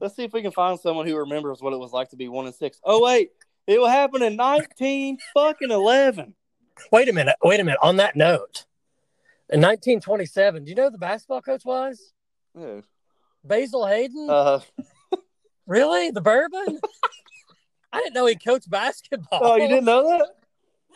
let's 0.00 0.16
see 0.16 0.24
if 0.24 0.32
we 0.32 0.40
can 0.40 0.52
find 0.52 0.80
someone 0.80 1.06
who 1.06 1.14
remembers 1.16 1.60
what 1.60 1.74
it 1.74 1.78
was 1.78 1.92
like 1.92 2.08
to 2.10 2.16
be 2.16 2.28
one 2.28 2.46
and 2.46 2.54
six. 2.54 2.80
Oh 2.84 3.02
wait, 3.02 3.32
it 3.66 3.78
will 3.78 3.88
happen 3.88 4.22
in 4.22 4.36
nineteen 4.36 5.18
fucking 5.34 5.70
eleven. 5.70 6.34
Wait 6.90 7.08
a 7.08 7.12
minute. 7.12 7.36
Wait 7.42 7.60
a 7.60 7.64
minute. 7.64 7.78
On 7.82 7.96
that 7.98 8.16
note, 8.16 8.66
in 9.48 9.60
1927, 9.60 10.64
do 10.64 10.70
you 10.70 10.74
know 10.74 10.84
who 10.84 10.90
the 10.90 10.98
basketball 10.98 11.40
coach 11.42 11.64
was? 11.64 12.12
Yeah. 12.58 12.80
Basil 13.44 13.86
Hayden? 13.86 14.28
Uh, 14.28 14.60
really? 15.66 16.10
The 16.10 16.20
bourbon? 16.20 16.80
I 17.92 18.00
didn't 18.00 18.14
know 18.14 18.26
he 18.26 18.34
coached 18.34 18.68
basketball. 18.68 19.40
oh, 19.42 19.56
you 19.56 19.68
didn't 19.68 19.84
know 19.84 20.02
that? 20.08 20.28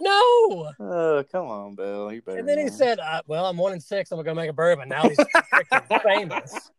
No. 0.00 0.72
Oh, 0.81 1.24
come 1.31 1.46
on, 1.46 1.74
Bill. 1.76 2.12
You 2.12 2.22
better. 2.22 2.38
And 2.38 2.48
then 2.48 2.59
he 2.59 2.68
said, 2.68 2.98
uh, 3.00 3.22
"Well, 3.26 3.46
I'm 3.46 3.57
one 3.57 3.72
in 3.72 3.81
six. 3.81 4.11
I'm 4.12 4.18
gonna 4.18 4.26
go 4.28 4.35
make 4.35 4.50
a 4.50 4.52
bourbon." 4.52 4.88
Now 4.88 5.09
he's 5.09 5.18
famous. 6.04 6.70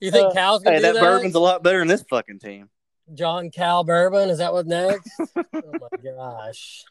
You 0.00 0.10
think 0.10 0.28
Uh, 0.30 0.32
Cal's 0.32 0.62
gonna 0.62 0.76
"Hey, 0.76 0.80
do 0.82 0.86
that 0.88 0.94
that? 0.94 1.00
bourbon's 1.00 1.34
a 1.34 1.40
lot 1.40 1.62
better 1.62 1.78
than 1.80 1.88
this 1.88 2.04
fucking 2.08 2.38
team." 2.40 2.68
John 3.14 3.50
Cal 3.50 3.84
Bourbon. 3.84 4.30
Is 4.30 4.38
that 4.38 4.52
what 4.52 4.66
next? 4.66 5.10
oh 5.54 5.78
my 5.80 5.88
gosh. 6.02 6.84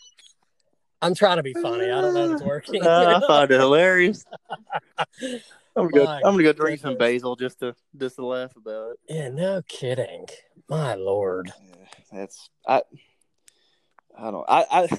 I'm 1.01 1.15
trying 1.15 1.38
to 1.38 1.43
be 1.43 1.53
funny. 1.53 1.89
I 1.89 2.01
don't 2.01 2.13
know 2.13 2.25
if 2.25 2.31
it's 2.34 2.43
working. 2.43 2.84
Uh, 2.84 3.19
I 3.21 3.27
find 3.27 3.51
it 3.51 3.60
hilarious. 3.60 4.23
I'm 5.75 5.89
gonna 5.89 5.91
go. 5.91 6.05
My 6.05 6.17
I'm 6.17 6.34
gonna 6.34 6.43
go 6.43 6.53
drink 6.53 6.79
some 6.79 6.97
basil 6.97 7.36
just 7.36 7.60
to 7.60 7.75
just 7.97 8.17
to 8.17 8.25
laugh 8.25 8.55
about 8.55 8.91
it. 8.91 8.97
yeah, 9.10 9.29
no 9.29 9.62
kidding. 9.67 10.27
My 10.69 10.95
lord. 10.95 11.51
Yeah, 11.69 11.86
that's 12.12 12.49
I. 12.67 12.84
I 14.17 14.31
don't. 14.31 14.45
I. 14.47 14.88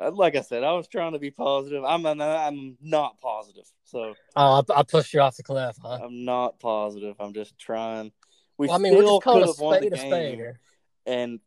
I 0.00 0.08
like 0.10 0.36
I 0.36 0.42
said, 0.42 0.62
I 0.62 0.72
was 0.72 0.86
trying 0.86 1.12
to 1.12 1.18
be 1.18 1.32
positive. 1.32 1.84
I'm. 1.84 2.06
I'm, 2.06 2.20
I'm 2.20 2.78
not 2.80 3.20
positive. 3.20 3.64
So 3.84 4.14
Oh, 4.36 4.62
I, 4.70 4.80
I 4.80 4.82
pushed 4.84 5.12
you 5.12 5.20
off 5.20 5.36
the 5.36 5.42
cliff, 5.42 5.76
huh? 5.82 5.98
I'm 6.02 6.24
not 6.24 6.60
positive. 6.60 7.16
I'm 7.18 7.34
just 7.34 7.58
trying. 7.58 8.12
We 8.58 8.66
Well, 8.66 8.76
I 8.76 8.78
mean, 8.78 8.94
we're 8.94 9.02
still 9.02 9.16
just 9.18 9.24
calling 9.24 9.40
could 9.40 9.48
a 9.48 9.52
have 9.52 9.60
won 9.60 9.72
the 9.72 9.78
spade 9.78 9.92
a 9.92 9.96
game, 9.96 10.10
spade 10.10 10.34
here. 10.34 10.60
and 11.06 11.40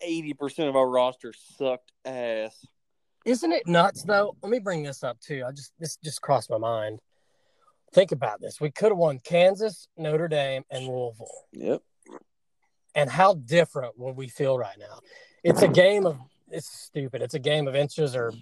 eighty 0.00 0.34
percent 0.34 0.68
of 0.68 0.76
our 0.76 0.88
roster 0.88 1.32
sucked 1.56 1.92
ass. 2.04 2.66
Isn't 3.24 3.52
it 3.52 3.66
nuts 3.66 4.02
though? 4.02 4.36
Let 4.42 4.50
me 4.50 4.58
bring 4.58 4.82
this 4.82 5.04
up 5.04 5.20
too. 5.20 5.44
I 5.46 5.52
just 5.52 5.72
this 5.78 5.96
just 6.02 6.20
crossed 6.20 6.50
my 6.50 6.58
mind. 6.58 7.00
Think 7.92 8.12
about 8.12 8.40
this. 8.40 8.60
We 8.60 8.70
could 8.70 8.90
have 8.90 8.98
won 8.98 9.18
Kansas, 9.18 9.88
Notre 9.96 10.28
Dame, 10.28 10.64
and 10.70 10.86
Louisville. 10.86 11.44
Yep. 11.52 11.82
And 12.94 13.10
how 13.10 13.34
different 13.34 13.98
would 13.98 14.16
we 14.16 14.28
feel 14.28 14.58
right 14.58 14.78
now? 14.78 15.00
It's 15.44 15.62
a 15.62 15.68
game 15.68 16.06
of 16.06 16.18
it's 16.50 16.68
stupid. 16.68 17.22
It's 17.22 17.34
a 17.34 17.38
game 17.38 17.68
of 17.68 17.76
inches 17.76 18.16
or 18.16 18.32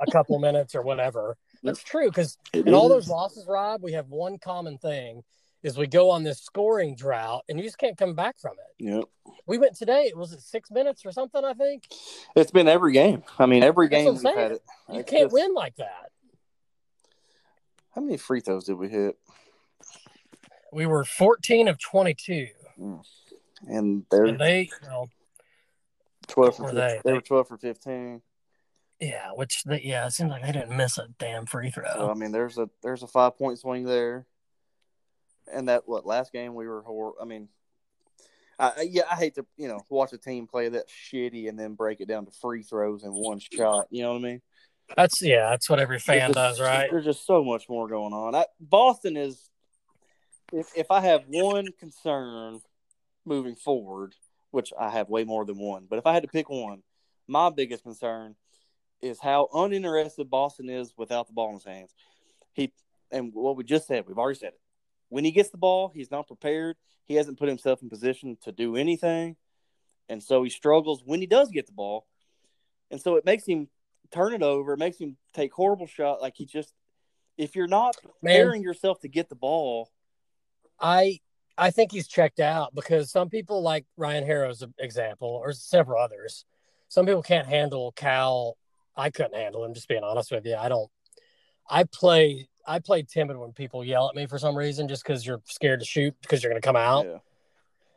a 0.00 0.10
couple 0.10 0.38
minutes 0.38 0.74
or 0.74 0.82
whatever. 0.82 1.36
That's 1.62 1.82
true 1.82 2.08
because 2.08 2.38
in 2.52 2.74
all 2.74 2.88
those 2.88 3.08
losses, 3.08 3.46
Rob, 3.48 3.82
we 3.82 3.92
have 3.92 4.08
one 4.08 4.38
common 4.38 4.78
thing 4.78 5.22
is 5.62 5.76
we 5.76 5.86
go 5.86 6.10
on 6.10 6.22
this 6.22 6.40
scoring 6.40 6.94
drought 6.94 7.44
and 7.48 7.58
you 7.58 7.64
just 7.64 7.78
can't 7.78 7.96
come 7.98 8.14
back 8.14 8.38
from 8.38 8.52
it. 8.52 8.84
Yep. 8.84 9.04
We 9.46 9.58
went 9.58 9.76
today, 9.76 10.12
was 10.14 10.32
it 10.32 10.40
six 10.40 10.70
minutes 10.70 11.04
or 11.04 11.12
something, 11.12 11.44
I 11.44 11.54
think? 11.54 11.84
It's 12.36 12.50
been 12.50 12.68
every 12.68 12.92
game. 12.92 13.22
I 13.38 13.46
mean, 13.46 13.62
every 13.62 13.88
That's 13.88 14.04
game 14.04 14.14
we've 14.14 14.36
had 14.36 14.52
it. 14.52 14.62
You 14.92 15.00
It's 15.00 15.10
can't 15.10 15.24
just- 15.24 15.34
win 15.34 15.54
like 15.54 15.76
that. 15.76 16.10
How 17.94 18.02
many 18.02 18.16
free 18.18 18.40
throws 18.40 18.64
did 18.64 18.74
we 18.74 18.88
hit? 18.88 19.16
We 20.72 20.86
were 20.86 21.04
14 21.04 21.68
of 21.68 21.78
22. 21.78 22.48
Mm. 22.78 23.02
And 23.66 24.04
they're 24.10 24.26
And 24.26 24.38
they, 24.38 24.62
you 24.82 24.88
know, 24.88 25.06
twelve 26.28 26.56
for 26.56 26.64
were 26.64 26.68
15. 26.72 26.86
they? 26.88 27.00
They, 27.04 27.12
were 27.14 27.20
twelve 27.22 27.48
for 27.48 27.56
fifteen. 27.56 28.20
yeah, 29.00 29.30
which, 29.34 29.64
they, 29.64 29.80
yeah, 29.82 30.06
it 30.06 30.10
seems 30.10 30.30
like 30.30 30.42
they 30.44 30.52
didn't 30.52 30.76
miss 30.76 30.98
a 30.98 31.08
damn 31.18 31.46
free 31.46 31.70
throw. 31.70 31.84
So 31.94 32.10
I 32.10 32.14
mean, 32.14 32.32
there's 32.32 32.58
a 32.58 32.68
there's 32.82 33.02
a 33.02 33.06
five 33.06 33.38
point 33.38 33.58
swing 33.58 33.84
there. 33.84 34.26
And 35.52 35.68
that 35.68 35.82
what 35.86 36.06
last 36.06 36.32
game 36.32 36.54
we 36.54 36.66
were 36.66 36.82
hor- 36.82 37.14
I 37.20 37.24
mean, 37.24 37.48
I, 38.58 38.88
yeah, 38.90 39.02
I 39.10 39.16
hate 39.16 39.34
to 39.36 39.46
you 39.56 39.68
know 39.68 39.80
watch 39.88 40.12
a 40.12 40.18
team 40.18 40.46
play 40.46 40.68
that 40.68 40.86
shitty 40.88 41.48
and 41.48 41.58
then 41.58 41.74
break 41.74 42.00
it 42.00 42.08
down 42.08 42.26
to 42.26 42.32
free 42.40 42.62
throws 42.62 43.02
and 43.04 43.12
one 43.14 43.38
shot. 43.38 43.86
You 43.90 44.02
know 44.02 44.12
what 44.12 44.18
I 44.18 44.22
mean? 44.22 44.42
That's, 44.96 45.20
yeah, 45.20 45.50
that's 45.50 45.68
what 45.68 45.80
every 45.80 45.98
fan 45.98 46.18
There's 46.18 46.34
does, 46.34 46.58
just- 46.58 46.68
right? 46.68 46.90
There's 46.90 47.04
just 47.04 47.26
so 47.26 47.42
much 47.42 47.68
more 47.68 47.88
going 47.88 48.12
on. 48.12 48.34
I, 48.34 48.46
Boston 48.60 49.16
is. 49.16 49.48
If 50.52 50.68
if 50.76 50.90
I 50.92 51.00
have 51.00 51.24
one 51.26 51.66
concern 51.80 52.60
moving 53.24 53.56
forward, 53.56 54.14
which 54.52 54.72
I 54.78 54.90
have 54.90 55.08
way 55.08 55.24
more 55.24 55.44
than 55.44 55.58
one, 55.58 55.86
but 55.90 55.98
if 55.98 56.06
I 56.06 56.14
had 56.14 56.22
to 56.22 56.28
pick 56.28 56.48
one, 56.48 56.82
my 57.26 57.50
biggest 57.50 57.82
concern 57.82 58.36
is 59.02 59.18
how 59.20 59.48
uninterested 59.52 60.30
Boston 60.30 60.70
is 60.70 60.92
without 60.96 61.26
the 61.26 61.32
ball 61.32 61.48
in 61.48 61.54
his 61.56 61.64
hands. 61.64 61.94
He 62.52 62.72
and 63.10 63.32
what 63.34 63.56
we 63.56 63.64
just 63.64 63.88
said, 63.88 64.04
we've 64.06 64.18
already 64.18 64.38
said 64.38 64.52
it. 64.52 64.60
When 65.08 65.24
he 65.24 65.30
gets 65.30 65.50
the 65.50 65.58
ball, 65.58 65.90
he's 65.94 66.10
not 66.10 66.26
prepared. 66.26 66.76
He 67.04 67.14
hasn't 67.14 67.38
put 67.38 67.48
himself 67.48 67.82
in 67.82 67.88
position 67.88 68.36
to 68.42 68.52
do 68.52 68.76
anything, 68.76 69.36
and 70.08 70.22
so 70.22 70.42
he 70.42 70.50
struggles 70.50 71.02
when 71.04 71.20
he 71.20 71.26
does 71.26 71.50
get 71.50 71.66
the 71.66 71.72
ball, 71.72 72.06
and 72.90 73.00
so 73.00 73.16
it 73.16 73.24
makes 73.24 73.44
him 73.44 73.68
turn 74.10 74.32
it 74.32 74.42
over. 74.42 74.72
It 74.72 74.78
makes 74.78 74.98
him 74.98 75.16
take 75.34 75.52
horrible 75.52 75.86
shot. 75.86 76.20
Like 76.20 76.34
he 76.36 76.46
just, 76.46 76.72
if 77.36 77.54
you're 77.54 77.68
not 77.68 77.96
Man, 78.22 78.34
preparing 78.34 78.62
yourself 78.62 79.00
to 79.00 79.08
get 79.08 79.28
the 79.28 79.36
ball, 79.36 79.90
I 80.80 81.20
I 81.58 81.70
think 81.70 81.92
he's 81.92 82.08
checked 82.08 82.40
out 82.40 82.74
because 82.74 83.10
some 83.10 83.30
people 83.30 83.62
like 83.62 83.86
Ryan 83.96 84.26
Harrow's 84.26 84.62
example, 84.78 85.28
or 85.28 85.52
several 85.52 86.02
others. 86.02 86.44
Some 86.88 87.06
people 87.06 87.22
can't 87.22 87.48
handle 87.48 87.92
Cal. 87.92 88.56
I 88.96 89.10
couldn't 89.10 89.34
handle 89.34 89.64
him. 89.64 89.74
Just 89.74 89.88
being 89.88 90.04
honest 90.04 90.30
with 90.30 90.46
you, 90.46 90.56
I 90.56 90.68
don't. 90.68 90.90
I 91.68 91.84
play. 91.84 92.48
I 92.66 92.78
play 92.78 93.02
timid 93.02 93.36
when 93.36 93.52
people 93.52 93.84
yell 93.84 94.08
at 94.08 94.14
me 94.14 94.26
for 94.26 94.38
some 94.38 94.56
reason, 94.56 94.88
just 94.88 95.02
because 95.02 95.26
you're 95.26 95.40
scared 95.44 95.80
to 95.80 95.86
shoot 95.86 96.14
because 96.20 96.42
you're 96.42 96.50
going 96.50 96.60
to 96.60 96.66
come 96.66 96.76
out. 96.76 97.06
yeah, 97.06 97.18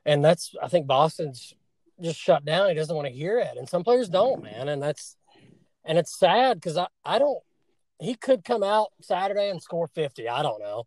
And 0.06 0.24
that's. 0.24 0.56
I 0.62 0.68
think 0.68 0.88
Boston's 0.88 1.54
just 2.02 2.20
shut 2.20 2.46
down. 2.46 2.70
He 2.70 2.76
doesn't 2.76 2.96
want 2.96 3.08
to 3.08 3.14
hear 3.14 3.40
it, 3.40 3.58
and 3.58 3.68
some 3.68 3.84
players 3.84 4.10
don't, 4.10 4.44
mm-hmm. 4.44 4.58
man. 4.58 4.70
And 4.70 4.82
that's. 4.82 5.18
And 5.86 5.98
it's 5.98 6.18
sad 6.18 6.56
because 6.58 6.78
I. 6.78 6.88
I 7.04 7.20
don't. 7.20 7.40
He 8.00 8.16
could 8.16 8.46
come 8.46 8.64
out 8.64 8.90
Saturday 9.02 9.50
and 9.50 9.62
score 9.62 9.88
fifty. 9.88 10.30
I 10.30 10.44
don't 10.44 10.60
know. 10.60 10.86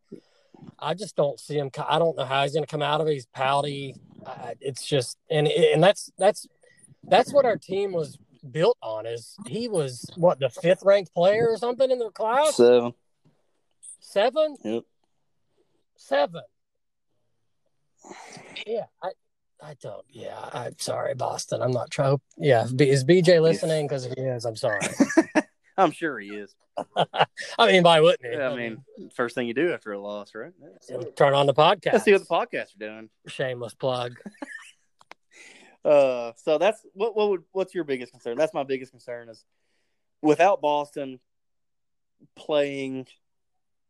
I 0.79 0.95
just 0.95 1.17
don't 1.17 1.39
see 1.41 1.59
him. 1.59 1.71
I 1.89 1.99
don't 1.99 2.17
know 2.17 2.25
how 2.25 2.43
he's 2.43 2.53
going 2.53 2.65
to 2.65 2.71
come 2.71 2.83
out 2.83 3.01
of 3.01 3.09
it. 3.09 3.15
He's 3.15 3.27
pouty. 3.27 3.97
I, 4.27 4.55
it's 4.61 4.87
just 4.87 5.19
and 5.31 5.49
and 5.49 5.83
that's 5.83 6.11
that's 6.19 6.47
that's 7.05 7.33
what 7.33 7.45
our 7.45 7.57
team 7.57 7.93
was 7.93 8.19
built 8.51 8.79
on. 8.83 9.07
Is 9.07 9.37
he 9.47 9.69
was 9.69 10.11
what 10.17 10.39
the 10.39 10.51
fifth 10.51 10.83
ranked 10.85 11.15
player 11.15 11.49
or 11.51 11.57
something 11.57 11.91
in 11.91 11.99
their 11.99 12.11
class? 12.11 12.57
seven. 12.57 12.95
Seven, 14.13 14.57
Yep. 14.63 14.83
seven. 15.97 16.43
Yeah, 18.67 18.85
I 19.03 19.13
I 19.63 19.75
don't. 19.81 20.05
Yeah, 20.11 20.39
I'm 20.53 20.79
sorry, 20.79 21.15
Boston. 21.15 21.63
I'm 21.63 21.71
not 21.73 21.91
trying. 21.91 22.21
Yeah, 22.37 22.65
is 22.79 23.05
BJ 23.05 23.41
listening? 23.41 23.87
Because 23.87 24.05
if 24.05 24.13
he 24.13 24.21
is, 24.21 24.45
I'm 24.45 24.57
sorry. 24.57 24.81
I'm 25.79 25.93
sure 25.93 26.19
he 26.19 26.29
is. 26.29 26.55
I 27.59 27.73
mean, 27.73 27.83
why 27.85 28.01
wouldn't 28.01 28.23
he? 28.31 28.37
Yeah, 28.37 28.51
I 28.51 28.55
mean, 28.57 28.85
first 29.15 29.35
thing 29.35 29.47
you 29.47 29.55
do 29.55 29.73
after 29.73 29.93
a 29.93 29.99
loss, 29.99 30.35
right? 30.35 30.53
turn 31.17 31.33
on 31.33 31.47
the 31.47 31.55
podcast. 31.55 31.95
Let's 31.95 32.05
see 32.05 32.13
what 32.13 32.21
the 32.21 32.27
podcasts 32.27 32.75
are 32.77 32.81
doing. 32.81 33.09
Shameless 33.29 33.75
plug. 33.75 34.19
Uh, 35.85 36.31
so 36.37 36.59
that's 36.59 36.81
what 36.93 37.17
what 37.17 37.29
would 37.31 37.43
what's 37.51 37.75
your 37.75 37.83
biggest 37.83 38.13
concern? 38.13 38.39
That's 38.39 38.55
my 38.55 38.63
biggest 38.63 38.93
concern 38.93 39.29
is 39.29 39.45
without 40.23 40.61
Boston 40.61 41.19
playing 42.37 43.09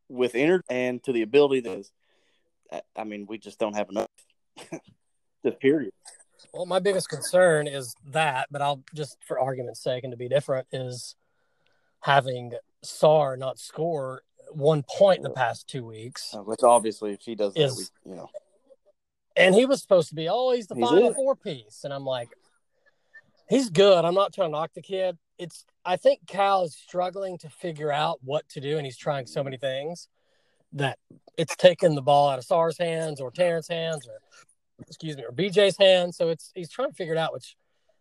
with 0.09 0.35
energy 0.35 0.65
and 0.69 1.03
to 1.05 1.13
the 1.13 1.23
ability 1.23 1.61
that 1.61 1.79
is. 1.79 1.93
I- 2.97 3.05
mean, 3.05 3.27
we 3.29 3.39
just 3.39 3.59
don't 3.59 3.75
have 3.75 3.91
enough. 3.91 4.09
just 5.45 5.61
period. 5.61 5.93
Well, 6.53 6.67
my 6.67 6.79
biggest 6.81 7.09
concern 7.09 7.67
is 7.67 7.95
that, 8.11 8.49
but 8.51 8.61
I'll 8.63 8.83
just 8.95 9.17
for 9.27 9.39
argument's 9.39 9.83
sake 9.83 10.05
and 10.05 10.11
to 10.11 10.17
be 10.17 10.29
different 10.29 10.67
is 10.73 11.15
having 12.01 12.53
Sarr 12.85 13.39
not 13.39 13.59
score 13.59 14.23
one 14.51 14.85
point 14.97 15.19
in 15.19 15.23
the 15.23 15.31
past 15.31 15.69
two 15.69 15.85
weeks. 15.85 16.35
Uh, 16.35 16.39
which 16.39 16.63
obviously, 16.63 17.13
if 17.13 17.21
he 17.23 17.35
does 17.35 17.55
that, 17.55 17.61
Is- 17.63 17.91
we, 18.05 18.11
you 18.11 18.17
know, 18.17 18.29
and 19.37 19.55
he 19.55 19.65
was 19.65 19.81
supposed 19.81 20.09
to 20.11 20.15
be, 20.15 20.29
oh, 20.29 20.53
he's 20.53 20.67
the 20.67 20.75
He's 20.75 20.85
final 20.85 21.11
it. 21.11 21.15
four 21.15 21.35
piece, 21.37 21.85
and 21.85 21.93
I'm 21.93 22.05
like, 22.05 22.29
he's 23.49 23.71
good. 23.71 24.05
I'm 24.05 24.15
not 24.15 24.35
trying 24.35 24.49
to 24.49 24.53
knock 24.53 24.73
the 24.75 24.83
kid. 24.83 25.17
It's 25.43 25.65
I 25.85 25.97
think 25.97 26.21
Cal 26.29 26.63
is 26.65 26.77
struggling 26.77 27.37
to 27.39 27.49
figure 27.51 27.91
out 27.91 28.21
what 28.23 28.49
to 28.51 28.61
do, 28.61 28.77
and 28.77 28.87
he's 28.87 28.97
trying 28.97 29.27
so 29.27 29.43
many 29.43 29.57
things 29.57 30.09
that 30.75 30.99
it's 31.37 31.57
taking 31.57 31.97
the 31.97 32.03
ball 32.03 32.29
out 32.29 32.39
of 32.39 32.45
Sarr's 32.45 32.79
hands 32.79 33.21
or 33.21 33.31
Terrence's 33.33 33.69
hands 33.69 34.07
or 34.07 34.21
excuse 34.87 35.17
me 35.17 35.25
or 35.25 35.33
BJ's 35.33 35.77
hands. 35.77 36.17
So 36.17 36.29
it's 36.29 36.53
he's 36.55 36.71
trying 36.71 36.91
to 36.91 36.95
figure 36.95 37.15
it 37.15 37.19
out, 37.19 37.33
which 37.33 37.57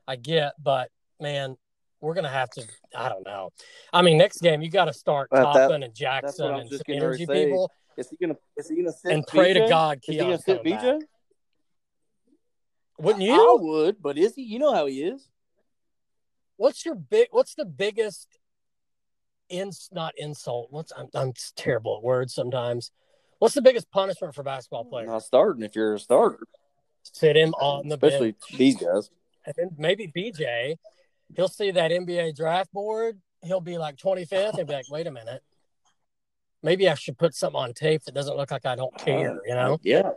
I 0.08 0.18
get, 0.18 0.54
but 0.62 0.90
man, 1.20 1.58
we're 2.00 2.14
gonna 2.14 2.30
have 2.30 2.52
to. 2.52 2.64
I 2.96 3.10
don't 3.10 3.26
know. 3.26 3.50
I 3.92 4.04
mean, 4.04 4.20
next 4.20 4.42
game 4.42 4.62
you 4.62 4.70
got 4.70 4.86
to 4.86 4.94
start 4.94 5.30
that- 5.32 5.42
Toppin 5.42 5.82
and 5.82 5.96
Jackson 5.96 6.54
and 6.54 6.70
some 6.70 6.82
energy 6.90 7.26
say. 7.26 7.46
people, 7.46 7.72
Is 7.98 8.08
he 8.10 8.18
gonna 8.22 8.38
is 8.56 8.70
he 8.70 8.76
gonna 8.76 8.92
sit 8.92 9.12
and 9.14 9.26
pray 9.26 9.54
to 9.54 9.62
BJ? 9.62 9.70
God 9.70 9.98
Is 9.98 10.06
he 10.08 10.18
gonna 10.18 10.38
sit 10.40 10.64
BJ? 10.64 11.00
back. 11.00 11.08
Wouldn't 13.00 13.24
you? 13.24 13.34
I 13.34 13.56
would, 13.60 14.00
but 14.00 14.20
is 14.20 14.36
he? 14.36 14.44
You 14.44 14.60
know 14.60 14.74
how 14.74 14.86
he 14.86 15.02
is. 15.02 15.28
What's 16.62 16.86
your 16.86 16.94
big? 16.94 17.30
What's 17.32 17.56
the 17.56 17.66
biggest? 17.66 18.28
In 19.50 19.72
not 19.92 20.14
insult. 20.16 20.68
What's 20.70 20.94
I'm, 20.96 21.08
I'm 21.16 21.34
terrible 21.56 21.98
at 21.98 22.04
words 22.04 22.36
sometimes. 22.36 22.92
What's 23.40 23.56
the 23.56 23.64
biggest 23.64 23.90
punishment 23.90 24.36
for 24.36 24.44
basketball 24.44 24.86
player? 24.86 25.08
Not 25.08 25.24
starting 25.24 25.64
if 25.64 25.76
you're 25.76 25.96
a 25.96 26.00
starter, 26.00 26.46
Sit 27.02 27.36
him 27.36 27.56
on 27.56 27.88
the 27.88 27.96
especially 27.96 28.34
bench. 28.34 28.60
these 28.60 28.76
guys. 28.78 29.10
And 29.44 29.56
then 29.58 29.70
maybe 29.80 30.12
BJ, 30.16 30.76
he'll 31.36 31.48
see 31.48 31.72
that 31.72 31.90
NBA 31.90 32.36
draft 32.36 32.72
board. 32.72 33.20
He'll 33.44 33.60
be 33.60 33.80
like 33.80 33.96
25th 33.96 34.60
and 34.60 34.68
be 34.68 34.74
like, 34.74 34.86
wait 34.92 35.08
a 35.08 35.12
minute. 35.12 35.42
Maybe 36.62 36.88
I 36.88 36.94
should 36.94 37.18
put 37.18 37.34
something 37.34 37.60
on 37.60 37.74
tape 37.74 38.04
that 38.04 38.14
doesn't 38.14 38.38
look 38.38 38.52
like 38.52 38.68
I 38.68 38.76
don't 38.76 38.96
care, 39.00 39.32
uh, 39.32 39.40
you 39.48 39.56
know? 39.56 39.80
Yeah. 39.82 40.12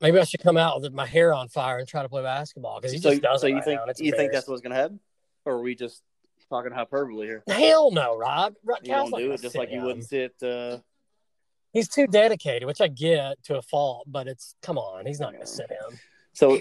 Maybe 0.00 0.20
I 0.20 0.24
should 0.24 0.40
come 0.44 0.56
out 0.56 0.80
with 0.80 0.92
my 0.92 1.06
hair 1.06 1.34
on 1.34 1.48
fire 1.48 1.78
and 1.78 1.88
try 1.88 2.02
to 2.02 2.08
play 2.08 2.22
basketball 2.22 2.78
because 2.80 2.92
he 2.92 2.98
So, 2.98 3.10
just 3.10 3.22
doesn't. 3.22 3.40
so 3.40 3.46
you 3.48 3.56
right 3.56 3.64
think 3.64 3.98
you 3.98 4.12
think 4.12 4.30
that's 4.32 4.46
what's 4.46 4.62
gonna 4.62 4.76
happen, 4.76 5.00
or 5.46 5.54
are 5.54 5.62
we 5.62 5.74
just 5.74 6.02
talking 6.50 6.72
hyperbole 6.72 7.26
here? 7.26 7.42
Hell 7.48 7.90
no, 7.90 8.16
Rob. 8.16 8.54
Rob 8.64 8.78
You 8.82 8.92
Cal's 8.92 9.10
don't 9.10 9.20
do 9.20 9.32
it 9.32 9.40
just 9.40 9.56
like 9.56 9.70
you 9.70 9.80
wouldn't 9.80 10.04
sit. 10.04 10.34
Uh, 10.42 10.78
He's 11.72 11.88
too 11.88 12.06
dedicated, 12.06 12.66
which 12.66 12.80
I 12.80 12.88
get 12.88 13.42
to 13.44 13.58
a 13.58 13.62
fault, 13.62 14.06
but 14.10 14.26
it's 14.26 14.54
come 14.62 14.78
on, 14.78 15.04
he's 15.06 15.20
not 15.20 15.32
going 15.32 15.44
to 15.44 15.50
sit 15.50 15.70
him. 15.70 15.98
so 16.32 16.58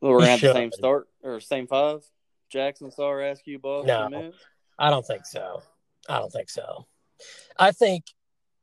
we're 0.00 0.24
have 0.24 0.40
the 0.40 0.52
same 0.52 0.72
start 0.72 1.08
or 1.22 1.40
same 1.40 1.66
five. 1.66 2.00
Jackson, 2.50 2.90
Sarr, 2.90 3.30
ask 3.30 3.46
you, 3.46 3.58
Bob. 3.58 3.86
No. 3.86 4.32
I 4.78 4.90
don't 4.90 5.06
think 5.06 5.26
so. 5.26 5.62
I 6.08 6.18
don't 6.18 6.32
think 6.32 6.50
so. 6.50 6.86
I 7.56 7.70
think 7.70 8.04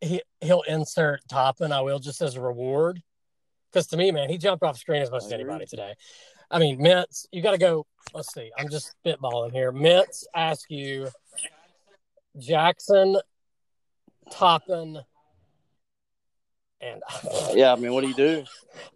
he 0.02 0.22
he'll 0.42 0.64
insert 0.64 1.22
Toppin. 1.30 1.72
I 1.72 1.82
will 1.82 2.00
just 2.00 2.22
as 2.22 2.36
a 2.36 2.42
reward, 2.42 3.02
because 3.72 3.88
to 3.88 3.98
me, 3.98 4.12
man, 4.12 4.30
he 4.30 4.38
jumped 4.38 4.64
off 4.64 4.78
screen 4.78 5.02
as 5.02 5.10
much 5.10 5.24
as 5.24 5.32
anybody 5.32 5.66
today. 5.66 5.94
I 6.52 6.60
mean, 6.60 6.80
Mintz, 6.80 7.26
you 7.32 7.42
got 7.42 7.52
to 7.52 7.58
go. 7.58 7.86
Let's 8.14 8.34
see. 8.34 8.52
I'm 8.58 8.70
just 8.70 8.96
spitballing 9.06 9.52
here. 9.52 9.72
Mintz, 9.72 10.24
Askew, 10.36 11.08
Jackson, 12.38 13.18
Toppin, 14.32 15.00
and 16.82 17.02
Yeah, 17.54 17.74
I 17.74 17.76
mean, 17.76 17.94
what 17.94 18.02
do 18.02 18.08
you 18.08 18.16
do? 18.16 18.46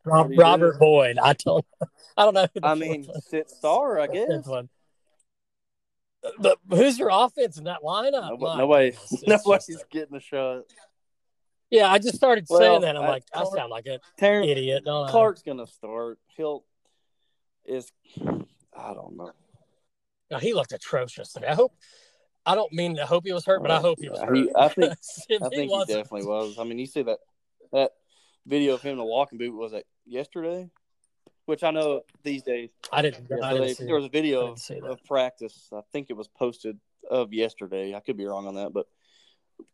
Rob, 0.06 0.30
do 0.30 0.34
you 0.34 0.40
Robert 0.40 0.74
do? 0.74 0.80
Boyd. 0.80 1.18
I 1.20 1.34
don't. 1.34 1.66
I 2.18 2.26
don't 2.26 2.34
know. 2.34 2.48
I 2.64 2.76
mean, 2.76 3.08
sit 3.28 3.52
Sarr, 3.64 4.00
I 4.02 4.08
guess. 4.08 4.48
But 6.40 6.58
who's 6.70 6.98
your 6.98 7.10
offense 7.12 7.58
in 7.58 7.66
that 7.66 7.82
lineup? 7.84 8.30
Nobody, 8.30 8.58
nobody 8.58 8.92
nobody's 9.28 9.68
just 9.68 9.90
getting 9.90 10.16
a 10.16 10.22
shot. 10.22 10.64
Yeah, 11.70 11.92
I 11.92 11.98
just 11.98 12.16
started 12.16 12.46
Well, 12.50 12.60
saying 12.60 12.82
that. 12.82 12.96
I'm 12.96 13.04
I- 13.04 13.10
like, 13.10 13.24
I 13.34 13.44
sound 13.44 13.72
like 13.72 13.86
an 13.88 14.00
Terrence 14.18 14.48
idiot. 14.50 14.84
Don't 14.86 15.08
I? 15.08 15.12
Clarke's 15.12 15.42
gonna 15.42 15.68
start. 15.68 16.18
He'll 16.38 16.64
is 17.66 17.92
I 18.76 18.94
don't 18.94 19.16
know. 19.18 19.32
No, 20.32 20.38
he 20.38 20.54
looked 20.54 20.72
atrocious 20.72 21.34
today. 21.34 21.48
I 21.48 21.56
hope. 21.56 21.74
I 22.46 22.56
don't 22.56 22.74
mean 22.74 22.98
to 22.98 23.06
hope 23.06 23.24
he 23.26 23.32
was 23.32 23.46
hurt, 23.46 23.62
but 23.62 23.72
I 23.72 23.80
hope 23.80 24.00
he 24.02 24.10
was 24.10 24.20
hurt. 24.20 24.36
he- 24.36 24.52
I 24.56 24.68
think- 24.68 24.92
I 25.42 25.50
think 25.50 25.54
he 25.54 25.68
wasn't, 25.70 26.00
definitely 26.04 26.28
was. 26.28 26.58
I 26.60 26.64
mean, 26.66 26.78
you 26.80 26.86
see 26.88 27.04
that 27.04 27.20
that 27.72 27.92
video 28.46 28.74
of 28.74 28.82
him 28.82 28.94
in 28.94 28.98
the 28.98 29.06
walking 29.06 29.38
boot 29.38 29.54
was 29.56 29.72
that 29.72 29.86
yesterday, 30.06 30.70
which 31.46 31.64
I 31.64 31.72
know 31.72 32.02
these 32.24 32.44
days. 32.44 32.70
I 32.92 33.02
didn't. 33.02 33.32
I 33.42 33.54
didn't 33.54 33.76
see 33.76 33.86
there 33.86 33.96
was 33.96 34.06
a 34.06 34.10
video 34.10 34.42
of, 34.42 34.48
didn't 34.56 34.60
see 34.60 34.80
that. 34.82 34.86
of 34.88 35.04
practice. 35.06 35.70
I 35.72 35.82
think 35.94 36.10
it 36.10 36.18
was 36.18 36.28
posted 36.28 36.78
of 37.10 37.32
yesterday. 37.34 37.96
I 37.96 38.00
could 38.02 38.18
be 38.18 38.26
wrong 38.26 38.46
on 38.48 38.56
that, 38.56 38.74
but 38.74 38.88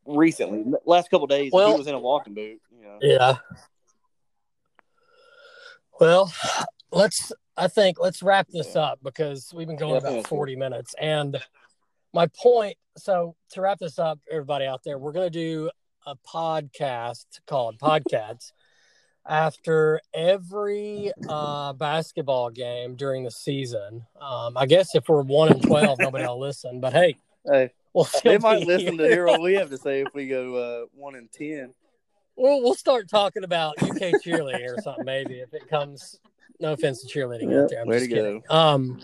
recently, 0.05 0.71
last 0.85 1.09
couple 1.09 1.25
days, 1.25 1.51
Well- 1.51 1.71
he 1.71 1.77
was 1.77 1.87
in 1.87 1.95
a 1.95 1.99
walking 1.99 2.33
boot. 2.35 2.61
You 2.75 2.83
know, 2.83 2.99
Yeah. 3.01 3.37
Well, 5.99 6.31
let's. 6.91 7.31
I 7.57 7.67
think 7.67 7.99
let's 7.99 8.23
wrap 8.23 8.47
this 8.47 8.75
up 8.75 8.99
because 9.03 9.51
we've 9.53 9.67
been 9.67 9.75
going 9.75 9.95
Yeah, 9.95 9.97
I 9.97 10.01
think 10.01 10.19
about 10.19 10.29
forty 10.29 10.55
minutes, 10.55 10.95
and 10.99 11.37
my 12.13 12.27
point. 12.27 12.77
So 12.97 13.35
to 13.51 13.61
wrap 13.61 13.79
this 13.79 13.99
up, 13.99 14.19
everybody 14.29 14.65
out 14.65 14.83
there, 14.83 14.97
we're 14.97 15.11
going 15.11 15.31
to 15.31 15.39
do 15.39 15.69
a 16.05 16.15
podcast 16.15 17.25
called 17.47 17.77
Podcasts 17.79 18.51
after 19.27 20.01
every 20.13 21.11
uh, 21.27 21.73
basketball 21.73 22.49
game 22.49 22.95
during 22.95 23.23
the 23.23 23.31
season. 23.31 24.05
Um, 24.19 24.57
I 24.57 24.65
guess 24.65 24.95
if 24.95 25.07
we're 25.07 25.21
one 25.21 25.51
and 25.51 25.61
twelve, 25.61 25.99
nobody 25.99 26.25
will 26.25 26.39
listen. 26.39 26.79
But 26.79 26.93
hey, 26.93 27.17
hey, 27.45 27.71
we'll 27.93 28.07
they 28.23 28.37
might 28.37 28.65
listen 28.65 28.97
to 28.97 29.07
hear 29.07 29.25
what 29.27 29.41
we 29.41 29.53
have 29.53 29.69
to 29.69 29.77
say 29.77 30.01
if 30.01 30.13
we 30.13 30.27
go 30.27 30.55
uh, 30.55 30.85
one 30.93 31.15
and 31.15 31.31
ten. 31.31 31.73
We'll 32.35 32.61
we'll 32.61 32.75
start 32.75 33.09
talking 33.09 33.43
about 33.43 33.81
UK 33.81 34.21
cheerleading 34.23 34.69
or 34.69 34.81
something 34.81 35.05
maybe 35.05 35.39
if 35.39 35.53
it 35.53 35.69
comes. 35.69 36.19
No 36.59 36.73
offense 36.73 37.03
to 37.03 37.07
cheerleading 37.19 37.51
Yeah, 37.51 37.63
out 37.63 37.69
there. 37.69 37.81
I'm 37.81 37.87
way 37.87 37.99
just 37.99 38.09
to 38.09 38.15
kidding. 38.15 38.43
Um, 38.49 38.99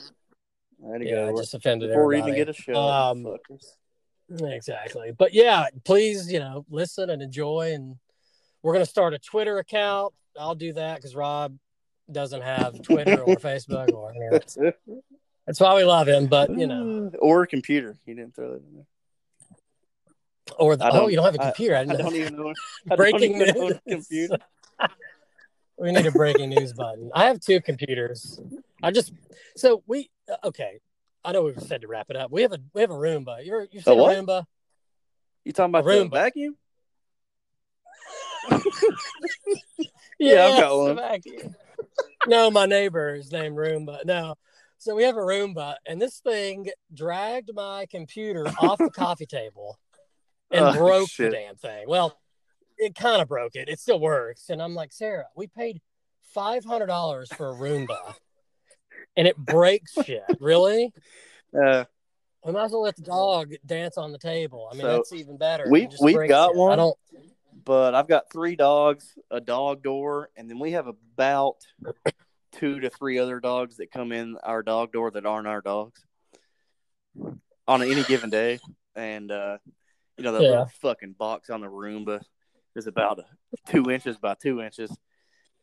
There 0.79 1.01
you 1.01 1.09
yeah, 1.15 1.25
I 1.27 1.31
go. 1.31 1.37
just 1.37 1.53
offended 1.53 1.89
Before 1.89 2.07
we 2.07 2.17
even 2.19 2.35
get 2.35 2.49
a 2.49 2.53
show, 2.53 2.75
Um. 2.75 3.37
Exactly. 4.41 5.11
But 5.17 5.33
yeah, 5.33 5.67
please, 5.83 6.31
you 6.31 6.39
know, 6.39 6.65
listen 6.69 7.09
and 7.11 7.21
enjoy. 7.21 7.73
And 7.73 7.95
we're 8.63 8.73
going 8.73 8.83
to 8.83 8.89
start 8.89 9.13
a 9.13 9.19
Twitter 9.19 9.59
account. 9.59 10.13
I'll 10.37 10.55
do 10.55 10.73
that 10.73 10.95
because 10.97 11.15
Rob 11.15 11.55
doesn't 12.11 12.41
have 12.41 12.81
Twitter 12.81 13.21
or 13.21 13.35
Facebook 13.37 13.93
or 13.93 14.11
any 14.15 14.25
of 14.35 14.45
that. 14.55 14.75
That's 15.45 15.59
why 15.59 15.75
we 15.75 15.83
love 15.83 16.07
him. 16.07 16.25
But, 16.27 16.49
you 16.57 16.65
know, 16.67 17.11
or 17.19 17.43
a 17.43 17.47
computer. 17.47 17.97
He 18.05 18.13
didn't 18.15 18.35
throw 18.35 18.53
that 18.53 18.63
in 18.67 18.73
there. 18.75 18.85
or 20.57 20.75
the, 20.75 20.89
oh, 20.91 21.07
you 21.07 21.15
don't 21.17 21.25
have 21.25 21.35
a 21.35 21.37
computer. 21.37 21.75
I, 21.75 21.79
I 21.81 21.85
didn't 21.85 21.97
know. 21.99 22.03
don't 22.05 22.15
even 22.15 22.35
know. 22.35 22.53
I 22.91 22.95
Breaking 22.95 23.37
don't 23.39 23.47
even 23.49 23.57
own 23.61 23.69
news. 23.69 23.79
a 23.85 23.89
computer. 23.91 24.37
We 25.77 25.91
need 25.91 26.05
a 26.05 26.11
breaking 26.11 26.49
news 26.49 26.73
button. 26.73 27.11
I 27.13 27.25
have 27.25 27.39
two 27.39 27.61
computers. 27.61 28.39
I 28.81 28.91
just 28.91 29.13
so 29.55 29.83
we 29.87 30.09
uh, 30.31 30.47
okay. 30.47 30.79
I 31.23 31.31
know 31.31 31.43
we've 31.43 31.59
said 31.59 31.81
to 31.81 31.87
wrap 31.87 32.07
it 32.09 32.15
up. 32.15 32.31
We 32.31 32.43
have 32.43 32.53
a 32.53 32.59
we 32.73 32.81
have 32.81 32.91
a 32.91 32.95
Roomba. 32.95 33.45
You're 33.45 33.67
you've 33.71 33.81
A 33.83 33.91
seen 33.91 33.99
a, 33.99 34.01
what? 34.03 34.15
Roomba? 34.17 34.45
You 35.43 35.51
talking 35.53 35.71
about 35.71 35.85
A 35.85 35.87
Roomba. 35.87 36.03
the 36.03 36.09
vacuum? 36.09 36.57
Yeah, 40.17 40.45
I've 40.45 40.61
got 40.61 40.77
one. 40.77 40.95
vacuum. 40.95 41.55
no, 42.27 42.49
my 42.49 42.65
neighbor 42.65 43.15
is 43.15 43.31
named 43.33 43.57
Roomba. 43.57 44.05
No. 44.05 44.35
So 44.77 44.95
we 44.95 45.03
have 45.03 45.17
a 45.17 45.19
Roomba, 45.21 45.75
and 45.85 46.01
this 46.01 46.19
thing 46.19 46.69
dragged 46.93 47.51
my 47.53 47.85
computer 47.91 48.45
off 48.61 48.77
the 48.77 48.89
coffee 48.91 49.25
table 49.25 49.77
and 50.51 50.63
Oh, 50.67 50.73
broke 50.73 51.09
shit. 51.09 51.31
the 51.31 51.37
damn 51.37 51.55
thing. 51.57 51.85
Well, 51.89 52.17
it 52.77 52.95
kind 52.95 53.21
of 53.21 53.27
broke 53.27 53.55
it. 53.55 53.69
It 53.69 53.79
still 53.79 53.99
works. 53.99 54.49
And 54.49 54.61
I'm 54.61 54.73
like, 54.75 54.91
Sarah, 54.91 55.25
we 55.35 55.47
paid 55.47 55.81
$500 56.35 57.33
for 57.35 57.49
a 57.49 57.53
Roomba 57.55 58.15
and 59.15 59.27
it 59.27 59.37
breaks 59.37 59.93
shit. 60.03 60.23
Really? 60.39 60.91
Uh, 61.57 61.85
We 62.45 62.51
might 62.51 62.65
as 62.65 62.71
well 62.71 62.81
let 62.81 62.95
the 62.97 63.01
dog 63.03 63.53
dance 63.65 63.97
on 63.97 64.11
the 64.11 64.17
table. 64.17 64.67
I 64.71 64.75
mean, 64.75 64.81
So, 64.83 64.87
that's 64.97 65.13
even 65.13 65.37
better. 65.37 65.65
we- 65.69 65.87
we've 66.01 66.27
got 66.27 66.51
it. 66.51 66.55
I 66.55 66.59
one. 66.59 66.77
don't. 66.77 66.97
but 67.63 67.95
I've 67.95 68.07
got 68.07 68.29
three 68.31 68.55
dogs, 68.55 69.17
a 69.31 69.39
dog 69.41 69.81
door, 69.81 70.29
and 70.35 70.49
then 70.49 70.59
we 70.59 70.73
have 70.73 70.87
about 70.87 71.55
two 72.51 72.79
to 72.81 72.89
three 72.89 73.17
other 73.17 73.39
dogs 73.39 73.77
that 73.77 73.91
come 73.91 74.11
in 74.11 74.37
our 74.43 74.61
dog 74.63 74.91
door 74.91 75.11
that 75.11 75.25
aren't 75.25 75.47
our 75.47 75.61
dogs 75.61 76.05
on 77.67 77.81
any 77.81 78.03
given 78.03 78.29
day. 78.29 78.59
And 78.95 79.31
uh, 79.31 79.57
you 80.17 80.23
know 80.23 80.33
the 80.33 80.43
Yeah. 80.43 80.65
fucking 80.81 81.13
box 81.13 81.49
on 81.49 81.61
the 81.61 81.67
Roomba 81.67 82.21
is 82.75 82.87
about 82.87 83.19
two 83.69 83.89
inches 83.91 84.17
by 84.17 84.35
two 84.35 84.61
inches. 84.61 84.95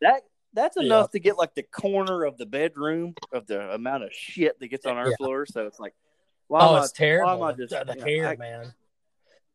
That 0.00 0.22
that's 0.54 0.76
Yeah. 0.78 0.84
enough 0.86 1.10
to 1.12 1.18
get 1.20 1.36
like 1.38 1.54
the 1.54 1.62
corner 1.62 2.24
of 2.24 2.36
the 2.38 2.46
bedroom 2.46 3.14
of 3.32 3.46
the 3.46 3.72
amount 3.72 4.04
of 4.04 4.12
shit 4.12 4.58
that 4.60 4.68
gets 4.68 4.84
on 4.86 4.96
our 4.96 5.08
Yeah. 5.10 5.16
floor. 5.16 5.46
So 5.46 5.66
it's 5.66 5.80
like, 5.80 5.94
why 6.48 6.60
Oh, 6.60 6.68
am 6.70 6.74
I- 6.74 6.82
it's 6.84 6.92
terrible. 6.92 7.38
Why 7.38 7.50
am 7.50 7.54
I 7.54 7.56
just 7.56 7.70
the 7.70 7.94
know, 7.94 8.04
hair, 8.04 8.28
I- 8.28 8.36
man. 8.36 8.74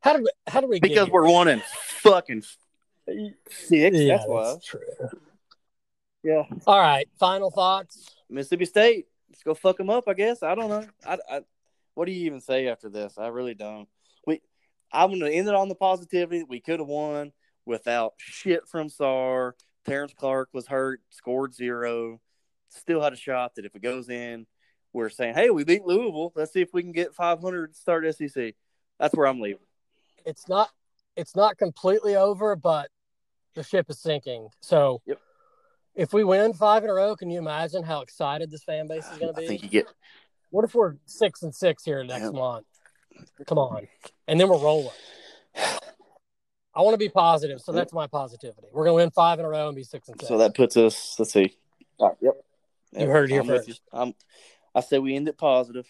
How 0.01 0.15
do 0.15 0.23
we, 0.23 0.29
how 0.47 0.61
do 0.61 0.67
we 0.67 0.79
because 0.79 1.09
we're 1.09 1.29
one 1.29 1.47
and 1.47 1.61
fucking 1.63 2.43
six. 2.43 3.69
Yeah, 3.69 3.89
that's 4.17 4.27
why. 4.27 4.43
that's 4.53 4.65
true. 4.65 4.79
Yeah. 6.23 6.43
All 6.65 6.79
right, 6.79 7.07
final 7.19 7.51
thoughts. 7.51 8.15
Mississippi 8.29 8.65
State. 8.65 9.07
Let's 9.29 9.43
go 9.43 9.53
fuck 9.53 9.77
them 9.77 9.89
up. 9.89 10.05
I 10.07 10.13
guess. 10.13 10.43
I 10.43 10.55
don't 10.55 10.69
know. 10.69 10.85
I, 11.05 11.17
I, 11.29 11.41
what 11.93 12.05
do 12.05 12.11
you 12.11 12.25
even 12.25 12.41
say 12.41 12.67
after 12.67 12.89
this? 12.89 13.17
I 13.17 13.27
really 13.27 13.53
don't. 13.53 13.87
We, 14.25 14.41
I'm 14.91 15.09
going 15.09 15.21
to 15.21 15.31
end 15.31 15.47
it 15.47 15.55
on 15.55 15.67
the 15.69 15.75
positivity. 15.75 16.43
We 16.43 16.59
could 16.59 16.79
have 16.79 16.87
won 16.87 17.31
without 17.68 18.13
shit 18.18 18.68
from 18.68 18.88
Sarr. 18.88 19.51
Terrence 19.86 20.13
Clarke 20.18 20.49
was 20.53 20.68
hurt, 20.68 21.01
scored 21.11 21.53
zero, 21.53 22.20
still 22.70 23.01
had 23.01 23.13
a 23.13 23.18
shot 23.18 23.55
that 23.55 23.65
if 23.65 23.76
it 23.76 23.82
goes 23.82 24.09
in, 24.09 24.47
we're 24.93 25.09
saying, 25.09 25.36
hey, 25.36 25.49
we 25.49 25.63
beat 25.63 25.86
Louisville. 25.86 26.32
Let's 26.36 26.51
see 26.53 26.61
if 26.61 26.74
we 26.74 26.82
can 26.82 26.91
get 26.91 27.13
500 27.13 27.74
to 27.74 27.80
start 27.80 28.05
SEC. 28.15 28.55
That's 28.99 29.13
where 29.15 29.28
I'm 29.28 29.39
leaving. 29.39 29.61
It's 30.26 30.47
not 30.49 30.70
it's 31.15 31.36
not 31.36 31.57
completely 31.57 32.15
over, 32.15 32.55
but 32.55 32.89
the 33.55 33.63
ship 33.63 33.88
is 33.89 33.99
sinking. 33.99 34.49
So 34.61 35.01
Yep. 35.05 35.20
if 35.95 36.13
we 36.13 36.24
win 36.24 36.53
five 36.53 36.84
in 36.84 36.89
a 36.89 36.93
row, 36.93 37.15
can 37.15 37.30
you 37.30 37.39
imagine 37.39 37.84
how 37.84 38.01
excited 38.01 38.51
this 38.51 38.63
fan 38.63 38.88
base 38.88 39.05
is 39.11 39.18
going 39.20 39.34
to 39.34 39.38
I 39.38 39.41
be? 39.41 39.47
think 39.47 39.63
you 39.63 39.70
get 39.70 39.88
What 40.49 40.63
if 40.65 40.76
we're 40.76 40.95
six 41.05 41.43
and 41.43 41.53
six 41.53 41.84
here 41.84 42.03
next 42.03 42.24
Yeah. 42.24 42.30
month? 42.32 42.65
Come 43.45 43.57
on, 43.57 43.88
and 44.28 44.39
then 44.39 44.49
we're 44.49 44.57
rolling. 44.57 44.95
I 46.78 46.82
want 46.82 46.93
to 46.93 46.99
be 46.99 47.09
positive, 47.09 47.59
so 47.59 47.71
that's 47.71 47.91
my 47.91 48.05
positivity. 48.05 48.67
We're 48.71 48.86
going 48.86 48.99
to 48.99 49.03
win 49.03 49.09
five 49.09 49.39
in 49.39 49.45
a 49.45 49.49
row 49.49 49.67
and 49.67 49.75
be 49.75 49.84
six 49.84 50.09
and 50.09 50.19
six. 50.19 50.28
so 50.28 50.38
that 50.38 50.55
puts 50.55 50.78
us. 50.78 51.15
Let's 51.17 51.34
see. 51.34 51.57
All 51.97 52.09
right, 52.09 52.17
yep. 52.21 52.34
You 52.95 53.07
heard 53.09 53.32
it 53.32 53.34
here 53.34 53.41
I'm 53.41 53.47
first. 53.47 53.67
you. 53.67 53.73
I'm, 53.91 54.13
I 54.75 54.82
said 54.82 55.01
we 55.01 55.15
end 55.15 55.28
it 55.28 55.39
positive. 55.39 55.88